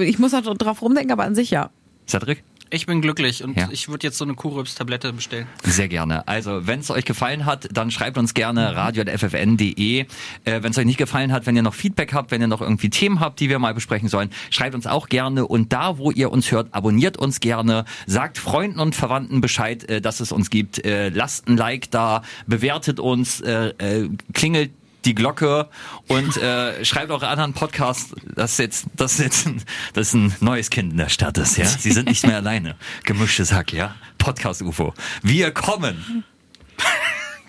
Ich 0.00 0.18
muss 0.18 0.32
noch 0.32 0.42
drauf 0.56 0.82
rumdenken, 0.82 1.12
aber 1.12 1.24
an 1.24 1.34
sich 1.34 1.50
ja. 1.50 1.70
Cedric? 2.08 2.42
Ich 2.74 2.86
bin 2.86 3.02
glücklich 3.02 3.44
und 3.44 3.54
Ja. 3.54 3.68
ich 3.70 3.90
würde 3.90 4.06
jetzt 4.06 4.16
so 4.16 4.24
eine 4.24 4.32
Kurrübs-Tablette 4.32 5.12
bestellen. 5.12 5.46
Sehr 5.62 5.88
gerne. 5.88 6.26
Also, 6.26 6.66
wenn 6.66 6.80
es 6.80 6.90
euch 6.90 7.04
gefallen 7.04 7.44
hat, 7.44 7.68
dann 7.70 7.90
schreibt 7.90 8.16
uns 8.16 8.32
gerne 8.32 8.74
radio.ffn.de. 8.74 10.00
Äh, 10.00 10.06
wenn 10.44 10.70
es 10.70 10.78
euch 10.78 10.86
nicht 10.86 10.96
gefallen 10.96 11.32
hat, 11.32 11.44
wenn 11.44 11.54
ihr 11.54 11.60
noch 11.62 11.74
Feedback 11.74 12.14
habt, 12.14 12.30
wenn 12.30 12.40
ihr 12.40 12.46
noch 12.46 12.62
irgendwie 12.62 12.88
Themen 12.88 13.20
habt, 13.20 13.40
die 13.40 13.50
wir 13.50 13.58
mal 13.58 13.74
besprechen 13.74 14.08
sollen, 14.08 14.30
schreibt 14.48 14.74
uns 14.74 14.86
auch 14.86 15.10
gerne. 15.10 15.46
Und 15.46 15.74
da, 15.74 15.98
wo 15.98 16.10
ihr 16.10 16.32
uns 16.32 16.50
hört, 16.50 16.72
abonniert 16.72 17.18
uns 17.18 17.40
gerne. 17.40 17.84
Sagt 18.06 18.38
Freunden 18.38 18.80
und 18.80 18.94
Verwandten 18.94 19.42
Bescheid, 19.42 19.84
äh, 19.90 20.00
dass 20.00 20.20
es 20.20 20.32
uns 20.32 20.48
gibt. 20.48 20.82
Äh, 20.84 21.10
lasst 21.10 21.48
ein 21.48 21.58
Like 21.58 21.90
da, 21.90 22.22
bewertet 22.46 23.00
uns, 23.00 23.42
äh, 23.42 23.68
äh, 23.76 24.08
klingelt 24.32 24.70
die 25.04 25.14
Glocke 25.14 25.68
und 26.08 26.36
äh, 26.36 26.84
schreibt 26.84 27.10
eure 27.10 27.28
anderen 27.28 27.52
Podcasts. 27.52 28.14
Das 28.34 28.52
ist 28.52 28.58
jetzt, 28.58 28.86
das 28.94 29.12
ist 29.14 29.18
jetzt 29.20 29.46
ein, 29.46 29.62
das 29.94 30.08
ist 30.08 30.14
ein 30.14 30.34
neues 30.40 30.70
Kind 30.70 30.92
in 30.92 30.98
der 30.98 31.08
Stadt, 31.08 31.38
ist, 31.38 31.56
ja. 31.56 31.66
Sie 31.66 31.92
sind 31.92 32.08
nicht 32.08 32.26
mehr 32.26 32.36
alleine. 32.36 32.76
Gemischtes 33.04 33.52
Hack, 33.52 33.72
ja. 33.72 33.94
Podcast 34.18 34.62
UFO. 34.62 34.94
Wir 35.22 35.50
kommen. 35.50 36.24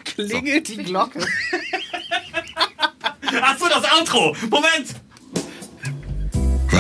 Klingelt 0.04 0.68
die 0.68 0.78
Glocke. 0.78 1.26
Ach 3.42 3.58
so, 3.58 3.68
das 3.68 3.84
Outro. 3.92 4.36
Moment. 4.50 4.96